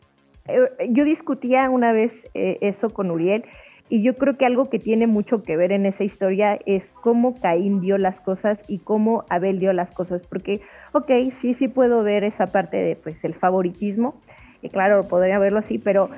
Eh, 0.46 0.90
yo 0.90 1.04
discutía 1.04 1.70
una 1.70 1.92
vez 1.92 2.12
eh, 2.34 2.58
eso 2.60 2.88
con 2.90 3.10
Uriel 3.10 3.44
y 3.88 4.02
yo 4.02 4.14
creo 4.14 4.36
que 4.36 4.46
algo 4.46 4.64
que 4.64 4.78
tiene 4.78 5.06
mucho 5.06 5.42
que 5.42 5.56
ver 5.56 5.72
en 5.72 5.86
esa 5.86 6.04
historia 6.04 6.58
es 6.66 6.82
cómo 7.02 7.34
Caín 7.34 7.80
dio 7.80 7.98
las 7.98 8.18
cosas 8.20 8.58
y 8.66 8.78
cómo 8.78 9.24
Abel 9.28 9.58
dio 9.58 9.72
las 9.72 9.94
cosas. 9.94 10.26
Porque, 10.26 10.60
ok, 10.92 11.10
sí, 11.42 11.54
sí 11.58 11.68
puedo 11.68 12.02
ver 12.02 12.24
esa 12.24 12.46
parte 12.46 12.78
de 12.78 12.96
pues 12.96 13.22
el 13.24 13.34
favoritismo. 13.34 14.20
Y 14.62 14.70
claro, 14.70 15.02
podría 15.08 15.38
verlo 15.38 15.58
así, 15.58 15.78
pero 15.78 16.08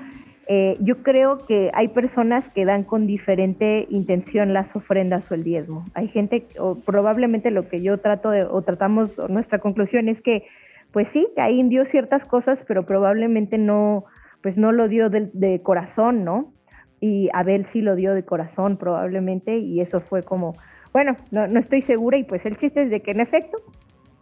eh, 0.48 0.76
yo 0.80 1.02
creo 1.02 1.38
que 1.38 1.70
hay 1.74 1.88
personas 1.88 2.44
que 2.54 2.64
dan 2.64 2.84
con 2.84 3.06
diferente 3.06 3.86
intención 3.90 4.52
las 4.52 4.74
ofrendas 4.74 5.30
o 5.30 5.34
el 5.34 5.44
diezmo. 5.44 5.84
Hay 5.94 6.08
gente, 6.08 6.46
o 6.58 6.76
probablemente 6.76 7.50
lo 7.50 7.68
que 7.68 7.82
yo 7.82 7.98
trato 7.98 8.30
de, 8.30 8.44
o 8.44 8.62
tratamos, 8.62 9.18
nuestra 9.28 9.58
conclusión 9.58 10.08
es 10.08 10.20
que, 10.22 10.44
pues 10.92 11.08
sí, 11.12 11.26
Caín 11.34 11.68
dio 11.68 11.84
ciertas 11.86 12.26
cosas, 12.28 12.58
pero 12.68 12.86
probablemente 12.86 13.58
no, 13.58 14.04
pues 14.42 14.56
no 14.56 14.72
lo 14.72 14.88
dio 14.88 15.10
de 15.10 15.60
corazón, 15.62 16.24
¿no? 16.24 16.52
y 17.00 17.28
Abel 17.32 17.66
sí 17.72 17.80
lo 17.80 17.94
dio 17.94 18.14
de 18.14 18.24
corazón 18.24 18.76
probablemente 18.76 19.58
y 19.58 19.80
eso 19.80 20.00
fue 20.00 20.22
como, 20.22 20.54
bueno, 20.92 21.16
no, 21.30 21.46
no 21.46 21.60
estoy 21.60 21.82
segura 21.82 22.18
y 22.18 22.24
pues 22.24 22.44
el 22.46 22.56
chiste 22.56 22.82
es 22.84 22.90
de 22.90 23.00
que 23.00 23.12
en 23.12 23.20
efecto 23.20 23.58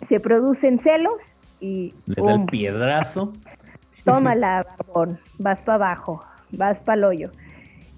se 0.09 0.21
producen 0.21 0.81
celos 0.81 1.15
y... 1.61 1.95
Le 2.07 2.23
da 2.23 2.35
el 2.35 2.45
piedrazo. 2.47 3.33
Tómala, 4.05 4.67
barbón, 4.79 5.19
vas 5.39 5.61
para 5.63 5.77
abajo, 5.77 6.25
vas 6.53 6.79
para 6.81 6.99
el 6.99 7.05
hoyo. 7.05 7.31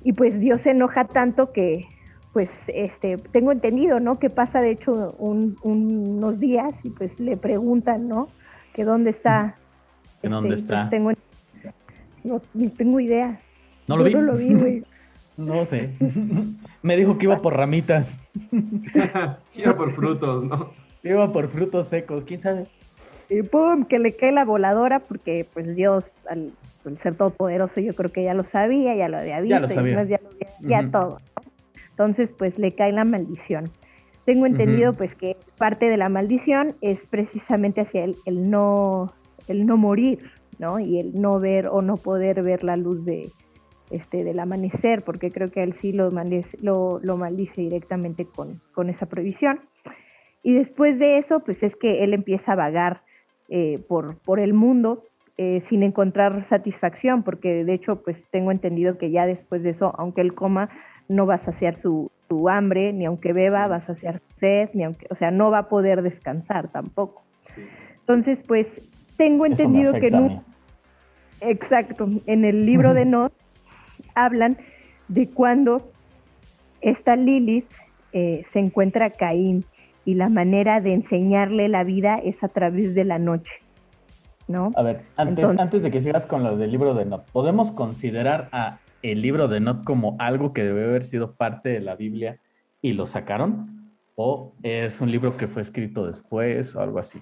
Y 0.05 0.13
pues 0.13 0.39
Dios 0.39 0.61
se 0.63 0.71
enoja 0.71 1.05
tanto 1.05 1.53
que, 1.53 1.87
pues, 2.33 2.49
este, 2.69 3.17
tengo 3.17 3.51
entendido, 3.51 3.99
¿no? 3.99 4.19
Que 4.19 4.31
pasa 4.31 4.61
de 4.61 4.71
hecho 4.71 5.17
unos 5.19 6.39
días 6.39 6.73
y 6.85 6.91
pues 6.91 7.19
le 7.19 7.37
preguntan, 7.37 8.09
¿no? 8.09 8.29
Que 8.73 8.85
dónde 8.85 9.11
está. 9.11 9.57
¿Que 10.23 10.29
dónde 10.29 10.55
este, 10.55 10.73
está? 10.75 10.89
tengo, 10.91 11.11
no, 12.23 12.41
tengo 12.77 13.01
idea. 13.01 13.41
No 13.89 13.97
lo 13.97 14.05
vi. 14.05 14.15
No 14.15 14.23
lo 14.23 14.37
vi, 14.37 14.55
güey. 14.55 14.83
No 15.37 15.67
sé. 15.67 15.91
Me 16.83 16.97
dijo 16.97 17.19
que 17.19 17.27
iba 17.27 17.37
por 17.37 17.55
ramitas. 17.55 18.19
iba 19.55 19.77
por 19.77 19.93
frutos, 19.93 20.45
¿no? 20.45 20.71
Iba 21.03 21.31
por 21.31 21.49
frutos 21.49 21.89
secos, 21.89 22.25
quién 22.25 22.41
sabe. 22.41 22.67
Y 23.29 23.43
pum, 23.43 23.85
que 23.85 23.99
le 23.99 24.15
cae 24.15 24.33
la 24.33 24.45
voladora 24.45 25.01
porque 25.01 25.47
pues 25.53 25.75
Dios, 25.75 26.05
al, 26.29 26.53
ser 27.03 27.17
todopoderoso, 27.17 27.81
yo 27.81 27.93
creo 27.95 28.11
que 28.11 28.23
ya 28.23 28.35
lo 28.35 28.45
sabía, 28.51 28.95
ya 28.95 29.09
lo 29.09 29.19
había 29.19 29.41
visto, 29.41 29.57
ya 29.57 29.61
lo 29.61 29.69
sabía. 29.69 30.05
ya, 30.05 30.19
ya 30.61 30.91
todo. 30.91 31.19
Entonces 31.91 32.31
pues 32.37 32.59
le 32.59 32.73
cae 32.73 32.93
la 32.93 33.05
maldición. 33.05 33.65
tengo 34.25 34.47
entendido 34.47 34.93
pues 34.93 35.15
que 35.15 35.37
parte 35.59 35.87
de 35.87 35.97
la 35.97 36.09
maldición 36.09 36.75
es 36.81 36.99
precisamente 37.11 37.81
hacia 37.81 38.05
el, 38.05 38.17
el, 38.27 38.51
no 38.51 39.13
el 39.49 39.67
no 39.67 39.77
morir, 39.77 40.31
¿no? 40.59 40.79
Y 40.79 41.01
el 41.01 41.15
no 41.15 41.41
ver 41.41 41.69
o 41.69 41.83
no 41.83 41.97
poder 41.97 42.43
ver 42.43 42.63
la 42.63 42.77
luz 42.77 43.05
de 43.05 43.31
este 43.91 44.25
del 44.25 44.39
amanecer, 44.39 45.03
porque 45.05 45.31
creo 45.31 45.49
que 45.49 45.63
él 45.63 45.75
sí 45.81 45.93
lo, 45.93 46.11
maldice, 46.11 46.57
lo, 46.61 47.01
lo 47.03 47.17
maldice 47.17 47.63
directamente 47.63 48.25
con, 48.27 48.61
con 48.73 48.91
esa 48.91 49.07
prohibición. 49.07 49.61
Y 50.43 50.55
después 50.55 50.99
de 50.99 51.19
eso, 51.19 51.41
pues 51.41 51.63
es 51.63 51.75
que 51.77 52.05
él 52.05 52.15
empieza 52.15 52.53
a 52.53 52.57
vagar 52.57 53.03
eh, 53.49 53.81
por, 53.89 54.19
por 54.19 54.41
el 54.41 54.55
mundo 54.55 55.05
eh, 55.39 55.63
sin 55.69 55.83
encontrar 55.83 56.49
satisfacción, 56.49 57.23
porque 57.23 57.65
de 57.65 57.75
hecho, 57.75 58.03
pues 58.03 58.17
tengo 58.31 58.51
entendido 58.51 58.97
que 58.97 59.11
ya 59.11 59.27
después 59.27 59.63
de 59.63 59.71
eso, 59.71 59.95
aunque 59.99 60.23
él 60.23 60.35
coma, 60.35 60.71
no 61.09 61.27
va 61.27 61.35
a 61.35 61.45
saciar 61.45 61.77
su, 61.77 62.11
su 62.29 62.49
hambre, 62.49 62.93
ni 62.93 63.05
aunque 63.05 63.33
beba, 63.33 63.67
va 63.67 63.77
a 63.77 63.87
saciar 63.87 64.21
su 64.21 64.39
sed, 64.39 64.71
ni 64.73 64.85
aunque, 64.85 65.07
o 65.11 65.17
sea, 65.17 65.31
no 65.31 65.51
va 65.51 65.59
a 65.59 65.69
poder 65.69 66.03
descansar 66.03 66.69
tampoco. 66.69 67.23
Entonces, 68.01 68.39
pues 68.47 68.67
tengo 69.17 69.47
entendido 69.47 69.93
que 69.95 70.11
no. 70.11 70.43
Exacto, 71.41 72.09
en 72.27 72.45
el 72.45 72.65
libro 72.65 72.95
de 72.95 73.05
Not 73.07 73.33
hablan 74.15 74.57
de 75.09 75.29
cuando 75.31 75.91
esta 76.81 77.15
Lilith 77.15 77.71
eh, 78.13 78.45
se 78.53 78.59
encuentra 78.59 79.11
Caín 79.11 79.65
y 80.07 80.15
la 80.15 80.31
manera 80.31 80.81
de 80.81 80.95
enseñarle 80.95 81.69
la 81.69 81.85
vida 81.85 82.15
es 82.15 82.43
a 82.43 82.49
través 82.49 82.95
de 82.95 83.05
la 83.05 83.19
noche. 83.19 83.53
¿no? 84.49 84.71
A 84.77 84.83
ver, 84.83 85.03
antes, 85.17 85.45
antes 85.59 85.83
de 85.83 85.91
que 85.91 86.01
sigas 86.01 86.25
con 86.25 86.45
lo 86.45 86.57
del 86.57 86.71
libro 86.71 86.95
de 86.95 87.05
Not, 87.05 87.31
¿podemos 87.33 87.73
considerar 87.73 88.49
a 88.53 88.79
el 89.03 89.21
libro 89.21 89.49
de 89.49 89.61
Not 89.61 89.85
como 89.85 90.17
algo 90.21 90.53
que 90.53 90.63
debe 90.63 90.85
haber 90.85 91.03
sido 91.03 91.35
parte 91.35 91.69
de 91.69 91.81
la 91.81 91.97
Biblia 91.97 92.39
y 92.81 92.93
lo 92.93 93.07
sacaron? 93.07 93.91
¿O 94.15 94.53
es 94.63 95.01
un 95.01 95.11
libro 95.11 95.37
que 95.37 95.49
fue 95.49 95.63
escrito 95.63 96.07
después 96.07 96.75
o 96.77 96.81
algo 96.81 97.01
así? 97.01 97.21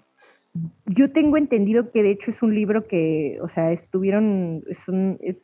Yo 0.87 1.11
tengo 1.11 1.39
entendido 1.39 1.91
que 1.91 2.03
de 2.03 2.13
hecho 2.13 2.31
es 2.31 2.41
un 2.43 2.55
libro 2.55 2.87
que, 2.87 3.39
o 3.43 3.49
sea, 3.55 3.73
estuvieron, 3.73 4.63
es 4.69 4.79
un, 4.87 5.19
es, 5.21 5.37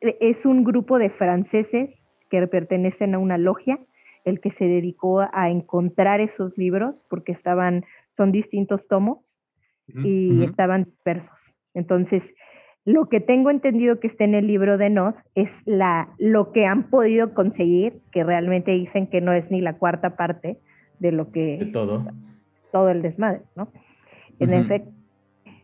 es 0.00 0.36
un 0.46 0.64
grupo 0.64 0.98
de 0.98 1.10
franceses 1.10 1.90
que 2.30 2.46
pertenecen 2.46 3.14
a 3.14 3.18
una 3.18 3.36
logia, 3.36 3.78
el 4.24 4.40
que 4.40 4.50
se 4.52 4.64
dedicó 4.64 5.20
a 5.20 5.50
encontrar 5.50 6.20
esos 6.20 6.56
libros, 6.56 6.94
porque 7.08 7.32
estaban, 7.32 7.84
son 8.16 8.32
distintos 8.32 8.80
tomos, 8.88 9.18
y 9.94 10.44
estaban 10.44 10.84
dispersos. 10.84 11.28
Entonces, 11.74 12.22
lo 12.84 13.08
que 13.08 13.20
tengo 13.20 13.50
entendido 13.50 14.00
que 14.00 14.08
está 14.08 14.24
en 14.24 14.34
el 14.34 14.46
libro 14.46 14.78
de 14.78 14.90
Nos 14.90 15.14
es 15.34 15.48
la, 15.66 16.08
lo 16.18 16.52
que 16.52 16.66
han 16.66 16.84
podido 16.84 17.34
conseguir, 17.34 18.00
que 18.10 18.24
realmente 18.24 18.72
dicen 18.72 19.06
que 19.06 19.20
no 19.20 19.32
es 19.32 19.48
ni 19.50 19.60
la 19.60 19.74
cuarta 19.78 20.16
parte 20.16 20.58
de 20.98 21.12
lo 21.12 21.30
que... 21.30 21.58
De 21.58 21.66
todo. 21.66 22.04
Todo 22.70 22.88
el 22.88 23.02
desmadre, 23.02 23.42
¿no? 23.54 23.68
En 24.38 24.54
efecto. 24.54 24.90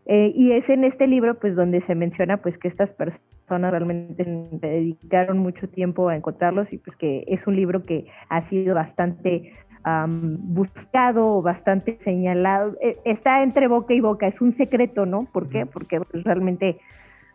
Eh, 0.07 0.33
y 0.35 0.53
es 0.53 0.69
en 0.69 0.85
este 0.85 1.07
libro, 1.07 1.39
pues, 1.39 1.57
donde 1.57 1.81
se 1.87 1.95
menciona, 1.95 2.39
pues, 2.39 2.57
que 2.59 2.69
estas 2.69 2.91
personas 2.91 3.28
realmente 3.49 4.24
dedicaron 4.51 5.38
mucho 5.38 5.68
tiempo 5.68 6.09
a 6.09 6.16
encontrarlos 6.16 6.70
y 6.72 6.78
pues 6.78 6.96
que 6.96 7.24
es 7.26 7.46
un 7.46 7.57
libro 7.57 7.82
que 7.82 8.07
ha 8.28 8.42
sido 8.49 8.74
bastante 8.74 9.53
buscado 9.84 11.38
o 11.38 11.42
bastante 11.42 11.99
señalado, 12.05 12.76
eh, 12.82 12.96
está 13.05 13.42
entre 13.42 13.68
boca 13.68 13.94
y 13.94 14.01
boca, 14.01 14.26
es 14.26 14.40
un 14.40 14.57
secreto, 14.57 15.07
¿no? 15.07 15.20
¿Por 15.32 15.49
qué? 15.49 15.66
Porque 15.66 16.01
pues, 16.01 16.24
realmente, 16.24 16.78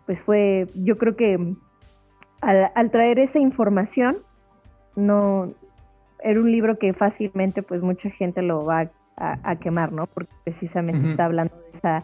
pues 0.06 0.20
fue, 0.22 0.68
yo 0.76 0.98
creo 0.98 1.16
que 1.16 1.56
al, 2.42 2.92
traer 2.92 3.20
esa 3.20 3.40
información, 3.40 4.18
no, 4.96 5.54
era 6.20 6.40
un 6.40 6.52
libro 6.52 6.78
que 6.78 6.94
fácilmente 6.94 7.64
pues 7.64 7.82
mucha 7.82 8.10
gente 8.12 8.42
lo 8.42 8.66
va 8.66 8.90
a, 9.18 9.56
quemar, 9.58 9.92
¿no? 9.92 10.08
Porque 10.08 10.34
precisamente 10.44 11.12
está 11.12 11.26
hablando 11.26 11.56
de 11.56 11.78
esa, 11.78 12.00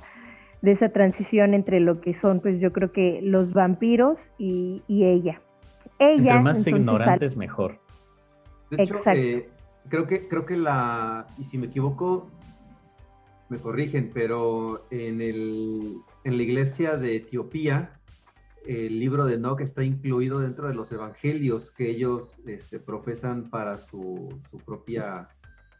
de 0.61 0.73
esa 0.73 0.89
transición 0.89 1.53
entre 1.53 1.79
lo 1.79 2.01
que 2.01 2.19
son, 2.19 2.41
pues 2.41 2.59
yo 2.59 2.73
creo 2.73 2.91
que 2.91 3.21
los 3.21 3.53
vampiros 3.53 4.17
y, 4.37 4.83
ella. 4.87 5.41
Ella. 5.99 6.17
Entre 6.17 6.39
más 6.39 6.67
ignorantes, 6.67 7.37
mejor. 7.37 7.79
De 8.69 8.83
hecho, 8.83 8.99
eh, 9.13 9.49
creo 9.87 10.05
que, 10.05 10.27
creo 10.27 10.45
que 10.45 10.57
la, 10.57 11.25
y 11.37 11.43
si 11.45 11.57
me 11.57 11.67
equivoco, 11.67 12.29
me 13.49 13.57
corrigen, 13.57 14.09
pero 14.13 14.85
en, 14.91 15.21
el, 15.21 15.97
en 16.23 16.37
la 16.37 16.43
iglesia 16.43 16.97
de 16.97 17.15
Etiopía, 17.15 17.93
el 18.65 18.99
libro 18.99 19.25
de 19.25 19.35
Enoch 19.35 19.61
está 19.61 19.83
incluido 19.83 20.39
dentro 20.39 20.67
de 20.67 20.75
los 20.75 20.91
evangelios 20.91 21.71
que 21.71 21.89
ellos 21.89 22.39
este, 22.45 22.79
profesan 22.79 23.49
para 23.49 23.77
su, 23.77 24.29
su, 24.51 24.57
propia 24.57 25.29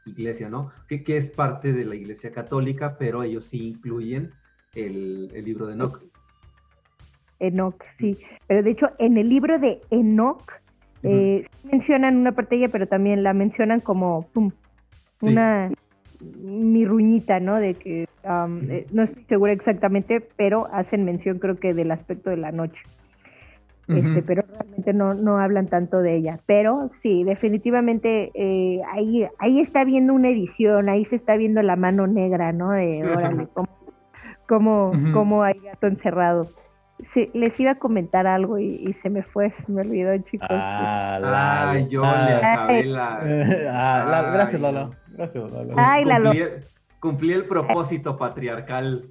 iglesia, 0.06 0.50
¿no? 0.50 0.72
Que, 0.88 1.04
que, 1.04 1.18
es 1.18 1.30
parte 1.30 1.74
de 1.74 1.86
la 1.86 1.96
iglesia 1.96 2.32
católica, 2.32 2.98
pero 2.98 3.22
ellos 3.22 3.46
sí 3.46 3.68
incluyen 3.68 4.32
el, 4.76 5.30
el 5.34 5.46
libro 5.46 5.68
de 5.68 5.74
Enoch. 5.74 6.02
Enoch, 7.40 7.84
sí. 7.98 8.18
Pero 8.48 8.64
de 8.64 8.72
hecho, 8.72 8.88
en 9.00 9.18
el 9.18 9.30
libro 9.30 9.60
de 9.60 9.80
Enoch 9.92 10.44
eh, 11.04 11.46
mencionan 11.72 12.18
una 12.18 12.34
ella, 12.52 12.68
pero 12.72 12.88
también 12.88 13.24
la 13.24 13.34
mencionan 13.34 13.80
como 13.80 14.28
pum, 14.34 14.52
una 15.22 15.72
mirruñita, 16.42 17.40
¿no? 17.40 17.56
De 17.56 17.76
que 17.76 18.04
eh, 18.04 18.86
no 18.92 19.04
estoy 19.04 19.24
segura 19.26 19.54
exactamente, 19.54 20.22
pero 20.36 20.68
hacen 20.74 21.06
mención 21.06 21.40
creo 21.40 21.56
que 21.56 21.74
del 21.74 21.92
aspecto 21.92 22.30
de 22.30 22.38
la 22.38 22.52
noche. 22.52 22.80
Este, 23.88 24.22
pero 24.22 24.44
realmente 24.48 24.94
no, 24.94 25.16
no 25.16 25.40
hablan 25.40 25.66
tanto 25.66 25.98
de 26.04 26.18
ella. 26.18 26.40
Pero 26.46 26.92
sí, 27.02 27.24
definitivamente 27.24 28.30
eh, 28.36 28.82
ahí, 28.94 29.26
ahí 29.40 29.60
está 29.62 29.84
viendo 29.84 30.14
una 30.14 30.30
edición, 30.30 30.90
ahí 30.90 31.06
se 31.06 31.16
está 31.16 31.38
viendo 31.38 31.64
la 31.64 31.76
mano 31.76 32.06
negra, 32.06 32.52
¿no? 32.52 32.70
De 32.70 33.02
órale, 33.18 33.48
cómo, 33.52 33.68
cómo 34.50 35.44
hay 35.44 35.60
gato 35.60 35.88
encerrado. 35.88 36.48
Sí, 37.14 37.30
les 37.34 37.58
iba 37.60 37.72
a 37.72 37.76
comentar 37.76 38.28
algo 38.28 38.60
y, 38.60 38.94
se 39.02 39.10
me 39.10 39.24
fue, 39.24 39.52
se 39.66 39.72
me 39.72 39.82
olvidó, 39.82 40.18
chicos. 40.30 40.50
Ah, 40.52 41.70
Ay, 41.72 41.88
yo 41.90 42.02
le 42.02 42.34
acabé 42.34 42.84
la... 42.84 43.20
Ah, 43.72 44.32
gracias, 44.34 44.62
Lalo. 44.62 44.90
Gracias, 45.08 45.52
Lalo. 45.52 45.74
Ay, 45.78 46.04
Lalo. 46.06 46.32
Cumplí, 47.00 47.32
el 47.32 47.46
propósito 47.46 48.18
patriarcal. 48.18 49.06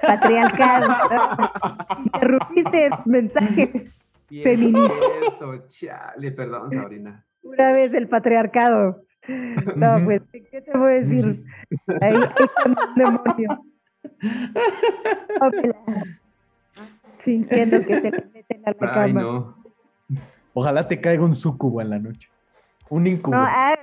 Patriarcal. 0.00 0.84
Interrumpiste 2.04 2.90
mensajes 3.04 4.00
feministas. 4.42 5.68
Chale, 5.68 6.32
perdón, 6.32 6.70
Sabrina. 6.70 7.24
Una 7.42 7.72
vez 7.72 7.92
el 7.92 8.08
patriarcado. 8.08 9.02
No, 9.76 10.02
pues, 10.04 10.22
¿qué 10.32 10.62
te 10.62 10.78
voy 10.78 10.92
a 10.92 11.00
decir? 11.00 11.44
Ahí, 12.00 12.14
está 12.14 12.64
un 12.66 12.76
demonio 12.96 13.64
sintiendo 17.24 17.80
que 17.80 18.00
se 18.00 18.10
le 18.10 18.24
meten 18.32 18.62
a 18.64 18.70
la 18.70 18.92
cama. 18.94 19.54
Ojalá 20.52 20.86
te 20.86 21.00
caiga 21.00 21.24
un 21.24 21.34
sucubo 21.34 21.80
en 21.80 21.90
la 21.90 21.98
noche. 21.98 22.28
Un 22.90 23.06
incubo. 23.06 23.36
Ah, 23.36 23.76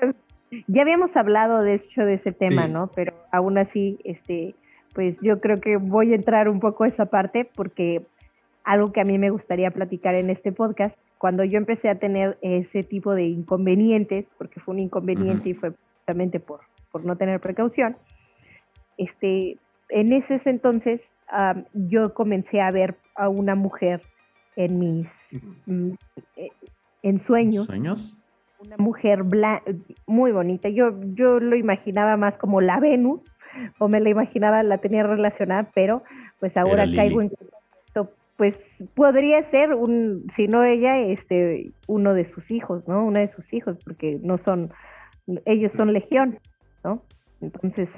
ya 0.67 0.81
habíamos 0.81 1.15
hablado 1.15 1.61
de 1.61 1.75
hecho 1.75 2.01
de 2.01 2.15
ese 2.15 2.31
tema, 2.31 2.67
¿no? 2.67 2.87
Pero 2.95 3.13
aún 3.31 3.57
así, 3.57 3.99
este, 4.03 4.55
pues 4.93 5.17
yo 5.21 5.39
creo 5.39 5.59
que 5.59 5.77
voy 5.77 6.13
a 6.13 6.15
entrar 6.15 6.49
un 6.49 6.59
poco 6.59 6.83
a 6.83 6.87
esa 6.87 7.05
parte 7.05 7.49
porque 7.55 8.05
algo 8.63 8.91
que 8.91 9.01
a 9.01 9.05
mí 9.05 9.17
me 9.17 9.29
gustaría 9.29 9.71
platicar 9.71 10.15
en 10.15 10.29
este 10.29 10.51
podcast, 10.51 10.95
cuando 11.17 11.43
yo 11.43 11.57
empecé 11.57 11.89
a 11.89 11.95
tener 11.95 12.37
ese 12.41 12.83
tipo 12.83 13.13
de 13.13 13.23
inconvenientes, 13.25 14.25
porque 14.37 14.59
fue 14.59 14.73
un 14.73 14.79
inconveniente 14.79 15.49
y 15.49 15.53
fue 15.53 15.71
precisamente 15.71 16.39
por, 16.39 16.61
por 16.91 17.05
no 17.05 17.15
tener 17.15 17.39
precaución, 17.39 17.95
este, 18.97 19.57
en 19.91 20.13
ese 20.13 20.41
entonces 20.45 21.01
yo 21.73 22.13
comencé 22.13 22.59
a 22.59 22.71
ver 22.71 22.95
a 23.15 23.29
una 23.29 23.55
mujer 23.55 24.01
en 24.55 24.79
mis 24.79 25.07
mm, 25.65 25.91
eh, 26.35 26.49
en 27.03 27.25
sueños. 27.25 27.67
¿Sueños? 27.67 28.17
Una 28.59 28.77
mujer 28.77 29.23
muy 30.05 30.31
bonita. 30.31 30.69
Yo, 30.69 30.99
yo 31.15 31.39
lo 31.39 31.55
imaginaba 31.55 32.15
más 32.17 32.37
como 32.37 32.61
la 32.61 32.79
Venus, 32.79 33.21
o 33.79 33.87
me 33.87 33.99
la 33.99 34.09
imaginaba, 34.09 34.61
la 34.63 34.77
tenía 34.77 35.03
relacionada, 35.03 35.69
pero 35.73 36.03
pues 36.39 36.55
ahora 36.57 36.85
caigo 36.95 37.21
en 37.21 37.31
esto, 37.87 38.11
pues 38.37 38.57
podría 38.93 39.49
ser 39.49 39.73
un, 39.73 40.27
si 40.35 40.47
no 40.47 40.63
ella, 40.63 40.99
este, 40.99 41.71
uno 41.87 42.13
de 42.13 42.31
sus 42.33 42.49
hijos, 42.51 42.87
¿no? 42.87 43.03
Una 43.03 43.21
de 43.21 43.31
sus 43.33 43.51
hijos, 43.53 43.77
porque 43.83 44.19
no 44.21 44.37
son, 44.45 44.71
ellos 45.45 45.71
son 45.75 45.91
legión, 45.93 46.37
¿no? 46.83 47.01
Entonces, 47.41 47.89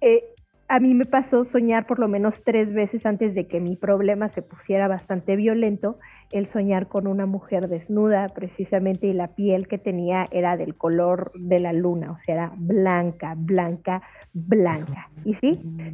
eh, 0.00 0.24
a 0.68 0.80
mí 0.80 0.92
me 0.92 1.06
pasó 1.06 1.46
soñar 1.46 1.86
por 1.86 1.98
lo 1.98 2.08
menos 2.08 2.34
tres 2.44 2.72
veces 2.72 3.04
antes 3.06 3.34
de 3.34 3.46
que 3.46 3.58
mi 3.58 3.74
problema 3.76 4.28
se 4.28 4.42
pusiera 4.42 4.86
bastante 4.86 5.34
violento, 5.34 5.98
el 6.30 6.50
soñar 6.52 6.88
con 6.88 7.06
una 7.06 7.24
mujer 7.24 7.68
desnuda 7.68 8.26
precisamente 8.34 9.06
y 9.06 9.14
la 9.14 9.28
piel 9.28 9.66
que 9.66 9.78
tenía 9.78 10.26
era 10.30 10.58
del 10.58 10.74
color 10.74 11.32
de 11.34 11.58
la 11.58 11.72
luna, 11.72 12.12
o 12.12 12.18
sea, 12.24 12.34
era 12.34 12.52
blanca, 12.54 13.34
blanca, 13.34 14.02
blanca. 14.34 15.08
Y 15.24 15.34
sí, 15.36 15.52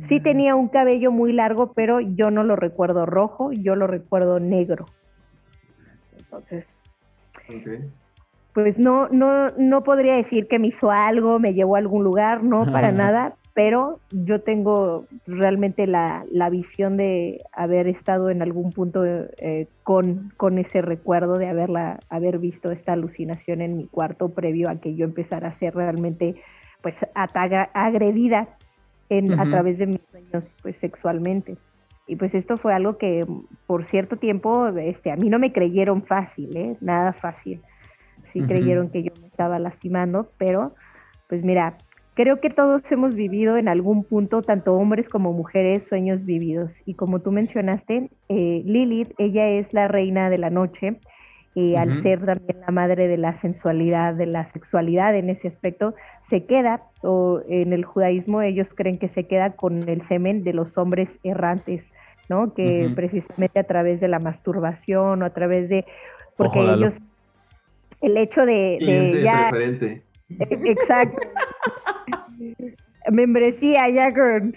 sí 0.09 0.19
tenía 0.21 0.57
un 0.57 0.69
cabello 0.69 1.13
muy 1.13 1.33
largo, 1.33 1.73
pero 1.73 2.01
yo 2.01 2.33
no 2.33 2.43
lo 2.43 2.57
recuerdo 2.57 3.07
rojo, 3.07 3.53
yo 3.53 3.77
lo 3.77 3.87
recuerdo 3.87 4.41
negro. 4.41 4.87
Entonces, 6.19 6.67
pues 8.53 8.77
no, 8.77 9.09
no, 9.09 9.51
no 9.51 9.85
podría 9.85 10.17
decir 10.17 10.49
que 10.49 10.59
me 10.59 10.69
hizo 10.69 10.91
algo, 10.91 11.39
me 11.39 11.55
llevó 11.55 11.77
a 11.77 11.79
algún 11.79 12.03
lugar, 12.03 12.43
no, 12.43 12.67
para 12.67 12.91
nada, 12.93 13.37
pero 13.55 14.01
yo 14.11 14.41
tengo 14.41 15.07
realmente 15.27 15.87
la, 15.87 16.25
la 16.31 16.51
visión 16.51 16.97
de 16.97 17.41
haber 17.53 17.87
estado 17.87 18.29
en 18.29 18.43
algún 18.43 18.73
punto 18.73 19.05
eh, 19.05 19.69
con, 19.85 20.33
con 20.37 20.59
ese 20.59 20.83
recuerdo 20.83 21.39
de 21.39 21.49
haberla, 21.49 22.01
haber 22.11 22.39
visto 22.39 22.73
esta 22.73 22.93
alucinación 22.95 23.63
en 23.63 23.77
mi 23.77 23.87
cuarto 23.87 24.31
previo 24.31 24.69
a 24.69 24.81
que 24.81 24.97
yo 24.97 25.05
empezara 25.05 25.49
a 25.49 25.59
ser 25.61 25.75
realmente 25.75 26.35
pues 26.83 26.97
ataga, 27.15 27.71
agredida 27.75 28.49
en, 29.09 29.39
a 29.39 29.49
través 29.49 29.79
de 29.79 29.87
mis 29.87 30.01
sueños 30.11 30.45
pues 30.61 30.77
sexualmente. 30.81 31.57
Y 32.09 32.17
pues 32.17 32.35
esto 32.35 32.57
fue 32.57 32.75
algo 32.75 32.99
que 32.99 33.25
por 33.67 33.87
cierto 33.87 34.17
tiempo 34.17 34.67
este, 34.67 35.13
a 35.13 35.17
mí 35.17 35.31
no 35.31 35.39
me 35.39 35.53
creyeron 35.53 36.03
fácil, 36.03 36.55
¿eh? 36.57 36.77
nada 36.81 37.13
fácil. 37.13 37.63
Sí 38.33 38.43
creyeron 38.43 38.91
que 38.91 39.05
yo 39.05 39.13
me 39.21 39.29
estaba 39.29 39.61
lastimando, 39.61 40.29
pero 40.39 40.75
pues 41.29 41.45
mira, 41.45 41.77
creo 42.15 42.41
que 42.41 42.51
todos 42.51 42.83
hemos 42.91 43.15
vivido 43.15 43.57
en 43.57 43.69
algún 43.69 44.05
punto, 44.05 44.43
tanto 44.43 44.75
hombres 44.75 45.09
como 45.09 45.33
mujeres, 45.33 45.83
sueños 45.89 46.25
vividos. 46.25 46.71
Y 46.87 46.95
como 46.95 47.21
tú 47.21 47.33
mencionaste, 47.33 48.09
eh, 48.29 48.63
Lilith, 48.65 49.13
ella 49.19 49.49
es 49.49 49.73
la 49.73 49.89
reina 49.89 50.31
de 50.31 50.39
la 50.39 50.51
noche, 50.51 50.97
y 51.57 51.77
al 51.77 52.03
ser 52.03 52.25
también 52.25 52.61
la 52.67 52.73
madre 52.73 53.07
de 53.07 53.17
la 53.17 53.41
sensualidad, 53.41 54.15
de 54.15 54.27
la 54.27 54.51
sexualidad 54.53 55.15
en 55.15 55.31
ese 55.31 55.49
aspecto, 55.49 55.95
se 56.29 56.47
queda, 56.47 56.83
o 57.03 57.43
en 57.49 57.73
el 57.73 57.85
judaísmo 57.85 58.43
ellos 58.43 58.67
creen 58.75 58.99
que 58.99 59.09
se 59.11 59.25
queda 59.25 59.51
con 59.51 59.89
el 59.89 60.07
semen 60.09 60.43
de 60.43 60.53
los 60.53 60.77
hombres 60.77 61.09
errantes, 61.23 61.85
¿no? 62.29 62.55
Que 62.55 62.91
precisamente 62.97 63.61
a 63.61 63.65
través 63.65 64.01
de 64.01 64.09
la 64.09 64.19
masturbación 64.19 65.23
o 65.23 65.25
a 65.25 65.31
través 65.31 65.69
de... 65.69 65.85
Porque 66.37 66.59
ellos... 66.59 66.93
El 68.01 68.17
hecho 68.17 68.45
de... 68.45 68.79
de 68.81 69.23
ya, 69.23 69.51
Exacto. 70.39 71.29
Membresía 73.11 73.89
ya 73.91 74.13
con... 74.13 74.55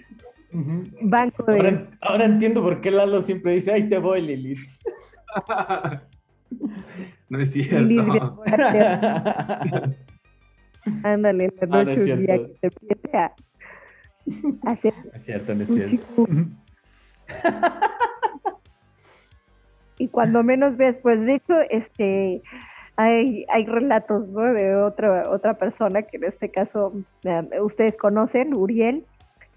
Banco 1.02 1.44
de... 1.44 1.58
Ahora, 1.58 1.90
ahora, 2.02 2.26
entiendo 2.26 2.64
por 2.64 2.82
qué 2.82 2.90
Lalo 2.90 3.22
siempre 3.22 3.52
dice, 3.54 3.72
ahí 3.74 3.88
te 3.90 3.98
voy, 3.98 4.22
Lili. 4.22 4.56
no 7.30 7.40
es 7.40 7.52
cierto. 7.52 8.44
Ándale, 11.04 11.54
la 11.60 11.68
noche 11.68 11.92
ah, 11.92 12.06
no 12.06 12.14
un 12.14 12.22
día 12.22 12.38
que 12.38 12.56
te 12.62 12.68
empiece 12.68 13.18
a 13.18 13.36
hacer. 14.66 14.94
Es 15.14 15.24
cierto, 15.24 15.54
no 15.54 15.64
es 15.64 15.70
cierto. 15.70 16.28
y 19.98 20.08
cuando 20.08 20.44
menos 20.44 20.78
ves, 20.78 20.96
pues 21.02 21.20
de 21.26 21.36
hecho, 21.36 21.60
este 21.70 22.42
hay, 22.98 23.46
hay 23.50 23.66
relatos 23.66 24.28
¿no? 24.30 24.42
de 24.42 24.76
otra 24.76 25.30
otra 25.30 25.54
persona 25.54 26.02
que 26.02 26.18
en 26.18 26.26
este 26.26 26.50
caso 26.50 26.94
eh, 27.24 27.62
ustedes 27.62 27.96
conocen, 27.96 28.56
Uriel. 28.56 29.06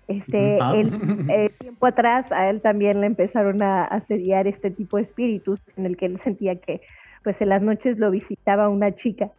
Este, 0.09 0.59
ah. 0.61 0.75
eh, 1.29 1.51
tiempo 1.59 1.87
atrás 1.87 2.31
a 2.33 2.51
él 2.51 2.61
también 2.61 3.01
le 3.01 3.07
empezaron 3.07 3.63
a 3.63 3.85
asediar 3.85 4.47
este 4.47 4.71
tipo 4.71 4.97
de 4.97 5.05
espíritus 5.05 5.61
en 5.77 5.87
el 5.87 5.97
que 5.97 6.07
él 6.07 6.21
sentía 6.23 6.57
que 6.57 6.81
pues 7.23 7.41
en 7.41 7.49
las 7.49 7.63
noches 7.63 7.99
lo 7.99 8.11
visitaba 8.11 8.69
una 8.69 8.93
chica 8.97 9.31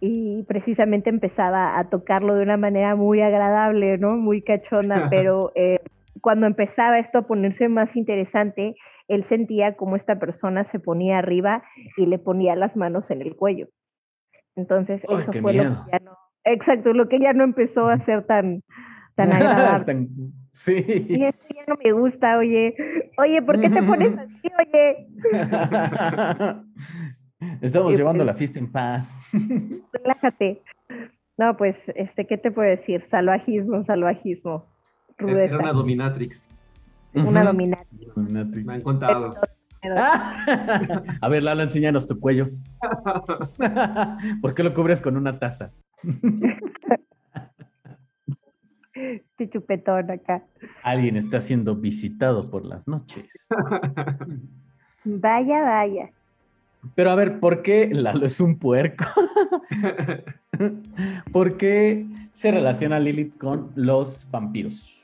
y 0.00 0.44
precisamente 0.44 1.10
empezaba 1.10 1.78
a 1.78 1.84
tocarlo 1.84 2.34
de 2.34 2.42
una 2.42 2.56
manera 2.56 2.94
muy 2.94 3.20
agradable, 3.20 3.98
¿no? 3.98 4.16
Muy 4.16 4.42
cachona, 4.42 5.06
pero 5.10 5.52
eh, 5.54 5.80
cuando 6.20 6.46
empezaba 6.46 6.98
esto 6.98 7.18
a 7.18 7.22
ponerse 7.22 7.68
más 7.68 7.94
interesante, 7.96 8.76
él 9.08 9.26
sentía 9.28 9.76
como 9.76 9.96
esta 9.96 10.18
persona 10.18 10.70
se 10.72 10.78
ponía 10.78 11.18
arriba 11.18 11.62
y 11.96 12.06
le 12.06 12.18
ponía 12.18 12.56
las 12.56 12.74
manos 12.76 13.04
en 13.10 13.22
el 13.22 13.36
cuello. 13.36 13.68
Entonces, 14.56 15.02
eso 15.04 15.32
fue 15.40 15.52
lo 15.52 15.64
que 15.64 15.90
ya 15.92 15.98
no, 16.02 16.16
exacto, 16.44 16.92
lo 16.92 17.08
que 17.08 17.20
ya 17.20 17.32
no 17.32 17.44
empezó 17.44 17.88
a 17.88 18.04
ser 18.04 18.24
tan, 18.24 18.62
tan 19.14 19.32
agradable. 19.32 20.08
sí. 20.52 21.06
Y 21.08 21.24
esto 21.24 21.44
ya 21.54 21.64
no 21.68 21.76
me 21.82 21.92
gusta, 21.92 22.38
oye. 22.38 22.74
Oye, 23.18 23.42
¿por 23.42 23.60
qué 23.60 23.68
te 23.68 23.82
pones 23.82 24.18
así, 24.18 24.50
oye? 24.58 25.06
Estamos 27.60 27.96
llevando 27.96 28.24
la 28.24 28.34
fiesta 28.34 28.58
en 28.58 28.72
paz. 28.72 29.14
Relájate. 29.92 30.62
No, 31.36 31.56
pues, 31.56 31.76
este, 31.94 32.26
¿qué 32.26 32.38
te 32.38 32.50
puedo 32.50 32.68
decir? 32.68 33.04
Salvajismo, 33.10 33.84
salvajismo. 33.84 34.64
Rudeza. 35.18 35.54
Era 35.54 35.58
una 35.58 35.72
dominatrix. 35.72 36.48
Una 37.16 37.44
dominatrix. 37.44 38.66
Me 38.66 38.74
han 38.74 38.80
contado. 38.82 39.34
A 41.20 41.28
ver, 41.28 41.42
Lalo, 41.42 41.62
enséñanos 41.62 42.06
tu 42.06 42.18
cuello. 42.18 42.46
¿Por 44.42 44.54
qué 44.54 44.62
lo 44.62 44.74
cubres 44.74 45.00
con 45.00 45.16
una 45.16 45.38
taza? 45.38 45.72
Este 48.98 49.50
chupetón 49.50 50.10
acá. 50.10 50.42
Alguien 50.82 51.18
está 51.18 51.42
siendo 51.42 51.76
visitado 51.76 52.50
por 52.50 52.64
las 52.64 52.88
noches. 52.88 53.46
Vaya, 55.04 55.62
vaya. 55.62 56.10
Pero 56.94 57.10
a 57.10 57.14
ver, 57.14 57.38
¿por 57.38 57.60
qué 57.60 57.90
Lalo 57.92 58.24
es 58.24 58.40
un 58.40 58.58
puerco? 58.58 59.04
¿Por 61.30 61.58
qué 61.58 62.06
se 62.32 62.50
relaciona 62.50 62.98
Lilith 62.98 63.36
con 63.36 63.70
los 63.74 64.26
vampiros? 64.30 65.02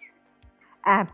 Ah, 0.85 1.07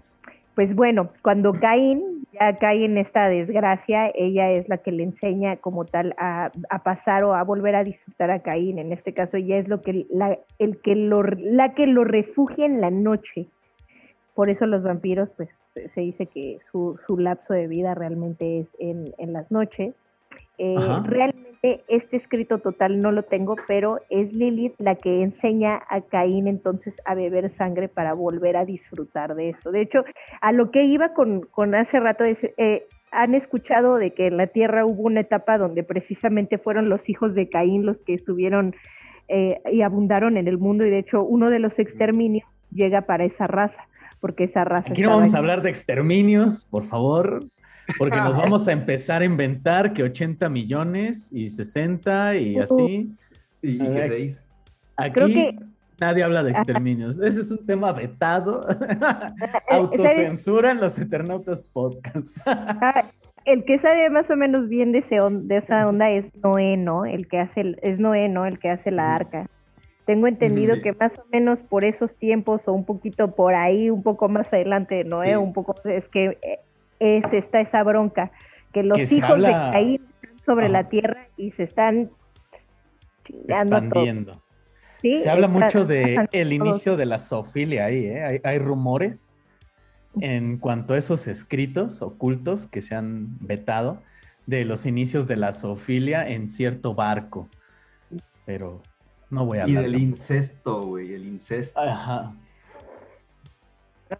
pues 0.58 0.74
bueno, 0.74 1.10
cuando 1.22 1.52
Caín 1.52 2.26
ya 2.32 2.58
cae 2.58 2.84
en 2.84 2.98
esta 2.98 3.28
desgracia, 3.28 4.10
ella 4.12 4.50
es 4.50 4.68
la 4.68 4.78
que 4.78 4.90
le 4.90 5.04
enseña 5.04 5.58
como 5.58 5.84
tal 5.84 6.16
a, 6.18 6.50
pasar 6.82 7.22
o 7.22 7.36
a 7.36 7.44
volver 7.44 7.76
a 7.76 7.84
disfrutar 7.84 8.32
a 8.32 8.42
Caín. 8.42 8.80
En 8.80 8.92
este 8.92 9.14
caso, 9.14 9.36
ella 9.36 9.58
es 9.58 9.68
lo 9.68 9.82
que 9.82 10.04
la, 10.10 10.36
el 10.58 10.80
que 10.80 10.96
lo, 10.96 11.22
la 11.22 11.74
que 11.74 11.86
lo 11.86 12.02
refugia 12.02 12.66
en 12.66 12.80
la 12.80 12.90
noche. 12.90 13.46
Por 14.34 14.50
eso 14.50 14.66
los 14.66 14.82
vampiros, 14.82 15.28
pues 15.36 15.48
se 15.94 16.00
dice 16.00 16.26
que 16.26 16.58
su, 16.72 16.98
su 17.06 17.16
lapso 17.18 17.54
de 17.54 17.68
vida 17.68 17.94
realmente 17.94 18.58
es 18.58 18.66
en 18.80 19.32
las 19.32 19.48
noches. 19.52 19.94
Eh, 20.58 20.76
realmente 21.04 21.48
este 21.88 22.16
escrito 22.16 22.58
total 22.58 23.00
no 23.00 23.12
lo 23.12 23.22
tengo, 23.24 23.56
pero 23.66 24.00
es 24.10 24.32
Lilith 24.32 24.74
la 24.78 24.94
que 24.94 25.22
enseña 25.22 25.82
a 25.88 26.00
Caín 26.02 26.46
entonces 26.46 26.94
a 27.04 27.14
beber 27.14 27.54
sangre 27.56 27.88
para 27.88 28.14
volver 28.14 28.56
a 28.56 28.64
disfrutar 28.64 29.34
de 29.34 29.50
eso. 29.50 29.70
De 29.70 29.82
hecho, 29.82 30.04
a 30.40 30.52
lo 30.52 30.70
que 30.70 30.84
iba 30.84 31.14
con, 31.14 31.42
con 31.42 31.74
hace 31.74 31.98
rato 32.00 32.24
es, 32.24 32.38
eh, 32.56 32.86
han 33.10 33.34
escuchado 33.34 33.96
de 33.96 34.12
que 34.12 34.28
en 34.28 34.36
la 34.36 34.46
Tierra 34.48 34.84
hubo 34.84 35.02
una 35.02 35.20
etapa 35.20 35.58
donde 35.58 35.82
precisamente 35.82 36.58
fueron 36.58 36.88
los 36.88 37.00
hijos 37.08 37.34
de 37.34 37.48
Caín 37.48 37.86
los 37.86 37.96
que 37.98 38.14
estuvieron 38.14 38.74
eh, 39.28 39.60
y 39.70 39.82
abundaron 39.82 40.36
en 40.36 40.48
el 40.48 40.58
mundo 40.58 40.86
y 40.86 40.90
de 40.90 41.00
hecho 41.00 41.22
uno 41.22 41.50
de 41.50 41.58
los 41.58 41.76
exterminios 41.78 42.48
llega 42.70 43.02
para 43.02 43.24
esa 43.24 43.46
raza, 43.46 43.88
porque 44.20 44.44
esa 44.44 44.64
raza... 44.64 44.90
Aquí 44.90 45.02
no 45.02 45.10
vamos 45.10 45.34
a 45.34 45.38
hablar 45.38 45.62
de 45.62 45.70
exterminios, 45.70 46.66
por 46.70 46.84
favor. 46.84 47.40
Porque 47.96 48.16
nos 48.16 48.36
vamos 48.36 48.68
a 48.68 48.72
empezar 48.72 49.22
a 49.22 49.24
inventar 49.24 49.92
que 49.92 50.02
80 50.02 50.48
millones 50.48 51.30
y 51.32 51.48
60 51.48 52.36
y 52.36 52.58
así. 52.58 53.10
Y, 53.62 53.78
que 53.78 54.08
6. 54.08 54.44
Aquí 54.96 55.58
nadie 56.00 56.22
habla 56.22 56.42
de 56.42 56.50
exterminios. 56.50 57.18
Ese 57.18 57.40
es 57.40 57.50
un 57.50 57.64
tema 57.64 57.92
vetado. 57.92 58.66
Autocensura 59.70 60.70
en 60.70 60.80
los 60.80 60.98
Eternautas 60.98 61.62
Podcast. 61.62 62.28
el 63.44 63.64
que 63.64 63.78
sabe 63.78 64.10
más 64.10 64.30
o 64.30 64.36
menos 64.36 64.68
bien 64.68 64.92
de, 64.92 65.02
de 65.42 65.56
esa 65.56 65.86
onda 65.86 66.10
es 66.10 66.24
Noé, 66.42 66.76
¿no? 66.76 67.04
El 67.04 67.28
que 67.28 67.40
hace, 67.40 67.60
el, 67.60 67.78
es 67.82 67.98
Noé, 67.98 68.28
¿no? 68.28 68.46
El 68.46 68.58
que 68.58 68.70
hace 68.70 68.90
la 68.90 69.14
arca. 69.14 69.46
Tengo 70.04 70.26
entendido 70.26 70.80
que 70.82 70.94
más 70.94 71.12
o 71.18 71.24
menos 71.30 71.58
por 71.68 71.84
esos 71.84 72.10
tiempos 72.16 72.62
o 72.64 72.72
un 72.72 72.86
poquito 72.86 73.34
por 73.34 73.54
ahí, 73.54 73.90
un 73.90 74.02
poco 74.02 74.28
más 74.28 74.50
adelante 74.50 74.94
de 74.94 75.04
Noé, 75.04 75.36
un 75.36 75.52
poco 75.52 75.74
es 75.84 76.08
que 76.08 76.38
eh, 76.40 76.60
es 77.00 77.24
esta 77.32 77.60
esa 77.60 77.82
bronca, 77.82 78.30
que 78.72 78.82
los 78.82 79.10
hijos 79.10 79.40
de 79.40 79.50
Caín 79.50 80.06
están 80.22 80.44
sobre 80.44 80.68
la 80.68 80.88
tierra 80.88 81.28
y 81.36 81.50
se 81.52 81.64
están 81.64 82.10
expandiendo. 83.48 84.42
se 85.02 85.28
habla 85.28 85.48
mucho 85.48 85.84
de 85.84 86.28
el 86.32 86.52
inicio 86.52 86.96
de 86.96 87.06
la 87.06 87.18
zoofilia 87.18 87.86
ahí, 87.86 88.06
¿eh? 88.06 88.40
hay, 88.42 88.58
rumores 88.58 89.36
en 90.20 90.58
cuanto 90.58 90.94
a 90.94 90.98
esos 90.98 91.26
escritos 91.28 92.02
ocultos 92.02 92.66
que 92.66 92.82
se 92.82 92.94
han 92.94 93.38
vetado 93.40 94.02
de 94.46 94.64
los 94.64 94.86
inicios 94.86 95.26
de 95.26 95.36
la 95.36 95.52
zoofilia 95.52 96.26
en 96.26 96.48
cierto 96.48 96.94
barco. 96.94 97.48
Pero 98.46 98.82
no 99.30 99.44
voy 99.44 99.58
a 99.58 99.64
hablar. 99.64 99.84
Y 99.84 99.86
del 99.86 100.00
incesto, 100.00 100.82
güey, 100.82 101.12
el 101.12 101.26
incesto. 101.26 101.78
Ajá. 101.78 102.34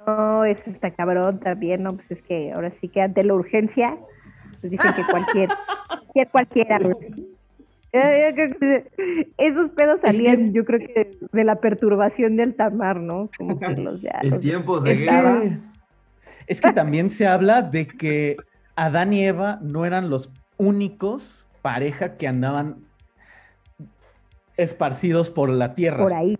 No, 0.07 0.45
eso 0.45 0.63
está 0.67 0.91
cabrón 0.91 1.41
también, 1.41 1.83
¿no? 1.83 1.95
Pues 1.95 2.11
es 2.11 2.23
que 2.23 2.53
ahora 2.53 2.73
sí 2.81 2.89
que 2.89 3.01
ante 3.01 3.23
la 3.23 3.35
urgencia, 3.35 3.97
pues 4.61 4.71
dicen 4.71 4.93
que 4.95 5.05
cualquier, 5.11 5.49
cualquiera. 6.33 6.79
Esos 9.39 9.71
pedos 9.71 10.01
salían, 10.03 10.53
yo 10.53 10.65
creo 10.65 10.81
que 10.81 11.11
de 11.33 11.45
la 11.45 11.57
perturbación 11.57 12.37
del 12.37 12.55
tamar, 12.55 13.01
¿no? 13.01 13.31
Como 13.37 13.59
que 13.59 13.69
los 13.77 14.03
ya. 14.03 14.19
En 14.23 14.41
tiempos 14.41 14.85
de 14.85 14.93
es 14.93 15.03
Que, 15.03 15.59
es 16.47 16.61
que 16.61 16.73
también 16.73 17.09
se 17.09 17.27
habla 17.27 17.63
de 17.63 17.87
que 17.87 18.37
Adán 18.77 19.13
y 19.13 19.25
Eva 19.25 19.59
no 19.63 19.87
eran 19.87 20.11
los 20.11 20.33
únicos 20.59 21.47
pareja 21.63 22.17
que 22.17 22.29
andaban 22.29 22.77
esparcidos 24.57 25.31
por 25.31 25.49
la 25.49 25.75
tierra. 25.75 26.03
Por 26.03 26.13
ahí. 26.13 26.39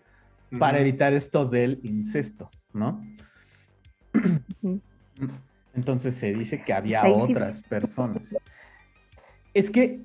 Para 0.59 0.81
evitar 0.81 1.13
esto 1.13 1.45
del 1.45 1.81
incesto, 1.83 2.51
¿no? 2.73 3.03
Entonces 5.75 6.15
se 6.15 6.33
dice 6.33 6.63
que 6.63 6.73
había 6.73 7.07
otras 7.07 7.63
personas. 7.63 8.35
Es 9.55 9.71
que 9.71 10.01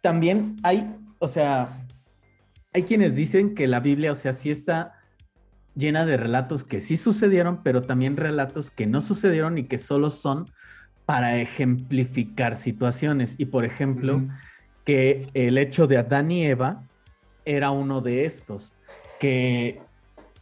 también 0.00 0.56
hay, 0.62 0.94
o 1.18 1.28
sea, 1.28 1.84
hay 2.72 2.82
quienes 2.84 3.14
dicen 3.14 3.54
que 3.54 3.66
la 3.66 3.80
Biblia, 3.80 4.12
o 4.12 4.16
sea, 4.16 4.32
sí 4.32 4.50
está 4.50 4.94
llena 5.74 6.06
de 6.06 6.16
relatos 6.16 6.64
que 6.64 6.80
sí 6.80 6.96
sucedieron, 6.96 7.62
pero 7.62 7.82
también 7.82 8.16
relatos 8.16 8.70
que 8.70 8.86
no 8.86 9.00
sucedieron 9.00 9.58
y 9.58 9.64
que 9.64 9.78
solo 9.78 10.10
son 10.10 10.46
para 11.04 11.38
ejemplificar 11.38 12.56
situaciones. 12.56 13.34
Y 13.38 13.46
por 13.46 13.64
ejemplo, 13.64 14.22
que 14.84 15.28
el 15.34 15.58
hecho 15.58 15.86
de 15.86 15.98
Adán 15.98 16.30
y 16.30 16.44
Eva 16.44 16.82
era 17.44 17.70
uno 17.70 18.00
de 18.00 18.24
estos, 18.24 18.72
que 19.20 19.80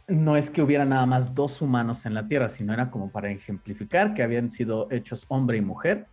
no 0.07 0.37
es 0.37 0.51
que 0.51 0.61
hubiera 0.61 0.85
nada 0.85 1.05
más 1.05 1.33
dos 1.33 1.61
humanos 1.61 2.05
en 2.05 2.13
la 2.13 2.27
tierra, 2.27 2.49
sino 2.49 2.73
era 2.73 2.91
como 2.91 3.09
para 3.09 3.31
ejemplificar 3.31 4.13
que 4.13 4.23
habían 4.23 4.51
sido 4.51 4.87
hechos 4.91 5.25
hombre 5.27 5.57
y 5.57 5.61
mujer 5.61 6.07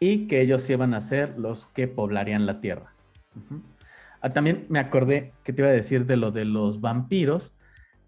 y 0.00 0.26
que 0.26 0.40
ellos 0.40 0.68
iban 0.70 0.94
a 0.94 1.00
ser 1.00 1.38
los 1.38 1.66
que 1.68 1.88
poblarían 1.88 2.46
la 2.46 2.60
tierra. 2.60 2.92
Ah, 4.20 4.32
también 4.32 4.66
me 4.68 4.78
acordé 4.78 5.32
que 5.44 5.52
te 5.52 5.62
iba 5.62 5.68
a 5.68 5.74
decir 5.74 6.06
de 6.06 6.16
lo 6.16 6.30
de 6.30 6.44
los 6.44 6.80
vampiros. 6.80 7.54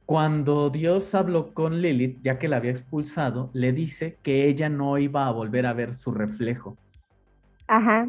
Cuando 0.06 0.70
Dios 0.70 1.14
habló 1.14 1.52
con 1.52 1.82
Lilith, 1.82 2.20
ya 2.22 2.38
que 2.38 2.48
la 2.48 2.56
había 2.56 2.70
expulsado, 2.70 3.50
le 3.52 3.72
dice 3.72 4.18
que 4.22 4.46
ella 4.48 4.70
no 4.70 4.96
iba 4.96 5.26
a 5.26 5.32
volver 5.32 5.66
a 5.66 5.74
ver 5.74 5.92
su 5.92 6.12
reflejo. 6.12 6.78
Ajá. 7.66 8.08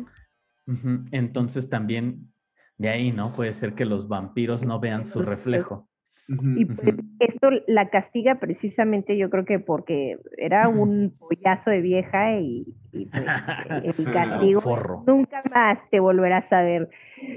Entonces 1.12 1.68
también 1.68 2.32
de 2.78 2.90
ahí, 2.90 3.12
¿no? 3.12 3.34
Puede 3.34 3.52
ser 3.52 3.74
que 3.76 3.84
los 3.84 4.08
vampiros 4.08 4.64
no 4.64 4.80
vean 4.80 5.04
su 5.04 5.22
reflejo. 5.22 5.90
Y 6.30 6.66
pues 6.66 6.96
esto 7.20 7.50
la 7.66 7.90
castiga 7.90 8.36
precisamente 8.36 9.18
yo 9.18 9.32
creo 9.32 9.46
que 9.46 9.60
porque 9.60 10.18
era 10.38 10.68
un 10.68 11.12
pollazo 11.18 11.72
de 11.72 11.82
vieja 11.82 12.40
y, 12.40 12.68
pues, 12.92 13.08
el 13.98 14.14
castigo 14.14 15.04
nunca 15.08 15.42
más 15.50 15.80
te 15.90 16.00
volverás 16.00 16.52
a 16.54 16.62
ver. 16.62 16.90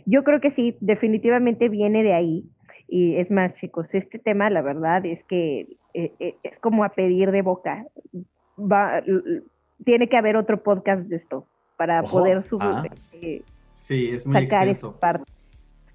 Yo 0.04 0.24
creo 0.24 0.40
que 0.40 0.50
sí, 0.52 0.76
definitivamente 0.80 1.70
viene 1.70 2.02
de 2.02 2.12
ahí. 2.12 2.44
Y 2.86 3.16
es 3.16 3.30
más, 3.30 3.54
chicos, 3.54 3.86
este 3.92 4.18
tema 4.18 4.50
la 4.50 4.60
verdad 4.60 5.06
es 5.06 5.24
que 5.24 5.68
eh, 5.94 6.12
eh, 6.20 6.36
es 6.42 6.58
como 6.60 6.84
a 6.84 6.90
pedir 6.90 7.30
de 7.30 7.40
boca. 7.40 7.86
Va, 8.58 9.02
tiene 9.84 10.08
que 10.10 10.18
haber 10.18 10.36
otro 10.36 10.62
podcast 10.62 11.02
de 11.04 11.16
esto 11.16 11.46
para 11.78 12.02
poder 12.02 12.42
subir, 12.42 12.68
ah. 12.68 12.84
eh, 13.14 13.42
sí, 13.74 14.10
es 14.10 14.26
muy 14.26 14.42
sacar 14.42 14.68
esa 14.68 14.92
parte. 14.92 15.32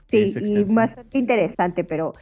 Sí, 0.07 0.33
y 0.41 0.73
bastante 0.73 1.17
interesante, 1.17 1.83
pero 1.83 2.13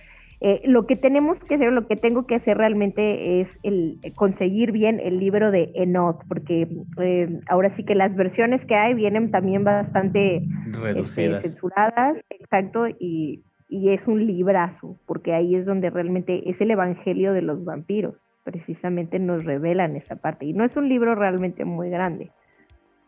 eh, 0.41 0.61
lo 0.65 0.85
que 0.85 0.95
tenemos 0.95 1.37
que 1.39 1.55
hacer, 1.55 1.71
lo 1.71 1.87
que 1.87 1.95
tengo 1.95 2.27
que 2.27 2.35
hacer 2.35 2.57
realmente 2.57 3.41
es 3.41 3.47
el 3.63 3.99
eh, 4.03 4.11
conseguir 4.13 4.71
bien 4.71 4.99
el 4.99 5.19
libro 5.19 5.49
de 5.49 5.71
Enoch, 5.75 6.23
porque 6.27 6.67
eh, 7.01 7.39
ahora 7.47 7.73
sí 7.75 7.85
que 7.85 7.95
las 7.95 8.13
versiones 8.15 8.63
que 8.65 8.75
hay 8.75 8.93
vienen 8.93 9.31
también 9.31 9.63
bastante 9.63 10.37
este, 10.37 10.77
reducidas, 10.77 11.43
censuradas, 11.43 12.17
exacto, 12.29 12.87
y, 12.87 13.43
y 13.69 13.89
es 13.91 14.05
un 14.07 14.27
librazo, 14.27 14.99
porque 15.05 15.33
ahí 15.33 15.55
es 15.55 15.65
donde 15.65 15.89
realmente 15.89 16.49
es 16.49 16.59
el 16.59 16.71
evangelio 16.71 17.31
de 17.31 17.41
los 17.41 17.63
vampiros, 17.63 18.15
precisamente 18.43 19.19
nos 19.19 19.45
revelan 19.45 19.95
esa 19.95 20.17
parte, 20.17 20.45
y 20.45 20.53
no 20.53 20.65
es 20.65 20.75
un 20.75 20.89
libro 20.89 21.15
realmente 21.15 21.63
muy 21.63 21.89
grande. 21.89 22.31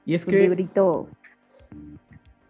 Y 0.05 0.13
es, 0.13 0.25
que... 0.25 0.35
Un 0.35 0.41
librito... 0.43 1.09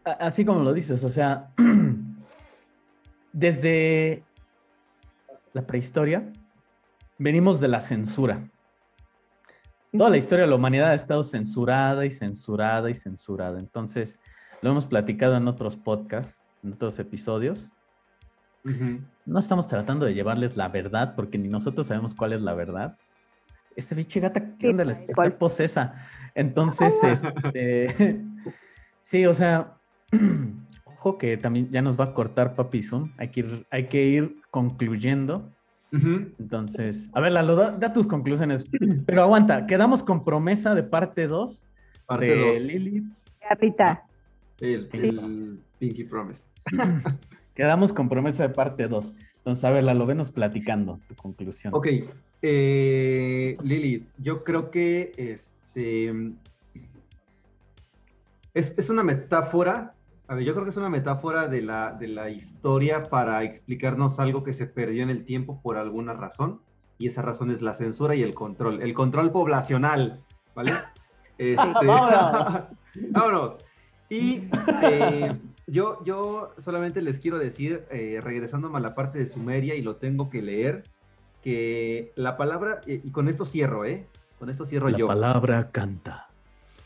Así 0.04 0.46
como 0.46 0.62
lo 0.62 0.72
dices, 0.72 1.04
o 1.04 1.10
sea, 1.10 1.50
desde 3.34 4.24
la 5.58 5.66
prehistoria, 5.66 6.32
venimos 7.18 7.60
de 7.60 7.68
la 7.68 7.82
censura. 7.82 8.48
Toda 9.92 10.12
la 10.12 10.18
historia 10.18 10.46
de 10.46 10.52
la 10.52 10.56
humanidad 10.56 10.92
ha 10.92 10.94
estado 10.94 11.24
censurada 11.24 12.06
y 12.06 12.12
censurada 12.12 12.92
y 12.92 12.94
censurada. 12.94 13.58
Entonces, 13.60 14.20
lo 14.62 14.70
hemos 14.70 14.86
platicado 14.86 15.36
en 15.36 15.48
otros 15.48 15.76
podcasts, 15.76 16.40
en 16.64 16.74
otros 16.74 17.00
episodios. 17.00 17.72
No 19.26 19.40
estamos 19.40 19.68
tratando 19.68 20.06
de 20.06 20.14
llevarles 20.14 20.58
la 20.58 20.68
verdad, 20.68 21.16
porque 21.16 21.40
ni 21.40 21.48
nosotros 21.48 21.88
sabemos 21.88 22.14
cuál 22.14 22.34
es 22.34 22.42
la 22.42 22.54
verdad. 22.54 22.98
Este 23.76 23.96
biche 23.96 24.20
gata, 24.20 24.56
¿qué 24.60 24.68
onda? 24.68 24.84
Está 24.84 25.30
posesa. 25.40 26.06
Entonces, 26.36 26.94
este. 27.04 28.22
sí, 29.04 29.26
o 29.26 29.34
sea. 29.34 29.74
ojo 31.00 31.18
que 31.18 31.38
también 31.38 31.70
ya 31.72 31.82
nos 31.82 32.00
va 32.00 32.06
a 32.06 32.14
cortar 32.14 32.56
Papi 32.56 32.82
Zoom. 32.82 33.12
Hay 33.18 33.30
que 33.30 33.40
ir, 33.42 33.68
hay 33.72 33.88
que 33.88 34.06
ir 34.06 34.36
concluyendo. 34.52 35.52
Entonces, 35.92 37.10
a 37.14 37.22
ver, 37.22 37.32
Lalo, 37.32 37.56
da, 37.56 37.94
tus 37.94 38.08
conclusiones. 38.08 38.66
Pero 39.06 39.24
aguanta, 39.24 39.66
quedamos 39.68 40.04
con 40.04 40.24
promesa 40.24 40.76
de 40.76 40.84
parte 40.84 41.28
2 41.28 41.64
de 42.20 42.36
dos. 42.36 42.62
Lili. 42.62 43.04
Capita. 43.48 44.06
El, 44.60 44.90
el 44.94 45.60
Pinky 45.80 46.04
Promise. 46.04 46.44
quedamos 47.56 47.94
con 47.94 48.10
promesa 48.10 48.44
de 48.44 48.54
parte 48.54 48.88
2. 48.88 49.14
Entonces, 49.38 49.64
a 49.64 49.72
ver, 49.72 49.84
Lalo, 49.84 50.06
venos 50.06 50.32
platicando 50.32 51.00
tu 51.08 51.16
conclusión. 51.16 51.74
Ok. 51.74 51.88
Eh, 52.42 53.56
Lili, 53.64 54.06
yo 54.18 54.44
creo 54.44 54.70
que 54.70 55.12
este 55.18 56.12
es, 58.54 58.74
es 58.78 58.90
una 58.90 59.04
metáfora 59.04 59.96
a 60.28 60.36
ver, 60.36 60.44
yo 60.44 60.54
creo 60.54 60.66
que 60.66 60.72
es 60.72 60.78
una 60.78 60.90
metáfora 60.90 61.48
de 61.48 61.62
la, 61.62 61.94
de 61.94 62.08
la 62.08 62.30
historia 62.30 63.04
para 63.04 63.44
explicarnos 63.44 64.20
algo 64.20 64.44
que 64.44 64.54
se 64.54 64.68
perdió 64.68 65.04
en 65.04 65.10
el 65.10 65.24
tiempo 65.24 65.62
por 65.62 65.78
alguna 65.78 66.14
razón, 66.14 66.60
y 66.98 67.08
esa 67.08 67.22
razón 67.22 67.50
es 67.52 67.62
la 67.62 67.74
censura 67.74 68.16
y 68.16 68.24
el 68.24 68.36
control, 68.36 68.82
el 68.82 68.94
control 68.94 69.32
poblacional, 69.32 70.20
¿vale? 70.56 70.74
Este, 71.40 71.86
vámonos. 73.12 73.64
Y 74.10 74.50
eh, 74.82 75.38
yo, 75.68 76.04
yo 76.04 76.50
solamente 76.58 77.04
les 77.04 77.20
quiero 77.20 77.38
decir, 77.38 77.86
eh, 77.92 78.20
regresándome 78.24 78.78
a 78.78 78.82
la 78.82 78.96
parte 78.96 79.20
de 79.20 79.28
Sumeria, 79.28 79.76
y 79.76 79.84
lo 79.84 79.98
tengo 79.98 80.32
que 80.32 80.42
leer, 80.42 80.86
que 81.44 82.12
la 82.16 82.38
palabra, 82.38 82.82
y 82.88 83.12
con 83.12 83.28
esto 83.28 83.46
cierro, 83.46 83.86
¿eh? 83.86 84.08
Con 84.40 84.50
esto 84.50 84.66
cierro 84.66 84.90
yo. 84.90 85.08
La 85.08 85.14
palabra 85.14 85.70
canta. 85.72 86.27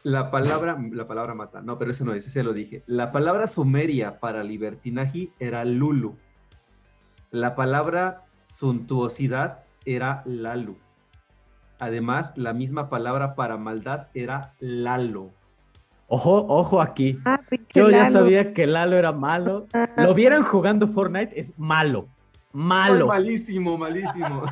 La 0.04 0.32
palabra, 0.32 0.78
la 0.92 1.08
palabra 1.08 1.36
mata, 1.36 1.62
no, 1.62 1.78
pero 1.78 1.92
eso 1.92 2.04
no 2.06 2.14
es, 2.14 2.26
ese 2.26 2.44
lo 2.44 2.54
dije. 2.54 2.84
La 2.88 3.12
palabra 3.12 3.48
sumeria 3.48 4.20
para 4.20 4.44
libertinaje 4.44 5.30
era 5.40 5.64
lulu. 5.64 6.16
La 7.30 7.56
palabra 7.56 8.24
suntuosidad 8.58 9.60
era 9.86 10.24
lalu. 10.26 10.76
Además, 11.80 12.34
la 12.36 12.54
misma 12.54 12.90
palabra 12.90 13.36
para 13.36 13.58
maldad 13.58 14.08
era 14.14 14.54
lalo. 14.60 15.32
Ojo, 16.14 16.46
ojo 16.50 16.82
aquí. 16.82 17.18
Ah, 17.24 17.40
Yo 17.74 17.90
ya 17.90 18.10
sabía 18.10 18.54
que 18.54 18.68
Lalo 18.68 18.98
era 18.98 19.14
malo. 19.14 19.66
Lo 19.96 20.14
vieran 20.14 20.44
jugando 20.44 20.86
Fortnite, 20.90 21.40
es 21.40 21.58
malo. 21.58 22.06
Malo. 22.52 23.08
malísimo, 23.08 23.78
malísimo. 23.78 24.44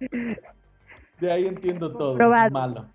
De 1.18 1.32
ahí 1.32 1.46
entiendo 1.46 1.90
todo. 1.92 2.18
Malo. 2.50 2.88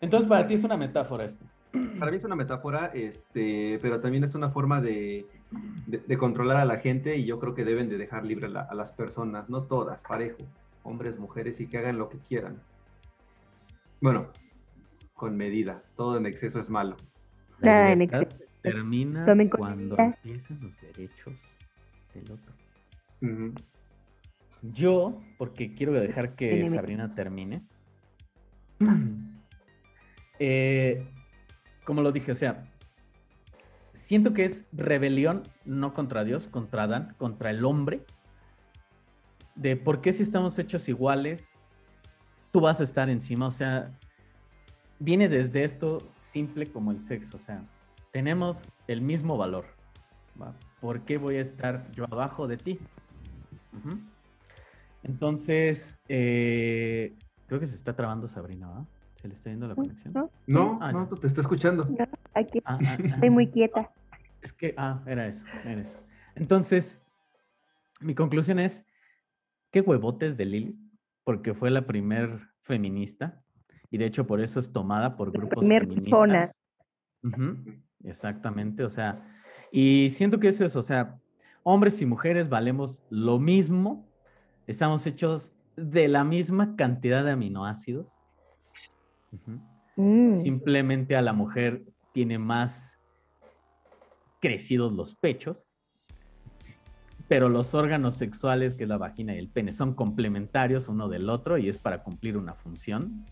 Entonces, 0.00 0.28
para 0.28 0.46
ti 0.46 0.54
es 0.54 0.64
una 0.64 0.76
metáfora 0.76 1.24
esto. 1.24 1.44
Para 1.98 2.10
mí 2.10 2.16
es 2.16 2.24
una 2.24 2.34
metáfora, 2.34 2.86
este, 2.94 3.78
pero 3.80 4.00
también 4.00 4.24
es 4.24 4.34
una 4.34 4.50
forma 4.50 4.80
de, 4.80 5.26
controlar 6.18 6.56
a 6.56 6.64
la 6.64 6.78
gente 6.78 7.16
y 7.16 7.24
yo 7.26 7.38
creo 7.38 7.54
que 7.54 7.64
deben 7.64 7.88
de 7.88 7.98
dejar 7.98 8.24
libre 8.24 8.48
a 8.48 8.74
las 8.74 8.92
personas, 8.92 9.48
no 9.48 9.62
todas, 9.62 10.02
parejo, 10.02 10.38
hombres, 10.82 11.18
mujeres 11.18 11.60
y 11.60 11.66
que 11.66 11.78
hagan 11.78 11.98
lo 11.98 12.08
que 12.08 12.18
quieran. 12.18 12.60
Bueno, 14.00 14.28
con 15.14 15.36
medida, 15.36 15.82
todo 15.96 16.16
en 16.16 16.26
exceso 16.26 16.58
es 16.58 16.70
malo. 16.70 16.96
La 17.60 17.92
en 17.92 18.02
exceso. 18.02 18.36
termina 18.62 19.26
cuando 19.50 19.96
empiezan 19.98 20.58
los 20.62 20.80
derechos 20.80 21.38
del 22.14 22.32
otro. 22.32 22.54
Yo, 24.62 25.20
porque 25.38 25.74
quiero 25.74 25.92
dejar 25.92 26.34
que 26.34 26.68
Sabrina 26.68 27.14
termine. 27.14 27.62
Eh, 30.40 31.06
como 31.84 32.02
lo 32.02 32.12
dije, 32.12 32.32
o 32.32 32.34
sea, 32.34 32.64
siento 33.92 34.32
que 34.32 34.44
es 34.46 34.66
rebelión 34.72 35.42
no 35.64 35.94
contra 35.94 36.24
Dios, 36.24 36.48
contra 36.48 36.84
Adán, 36.84 37.14
contra 37.18 37.50
el 37.50 37.64
hombre, 37.64 38.04
de 39.54 39.76
por 39.76 40.00
qué 40.00 40.12
si 40.12 40.22
estamos 40.22 40.58
hechos 40.58 40.88
iguales, 40.88 41.54
tú 42.50 42.60
vas 42.60 42.80
a 42.80 42.84
estar 42.84 43.10
encima, 43.10 43.46
o 43.46 43.52
sea, 43.52 43.92
viene 44.98 45.28
desde 45.28 45.62
esto 45.62 45.98
simple 46.16 46.66
como 46.66 46.90
el 46.90 47.02
sexo, 47.02 47.36
o 47.36 47.40
sea, 47.40 47.62
tenemos 48.10 48.58
el 48.88 49.02
mismo 49.02 49.36
valor. 49.36 49.66
¿Por 50.80 51.02
qué 51.02 51.18
voy 51.18 51.36
a 51.36 51.42
estar 51.42 51.90
yo 51.92 52.04
abajo 52.10 52.48
de 52.48 52.56
ti? 52.56 52.80
Entonces, 55.02 55.98
eh, 56.08 57.14
creo 57.46 57.60
que 57.60 57.66
se 57.66 57.74
está 57.74 57.94
trabando 57.94 58.26
Sabrina, 58.26 58.68
¿va? 58.68 58.86
¿Se 59.20 59.28
le 59.28 59.34
está 59.34 59.50
yendo 59.50 59.68
la 59.68 59.74
conexión? 59.74 60.14
No, 60.14 60.30
no, 60.46 60.78
ah, 60.80 61.08
te 61.20 61.26
está 61.26 61.42
escuchando. 61.42 61.88
aquí 62.34 62.62
ah, 62.64 62.78
ah, 62.86 62.98
estoy 63.04 63.30
muy 63.30 63.48
quieta. 63.48 63.90
Es 64.40 64.52
que, 64.52 64.74
ah, 64.78 65.02
era 65.06 65.26
eso, 65.26 65.44
era 65.64 65.82
eso. 65.82 65.98
Entonces, 66.34 67.02
mi 68.00 68.14
conclusión 68.14 68.58
es, 68.58 68.86
qué 69.70 69.82
huevotes 69.82 70.38
de 70.38 70.46
Lili, 70.46 70.78
porque 71.24 71.52
fue 71.52 71.70
la 71.70 71.86
primer 71.86 72.48
feminista 72.62 73.42
y 73.90 73.98
de 73.98 74.06
hecho 74.06 74.26
por 74.26 74.40
eso 74.40 74.60
es 74.60 74.72
tomada 74.72 75.16
por 75.16 75.32
grupos 75.32 75.66
feministas. 75.66 76.52
exactamente, 78.04 78.84
o 78.84 78.90
sea, 78.90 79.22
y 79.70 80.08
siento 80.10 80.40
que 80.40 80.48
eso 80.48 80.64
es, 80.64 80.76
o 80.76 80.82
sea, 80.82 81.20
hombres 81.62 82.00
y 82.00 82.06
mujeres 82.06 82.48
valemos 82.48 83.02
lo 83.10 83.38
mismo, 83.38 84.08
estamos 84.66 85.06
hechos 85.06 85.52
de 85.76 86.08
la 86.08 86.24
misma 86.24 86.74
cantidad 86.76 87.24
de 87.24 87.32
aminoácidos. 87.32 88.19
Mm. 89.96 90.34
Simplemente 90.36 91.16
a 91.16 91.22
la 91.22 91.32
mujer 91.32 91.84
tiene 92.12 92.38
más 92.38 92.98
crecidos 94.40 94.92
los 94.92 95.14
pechos, 95.14 95.68
pero 97.28 97.48
los 97.48 97.74
órganos 97.74 98.16
sexuales, 98.16 98.74
que 98.74 98.84
es 98.84 98.88
la 98.88 98.98
vagina 98.98 99.34
y 99.34 99.38
el 99.38 99.48
pene, 99.48 99.72
son 99.72 99.94
complementarios 99.94 100.88
uno 100.88 101.08
del 101.08 101.28
otro 101.28 101.58
y 101.58 101.68
es 101.68 101.78
para 101.78 102.02
cumplir 102.02 102.36
una 102.36 102.54
función. 102.54 103.24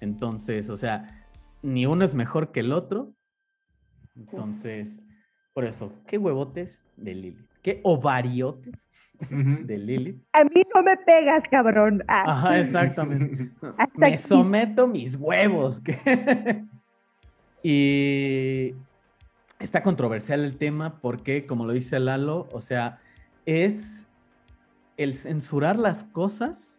Entonces, 0.00 0.68
o 0.68 0.76
sea, 0.76 1.26
ni 1.62 1.86
uno 1.86 2.04
es 2.04 2.14
mejor 2.14 2.52
que 2.52 2.60
el 2.60 2.72
otro. 2.72 3.14
Entonces, 4.16 5.02
por 5.54 5.64
eso, 5.64 5.92
qué 6.06 6.18
huevotes 6.18 6.84
de 6.96 7.14
Lilith, 7.14 7.51
qué 7.62 7.80
ovariotes 7.84 8.88
de 9.30 9.78
Lilith. 9.78 10.22
A 10.32 10.44
mí 10.44 10.62
no 10.74 10.82
me 10.82 10.96
pegas, 10.96 11.44
cabrón. 11.50 12.02
Ah. 12.08 12.24
Ajá, 12.26 12.58
exactamente. 12.58 13.50
me 13.94 14.18
someto 14.18 14.86
mis 14.86 15.16
huevos. 15.16 15.80
y 17.62 18.74
está 19.60 19.82
controversial 19.82 20.44
el 20.44 20.56
tema 20.56 20.98
porque, 21.00 21.46
como 21.46 21.64
lo 21.64 21.72
dice 21.72 22.00
Lalo, 22.00 22.48
o 22.52 22.60
sea, 22.60 22.98
es 23.46 24.06
el 24.96 25.14
censurar 25.14 25.78
las 25.78 26.04
cosas 26.04 26.78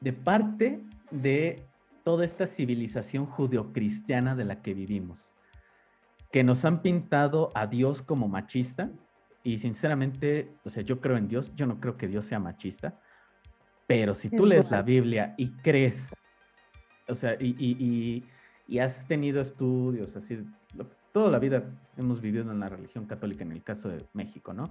de 0.00 0.12
parte 0.12 0.80
de 1.10 1.62
toda 2.02 2.24
esta 2.24 2.46
civilización 2.46 3.26
judeocristiana 3.26 4.34
de 4.34 4.44
la 4.44 4.60
que 4.60 4.74
vivimos, 4.74 5.30
que 6.30 6.44
nos 6.44 6.64
han 6.64 6.82
pintado 6.82 7.50
a 7.54 7.66
Dios 7.66 8.02
como 8.02 8.28
machista, 8.28 8.90
y 9.44 9.58
sinceramente, 9.58 10.48
o 10.64 10.70
sea, 10.70 10.82
yo 10.82 11.00
creo 11.00 11.18
en 11.18 11.28
Dios, 11.28 11.52
yo 11.54 11.66
no 11.66 11.78
creo 11.78 11.98
que 11.98 12.08
Dios 12.08 12.24
sea 12.24 12.40
machista, 12.40 12.98
pero 13.86 14.14
si 14.14 14.30
tú 14.30 14.46
lees 14.46 14.70
la 14.70 14.80
Biblia 14.80 15.34
y 15.36 15.50
crees, 15.50 16.14
o 17.06 17.14
sea, 17.14 17.36
y, 17.38 18.24
has 18.80 19.06
tenido 19.06 19.42
estudios, 19.42 20.16
así, 20.16 20.42
toda 21.12 21.30
la 21.30 21.38
vida 21.38 21.62
hemos 21.98 22.22
vivido 22.22 22.50
en 22.50 22.58
la 22.58 22.70
religión 22.70 23.04
católica, 23.04 23.44
en 23.44 23.52
el 23.52 23.62
caso 23.62 23.90
de 23.90 24.02
México, 24.14 24.54
¿no? 24.54 24.70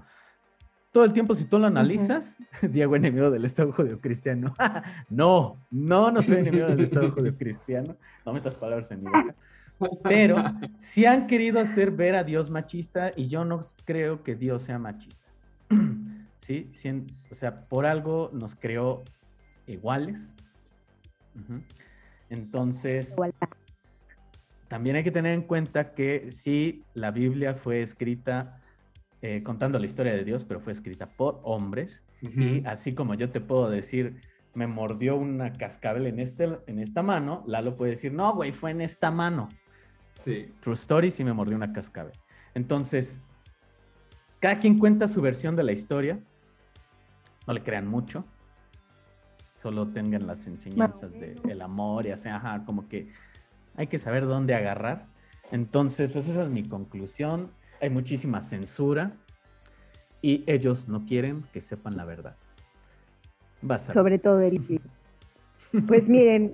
Todo 0.92 1.06
el 1.06 1.14
tiempo, 1.14 1.36
si 1.36 1.46
tú 1.46 1.60
lo 1.60 1.68
analizas, 1.68 2.38
Diego 2.64 2.96
enemigo 2.96 3.30
del 3.30 3.46
Estado 3.46 3.72
judío-cristiano. 3.72 4.56
no, 5.10 5.58
no, 5.70 6.12
no 6.12 6.22
soy 6.24 6.38
enemigo 6.38 6.68
del 6.68 6.82
Estado 6.82 7.12
judío-cristiano. 7.12 7.96
No 8.26 8.34
metas 8.34 8.58
palabras 8.58 8.92
en 8.92 9.04
mi 9.04 9.06
boca. 9.06 9.36
Pero 10.04 10.38
si 10.78 11.06
han 11.06 11.28
querido 11.28 11.60
hacer 11.60 11.92
ver 11.92 12.16
a 12.16 12.24
Dios 12.24 12.50
machista 12.50 13.12
y 13.16 13.28
yo 13.28 13.46
no 13.46 13.62
creo 13.86 14.24
que 14.24 14.36
Dios 14.36 14.64
sea 14.64 14.80
machista. 14.80 15.26
¿Sí? 16.42 16.70
o 17.32 17.36
sea, 17.36 17.62
por 17.68 17.86
algo 17.86 18.30
nos 18.34 18.56
creó 18.56 19.04
iguales. 19.66 20.34
Entonces, 22.30 23.16
también 24.68 24.98
hay 24.98 25.04
que 25.04 25.12
tener 25.12 25.34
en 25.34 25.44
cuenta 25.44 25.94
que 25.94 26.32
sí, 26.32 26.84
la 26.94 27.12
Biblia 27.12 27.54
fue 27.54 27.82
escrita 27.82 28.60
eh, 29.22 29.42
contando 29.42 29.80
la 29.80 29.86
historia 29.86 30.14
de 30.14 30.26
Dios, 30.26 30.44
pero 30.44 30.60
fue 30.60 30.74
escrita 30.74 31.08
por 31.08 31.40
hombres. 31.44 32.04
Y 32.22 32.66
así 32.66 32.94
como 32.94 33.16
yo 33.16 33.32
te 33.32 33.40
puedo 33.40 33.70
decir, 33.70 34.20
me 34.54 34.68
mordió 34.68 35.16
una 35.16 35.54
cascabel 35.54 36.08
en, 36.08 36.20
este, 36.20 36.58
en 36.68 36.80
esta 36.80 37.04
mano, 37.04 37.44
Lalo 37.48 37.76
puede 37.76 37.92
decir, 37.92 38.14
no, 38.14 38.34
güey, 38.34 38.52
fue 38.52 38.72
en 38.72 38.82
esta 38.82 39.12
mano. 39.12 39.50
True 40.24 40.76
Story 40.76 41.12
sí 41.12 41.24
me 41.24 41.34
mordió 41.34 41.56
una 41.56 41.74
cascabel. 41.74 42.14
Entonces, 42.54 43.20
cada 44.40 44.60
quien 44.60 44.78
cuenta 44.78 45.08
su 45.08 45.22
versión 45.22 45.56
de 45.56 45.64
la 45.64 45.72
historia. 45.72 46.20
No 47.48 47.54
le 47.54 47.64
crean 47.64 47.88
mucho. 47.88 48.26
Solo 49.62 49.88
tengan 49.88 50.28
las 50.28 50.48
enseñanzas 50.48 51.12
del 51.12 51.62
amor 51.62 52.06
y 52.06 52.12
así, 52.12 52.30
ajá, 52.30 52.64
como 52.66 52.88
que 52.88 53.12
hay 53.76 53.88
que 53.88 54.00
saber 54.00 54.26
dónde 54.26 54.56
agarrar. 54.56 55.08
Entonces, 55.52 56.12
pues 56.12 56.28
esa 56.28 56.44
es 56.44 56.50
mi 56.50 56.64
conclusión. 56.64 57.52
Hay 57.82 57.90
muchísima 57.90 58.42
censura 58.42 59.14
y 60.22 60.44
ellos 60.48 60.88
no 60.88 61.06
quieren 61.06 61.44
que 61.54 61.62
sepan 61.62 61.98
la 61.98 62.06
verdad. 62.06 62.36
Sobre 63.94 64.20
todo 64.20 64.42
el 64.42 64.82
Pues 65.88 66.08
miren, 66.08 66.52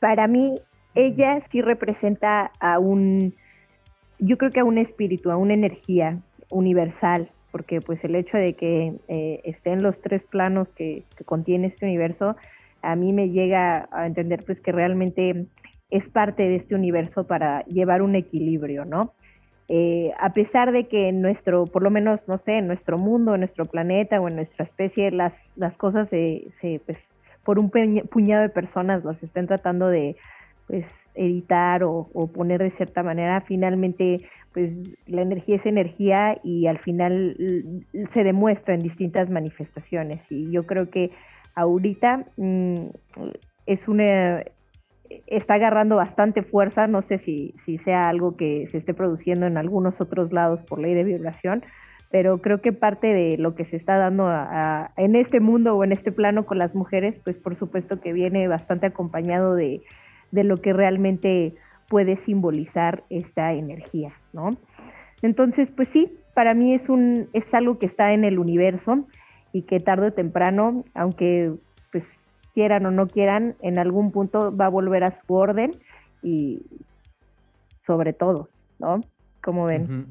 para 0.00 0.26
mí 0.26 0.60
ella 0.94 1.42
sí 1.50 1.60
representa 1.60 2.50
a 2.60 2.78
un, 2.78 3.34
yo 4.18 4.38
creo 4.38 4.50
que 4.50 4.60
a 4.60 4.64
un 4.64 4.78
espíritu, 4.78 5.30
a 5.30 5.36
una 5.36 5.54
energía 5.54 6.18
universal, 6.50 7.30
porque 7.50 7.80
pues 7.80 8.02
el 8.04 8.14
hecho 8.14 8.36
de 8.36 8.54
que 8.54 8.94
eh, 9.08 9.40
esté 9.44 9.72
en 9.72 9.82
los 9.82 10.00
tres 10.00 10.22
planos 10.24 10.68
que, 10.76 11.04
contiene 11.24 11.68
este 11.68 11.86
universo, 11.86 12.36
a 12.82 12.96
mí 12.96 13.12
me 13.12 13.30
llega 13.30 13.88
a 13.92 14.06
entender 14.06 14.42
pues 14.44 14.60
que 14.60 14.72
realmente 14.72 15.46
es 15.90 16.08
parte 16.10 16.42
de 16.42 16.56
este 16.56 16.74
universo 16.74 17.26
para 17.26 17.64
llevar 17.66 18.02
un 18.02 18.14
equilibrio, 18.14 18.84
¿no? 18.84 19.12
Eh, 19.68 20.12
a 20.18 20.32
pesar 20.32 20.72
de 20.72 20.88
que 20.88 21.08
en 21.08 21.22
nuestro, 21.22 21.64
por 21.64 21.82
lo 21.82 21.90
menos, 21.90 22.20
no 22.26 22.38
sé, 22.44 22.58
en 22.58 22.66
nuestro 22.66 22.98
mundo, 22.98 23.34
en 23.34 23.40
nuestro 23.40 23.64
planeta 23.64 24.20
o 24.20 24.28
en 24.28 24.36
nuestra 24.36 24.66
especie, 24.66 25.10
las, 25.10 25.32
las 25.56 25.74
cosas 25.76 26.08
se, 26.10 26.48
se 26.60 26.80
pues, 26.84 26.98
por 27.44 27.58
un 27.58 27.70
puñado 27.70 28.42
de 28.42 28.48
personas 28.48 29.04
las 29.04 29.22
estén 29.22 29.46
tratando 29.46 29.88
de 29.88 30.16
pues 30.66 30.84
editar 31.14 31.84
o, 31.84 32.08
poner 32.34 32.62
de 32.62 32.70
cierta 32.72 33.02
manera, 33.02 33.40
finalmente 33.42 34.18
pues 34.52 34.70
la 35.06 35.22
energía 35.22 35.56
es 35.56 35.66
energía 35.66 36.38
y 36.44 36.66
al 36.66 36.78
final 36.78 37.36
se 38.12 38.24
demuestra 38.24 38.74
en 38.74 38.80
distintas 38.80 39.28
manifestaciones. 39.28 40.20
Y 40.30 40.50
yo 40.52 40.64
creo 40.64 40.90
que 40.90 41.10
ahorita 41.56 42.26
mm, 42.36 42.74
es 43.66 43.88
una 43.88 44.44
está 45.26 45.54
agarrando 45.54 45.96
bastante 45.96 46.42
fuerza, 46.42 46.86
no 46.86 47.02
sé 47.02 47.18
si, 47.18 47.54
si 47.64 47.78
sea 47.78 48.08
algo 48.08 48.36
que 48.36 48.68
se 48.70 48.78
esté 48.78 48.94
produciendo 48.94 49.46
en 49.46 49.56
algunos 49.56 49.94
otros 50.00 50.32
lados 50.32 50.60
por 50.62 50.78
ley 50.78 50.94
de 50.94 51.04
vibración, 51.04 51.62
pero 52.10 52.38
creo 52.38 52.60
que 52.60 52.72
parte 52.72 53.08
de 53.08 53.36
lo 53.38 53.54
que 53.54 53.64
se 53.66 53.76
está 53.76 53.96
dando 53.96 54.30
en 54.96 55.16
este 55.16 55.40
mundo 55.40 55.76
o 55.76 55.84
en 55.84 55.92
este 55.92 56.12
plano 56.12 56.46
con 56.46 56.58
las 56.58 56.74
mujeres, 56.74 57.16
pues 57.24 57.36
por 57.36 57.58
supuesto 57.58 58.00
que 58.00 58.12
viene 58.12 58.46
bastante 58.48 58.86
acompañado 58.86 59.54
de, 59.54 59.82
de 60.34 60.42
lo 60.42 60.56
que 60.56 60.72
realmente 60.72 61.54
puede 61.88 62.22
simbolizar 62.24 63.04
esta 63.08 63.52
energía, 63.52 64.12
¿no? 64.32 64.50
Entonces, 65.22 65.68
pues 65.76 65.88
sí, 65.92 66.12
para 66.34 66.54
mí 66.54 66.74
es 66.74 66.88
un 66.88 67.28
es 67.32 67.44
algo 67.54 67.78
que 67.78 67.86
está 67.86 68.12
en 68.12 68.24
el 68.24 68.40
universo 68.40 69.06
y 69.52 69.62
que 69.62 69.78
tarde 69.78 70.08
o 70.08 70.12
temprano, 70.12 70.84
aunque 70.94 71.52
pues 71.92 72.02
quieran 72.52 72.84
o 72.86 72.90
no 72.90 73.06
quieran, 73.06 73.54
en 73.62 73.78
algún 73.78 74.10
punto 74.10 74.54
va 74.54 74.66
a 74.66 74.70
volver 74.70 75.04
a 75.04 75.20
su 75.24 75.34
orden 75.34 75.70
y 76.20 76.62
sobre 77.86 78.12
todo, 78.12 78.48
¿no? 78.80 79.00
Como 79.40 79.66
ven. 79.66 80.08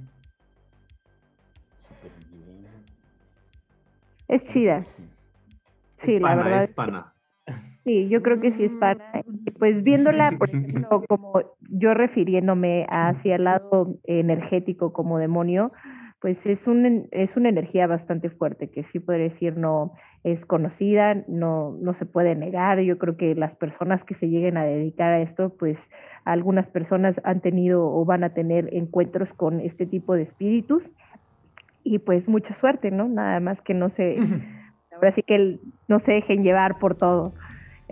Es 4.29 4.41
chida. 4.53 4.85
Sí, 6.05 6.17
la 6.17 6.35
verdad. 6.35 7.12
Sí, 7.84 8.07
yo 8.07 8.22
creo 8.22 8.39
que 8.39 8.53
sí 8.53 8.65
es 8.65 8.72
para, 8.80 8.99
pues 9.60 9.84
viéndola, 9.84 10.31
por 10.38 10.49
ejemplo, 10.53 11.03
como 11.07 11.41
yo 11.69 11.93
refiriéndome 11.93 12.85
hacia 12.89 13.35
el 13.35 13.43
lado 13.43 13.95
energético 14.05 14.93
como 14.93 15.18
demonio, 15.18 15.72
pues 16.22 16.38
es, 16.45 16.60
un, 16.65 17.07
es 17.11 17.30
una 17.35 17.49
energía 17.49 17.85
bastante 17.85 18.30
fuerte 18.30 18.69
que 18.69 18.85
sí 18.93 18.99
podría 18.99 19.27
decir 19.30 19.57
no 19.57 19.91
es 20.23 20.39
conocida, 20.45 21.15
no, 21.27 21.77
no 21.81 21.97
se 21.99 22.05
puede 22.05 22.34
negar. 22.35 22.80
Yo 22.80 22.97
creo 22.97 23.18
que 23.18 23.35
las 23.35 23.53
personas 23.57 24.01
que 24.05 24.15
se 24.15 24.30
lleguen 24.30 24.55
a 24.55 24.64
dedicar 24.64 25.11
a 25.11 25.22
esto, 25.22 25.53
pues 25.60 25.77
algunas 26.23 26.65
personas 26.69 27.14
han 27.26 27.41
tenido 27.41 27.85
o 27.85 28.05
van 28.05 28.23
a 28.23 28.30
tener 28.30 28.69
encuentros 28.73 29.27
con 29.35 29.60
este 29.60 29.85
tipo 29.85 30.15
de 30.15 30.23
espíritus 30.23 30.81
y 31.84 31.99
pues 31.99 32.26
mucha 32.27 32.57
suerte, 32.61 32.89
¿no? 32.91 33.10
Nada 33.10 33.41
más 33.41 33.60
que 33.61 33.73
no 33.73 33.89
se, 33.97 34.18
ahora 34.95 35.14
sí 35.15 35.23
que 35.23 35.60
no 35.89 35.99
se 35.99 36.14
dejen 36.14 36.43
llevar 36.43 36.80
por 36.80 36.95
todo. 36.95 37.34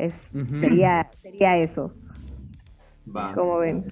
Es, 0.02 0.14
sería, 0.60 1.10
sería 1.14 1.57
eso. 1.57 1.94
Como 3.36 3.60
ven. 3.60 3.91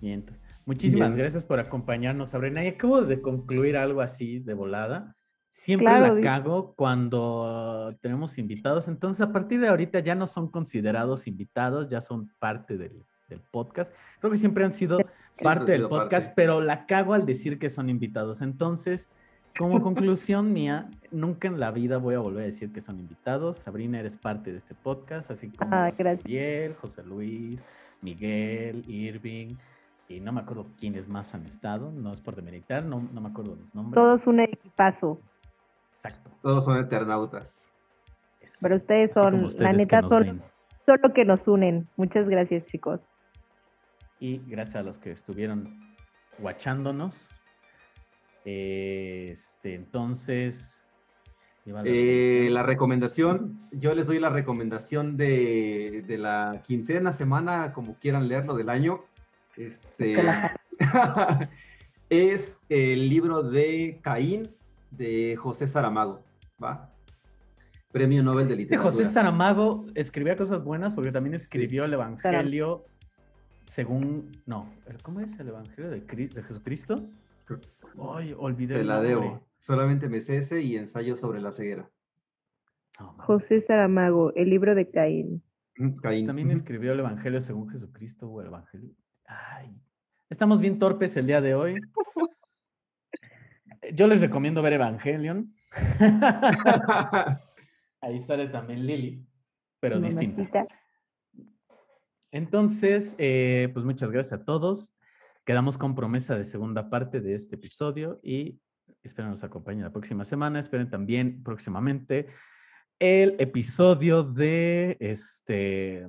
Bien. 0.00 0.24
Muchísimas 0.66 1.16
gracias 1.16 1.42
por 1.42 1.60
acompañarnos, 1.60 2.30
Sabrina. 2.30 2.64
Y 2.64 2.68
acabo 2.68 3.02
de 3.02 3.20
concluir 3.20 3.76
algo 3.76 4.00
así 4.00 4.38
de 4.38 4.54
volada. 4.54 5.14
Siempre 5.50 5.98
la 6.00 6.20
cago 6.20 6.74
cuando 6.74 7.96
tenemos 8.00 8.38
invitados. 8.38 8.86
Entonces, 8.88 9.20
a 9.22 9.32
partir 9.32 9.60
de 9.60 9.68
ahorita 9.68 10.00
ya 10.00 10.14
no 10.14 10.26
son 10.26 10.50
considerados 10.50 11.26
invitados, 11.26 11.88
ya 11.88 12.00
son 12.00 12.30
parte 12.38 12.76
del 12.76 13.04
del 13.28 13.40
podcast. 13.40 13.92
Creo 14.20 14.30
que 14.32 14.38
siempre 14.38 14.64
han 14.64 14.72
sido 14.72 14.98
parte 15.42 15.72
del 15.72 15.88
podcast, 15.88 16.32
pero 16.34 16.60
la 16.60 16.86
cago 16.86 17.14
al 17.14 17.26
decir 17.26 17.58
que 17.58 17.70
son 17.70 17.88
invitados. 17.88 18.42
Entonces, 18.42 19.08
como 19.58 19.82
conclusión 19.82 20.52
mía, 20.52 20.88
nunca 21.10 21.48
en 21.48 21.60
la 21.60 21.70
vida 21.70 21.98
voy 21.98 22.14
a 22.14 22.20
volver 22.20 22.44
a 22.44 22.46
decir 22.46 22.72
que 22.72 22.80
son 22.80 22.98
invitados. 22.98 23.58
Sabrina, 23.58 24.00
eres 24.00 24.16
parte 24.16 24.52
de 24.52 24.58
este 24.58 24.74
podcast, 24.74 25.30
así 25.30 25.50
como 25.50 25.74
ah, 25.74 25.90
José 26.80 27.02
Luis, 27.04 27.62
Miguel, 28.00 28.84
Irving, 28.88 29.56
y 30.08 30.20
no 30.20 30.32
me 30.32 30.40
acuerdo 30.40 30.66
quiénes 30.78 31.08
más 31.08 31.34
han 31.34 31.44
estado, 31.44 31.90
no 31.90 32.12
es 32.12 32.20
por 32.20 32.36
demeritar, 32.36 32.84
no, 32.84 33.06
no 33.12 33.20
me 33.20 33.28
acuerdo 33.28 33.56
los 33.56 33.74
nombres. 33.74 33.94
Todos 33.94 34.26
un 34.26 34.40
equipazo. 34.40 35.20
Exacto. 35.96 36.30
Todos 36.40 36.64
son 36.64 36.78
eternautas. 36.78 37.66
Pero 38.60 38.76
ustedes 38.76 39.12
son, 39.12 39.48
la 39.58 39.72
neta, 39.72 40.00
son, 40.02 40.42
son 40.86 40.98
lo 41.02 41.12
que 41.12 41.24
nos 41.24 41.46
unen. 41.46 41.88
Muchas 41.96 42.28
gracias, 42.28 42.64
chicos. 42.66 43.00
Y 44.20 44.38
gracias 44.46 44.76
a 44.76 44.82
los 44.82 44.98
que 44.98 45.12
estuvieron 45.12 45.78
guachándonos. 46.38 47.28
Este, 48.48 49.74
entonces. 49.74 50.74
Eh, 51.84 52.48
la 52.50 52.62
recomendación, 52.62 53.60
yo 53.72 53.94
les 53.94 54.06
doy 54.06 54.18
la 54.18 54.30
recomendación 54.30 55.18
de, 55.18 56.02
de, 56.06 56.16
la 56.16 56.62
quincena, 56.66 57.12
semana, 57.12 57.74
como 57.74 57.96
quieran 57.96 58.26
leerlo 58.26 58.56
del 58.56 58.70
año. 58.70 59.04
Este, 59.54 60.16
es 62.08 62.56
el 62.70 63.10
libro 63.10 63.42
de 63.42 63.98
Caín 64.00 64.48
de 64.92 65.36
José 65.36 65.68
Saramago, 65.68 66.22
¿va? 66.62 66.90
Premio 67.92 68.22
Nobel 68.22 68.48
de 68.48 68.56
Literatura. 68.56 68.90
José 68.90 69.04
Saramago 69.04 69.84
escribía 69.94 70.36
cosas 70.36 70.64
buenas 70.64 70.94
porque 70.94 71.12
también 71.12 71.34
escribió 71.34 71.84
el 71.84 71.92
Evangelio 71.92 72.86
según, 73.66 74.32
no, 74.46 74.72
¿cómo 75.02 75.20
es 75.20 75.38
el 75.38 75.48
Evangelio 75.48 75.90
de, 75.90 76.00
Jesucristo? 76.42 77.02
Ay, 78.14 78.34
olvidé. 78.36 78.76
Te 78.76 78.84
la 78.84 79.00
debo. 79.00 79.46
Solamente 79.58 80.08
me 80.08 80.20
cese 80.20 80.62
y 80.62 80.76
ensayo 80.76 81.16
sobre 81.16 81.40
la 81.40 81.52
ceguera. 81.52 81.90
José 83.18 83.62
Saramago, 83.62 84.32
el 84.34 84.50
libro 84.50 84.74
de 84.74 84.90
Caín. 84.90 85.42
Caín. 86.02 86.26
También 86.26 86.50
escribió 86.50 86.92
el 86.92 87.00
Evangelio 87.00 87.40
según 87.40 87.70
Jesucristo 87.70 88.28
o 88.28 88.40
el 88.40 88.48
Evangelio. 88.48 88.90
Ay, 89.26 89.76
estamos 90.28 90.60
bien 90.60 90.78
torpes 90.78 91.16
el 91.16 91.26
día 91.26 91.40
de 91.40 91.54
hoy. 91.54 91.80
Yo 93.94 94.06
les 94.08 94.20
recomiendo 94.20 94.62
ver 94.62 94.72
Evangelion. 94.74 95.54
Ahí 98.00 98.20
sale 98.20 98.48
también 98.48 98.86
Lily, 98.86 99.24
pero 99.80 100.00
distinta. 100.00 100.66
Entonces, 102.30 103.14
eh, 103.18 103.70
pues 103.72 103.84
muchas 103.84 104.10
gracias 104.10 104.40
a 104.40 104.44
todos. 104.44 104.92
Quedamos 105.48 105.78
con 105.78 105.94
promesa 105.94 106.36
de 106.36 106.44
segunda 106.44 106.90
parte 106.90 107.22
de 107.22 107.32
este 107.32 107.54
episodio 107.54 108.20
y 108.22 108.60
espero 109.02 109.30
nos 109.30 109.42
acompañen 109.42 109.82
la 109.82 109.90
próxima 109.90 110.26
semana. 110.26 110.60
Esperen 110.60 110.90
también 110.90 111.42
próximamente 111.42 112.26
el 112.98 113.34
episodio 113.38 114.24
de 114.24 114.98
este 115.00 116.06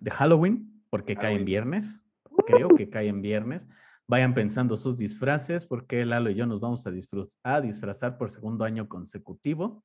de 0.00 0.10
Halloween, 0.12 0.84
porque 0.88 1.16
cae 1.16 1.34
en 1.34 1.44
viernes. 1.44 2.06
Creo 2.46 2.68
que 2.68 2.88
cae 2.88 3.08
en 3.08 3.22
viernes. 3.22 3.66
Vayan 4.06 4.34
pensando 4.34 4.76
sus 4.76 4.96
disfraces, 4.96 5.66
porque 5.66 6.06
Lalo 6.06 6.30
y 6.30 6.36
yo 6.36 6.46
nos 6.46 6.60
vamos 6.60 6.86
a, 6.86 6.92
a 7.42 7.60
disfrazar 7.60 8.18
por 8.18 8.30
segundo 8.30 8.64
año 8.64 8.88
consecutivo. 8.88 9.82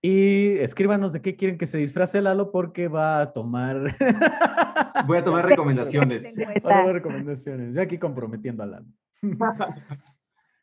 Y 0.00 0.58
escríbanos 0.58 1.12
de 1.12 1.20
qué 1.20 1.36
quieren 1.36 1.58
que 1.58 1.66
se 1.66 1.78
disfrace 1.78 2.22
Lalo 2.22 2.52
porque 2.52 2.86
va 2.88 3.20
a 3.20 3.32
tomar. 3.32 3.96
Voy 5.06 5.18
a 5.18 5.24
tomar 5.24 5.46
recomendaciones. 5.46 6.22
Voy 6.34 6.44
a 6.54 6.60
tomar 6.60 6.92
recomendaciones. 6.92 7.74
Yo 7.74 7.82
aquí 7.82 7.98
comprometiendo 7.98 8.62
a 8.62 8.66
Lalo. 8.66 8.86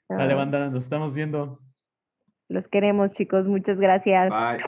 Sale, 0.08 0.34
banda, 0.36 0.70
nos 0.70 0.84
estamos 0.84 1.14
viendo. 1.14 1.60
Los 2.48 2.66
queremos, 2.70 3.12
chicos. 3.14 3.46
Muchas 3.46 3.78
gracias. 3.78 4.30
Bye. 4.30 4.64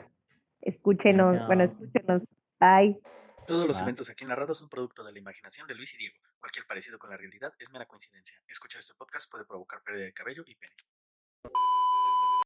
Escúchenos. 0.60 1.46
Bueno, 1.46 1.64
escúchenos. 1.64 2.22
Bye. 2.60 3.00
Todos 3.46 3.66
los 3.66 3.80
eventos 3.80 4.10
aquí 4.10 4.26
narrados 4.26 4.58
son 4.58 4.68
producto 4.68 5.02
de 5.02 5.12
la 5.12 5.18
imaginación 5.18 5.66
de 5.66 5.74
Luis 5.74 5.94
y 5.94 5.98
Diego. 5.98 6.16
Cualquier 6.38 6.66
parecido 6.66 6.98
con 6.98 7.08
la 7.08 7.16
realidad 7.16 7.52
es 7.58 7.72
mera 7.72 7.86
coincidencia. 7.86 8.36
Escuchar 8.46 8.80
este 8.80 8.94
podcast 8.94 9.30
puede 9.30 9.46
provocar 9.46 9.82
pérdida 9.82 10.04
de 10.04 10.12
cabello 10.12 10.44
y 10.46 10.54
pene. 10.54 10.74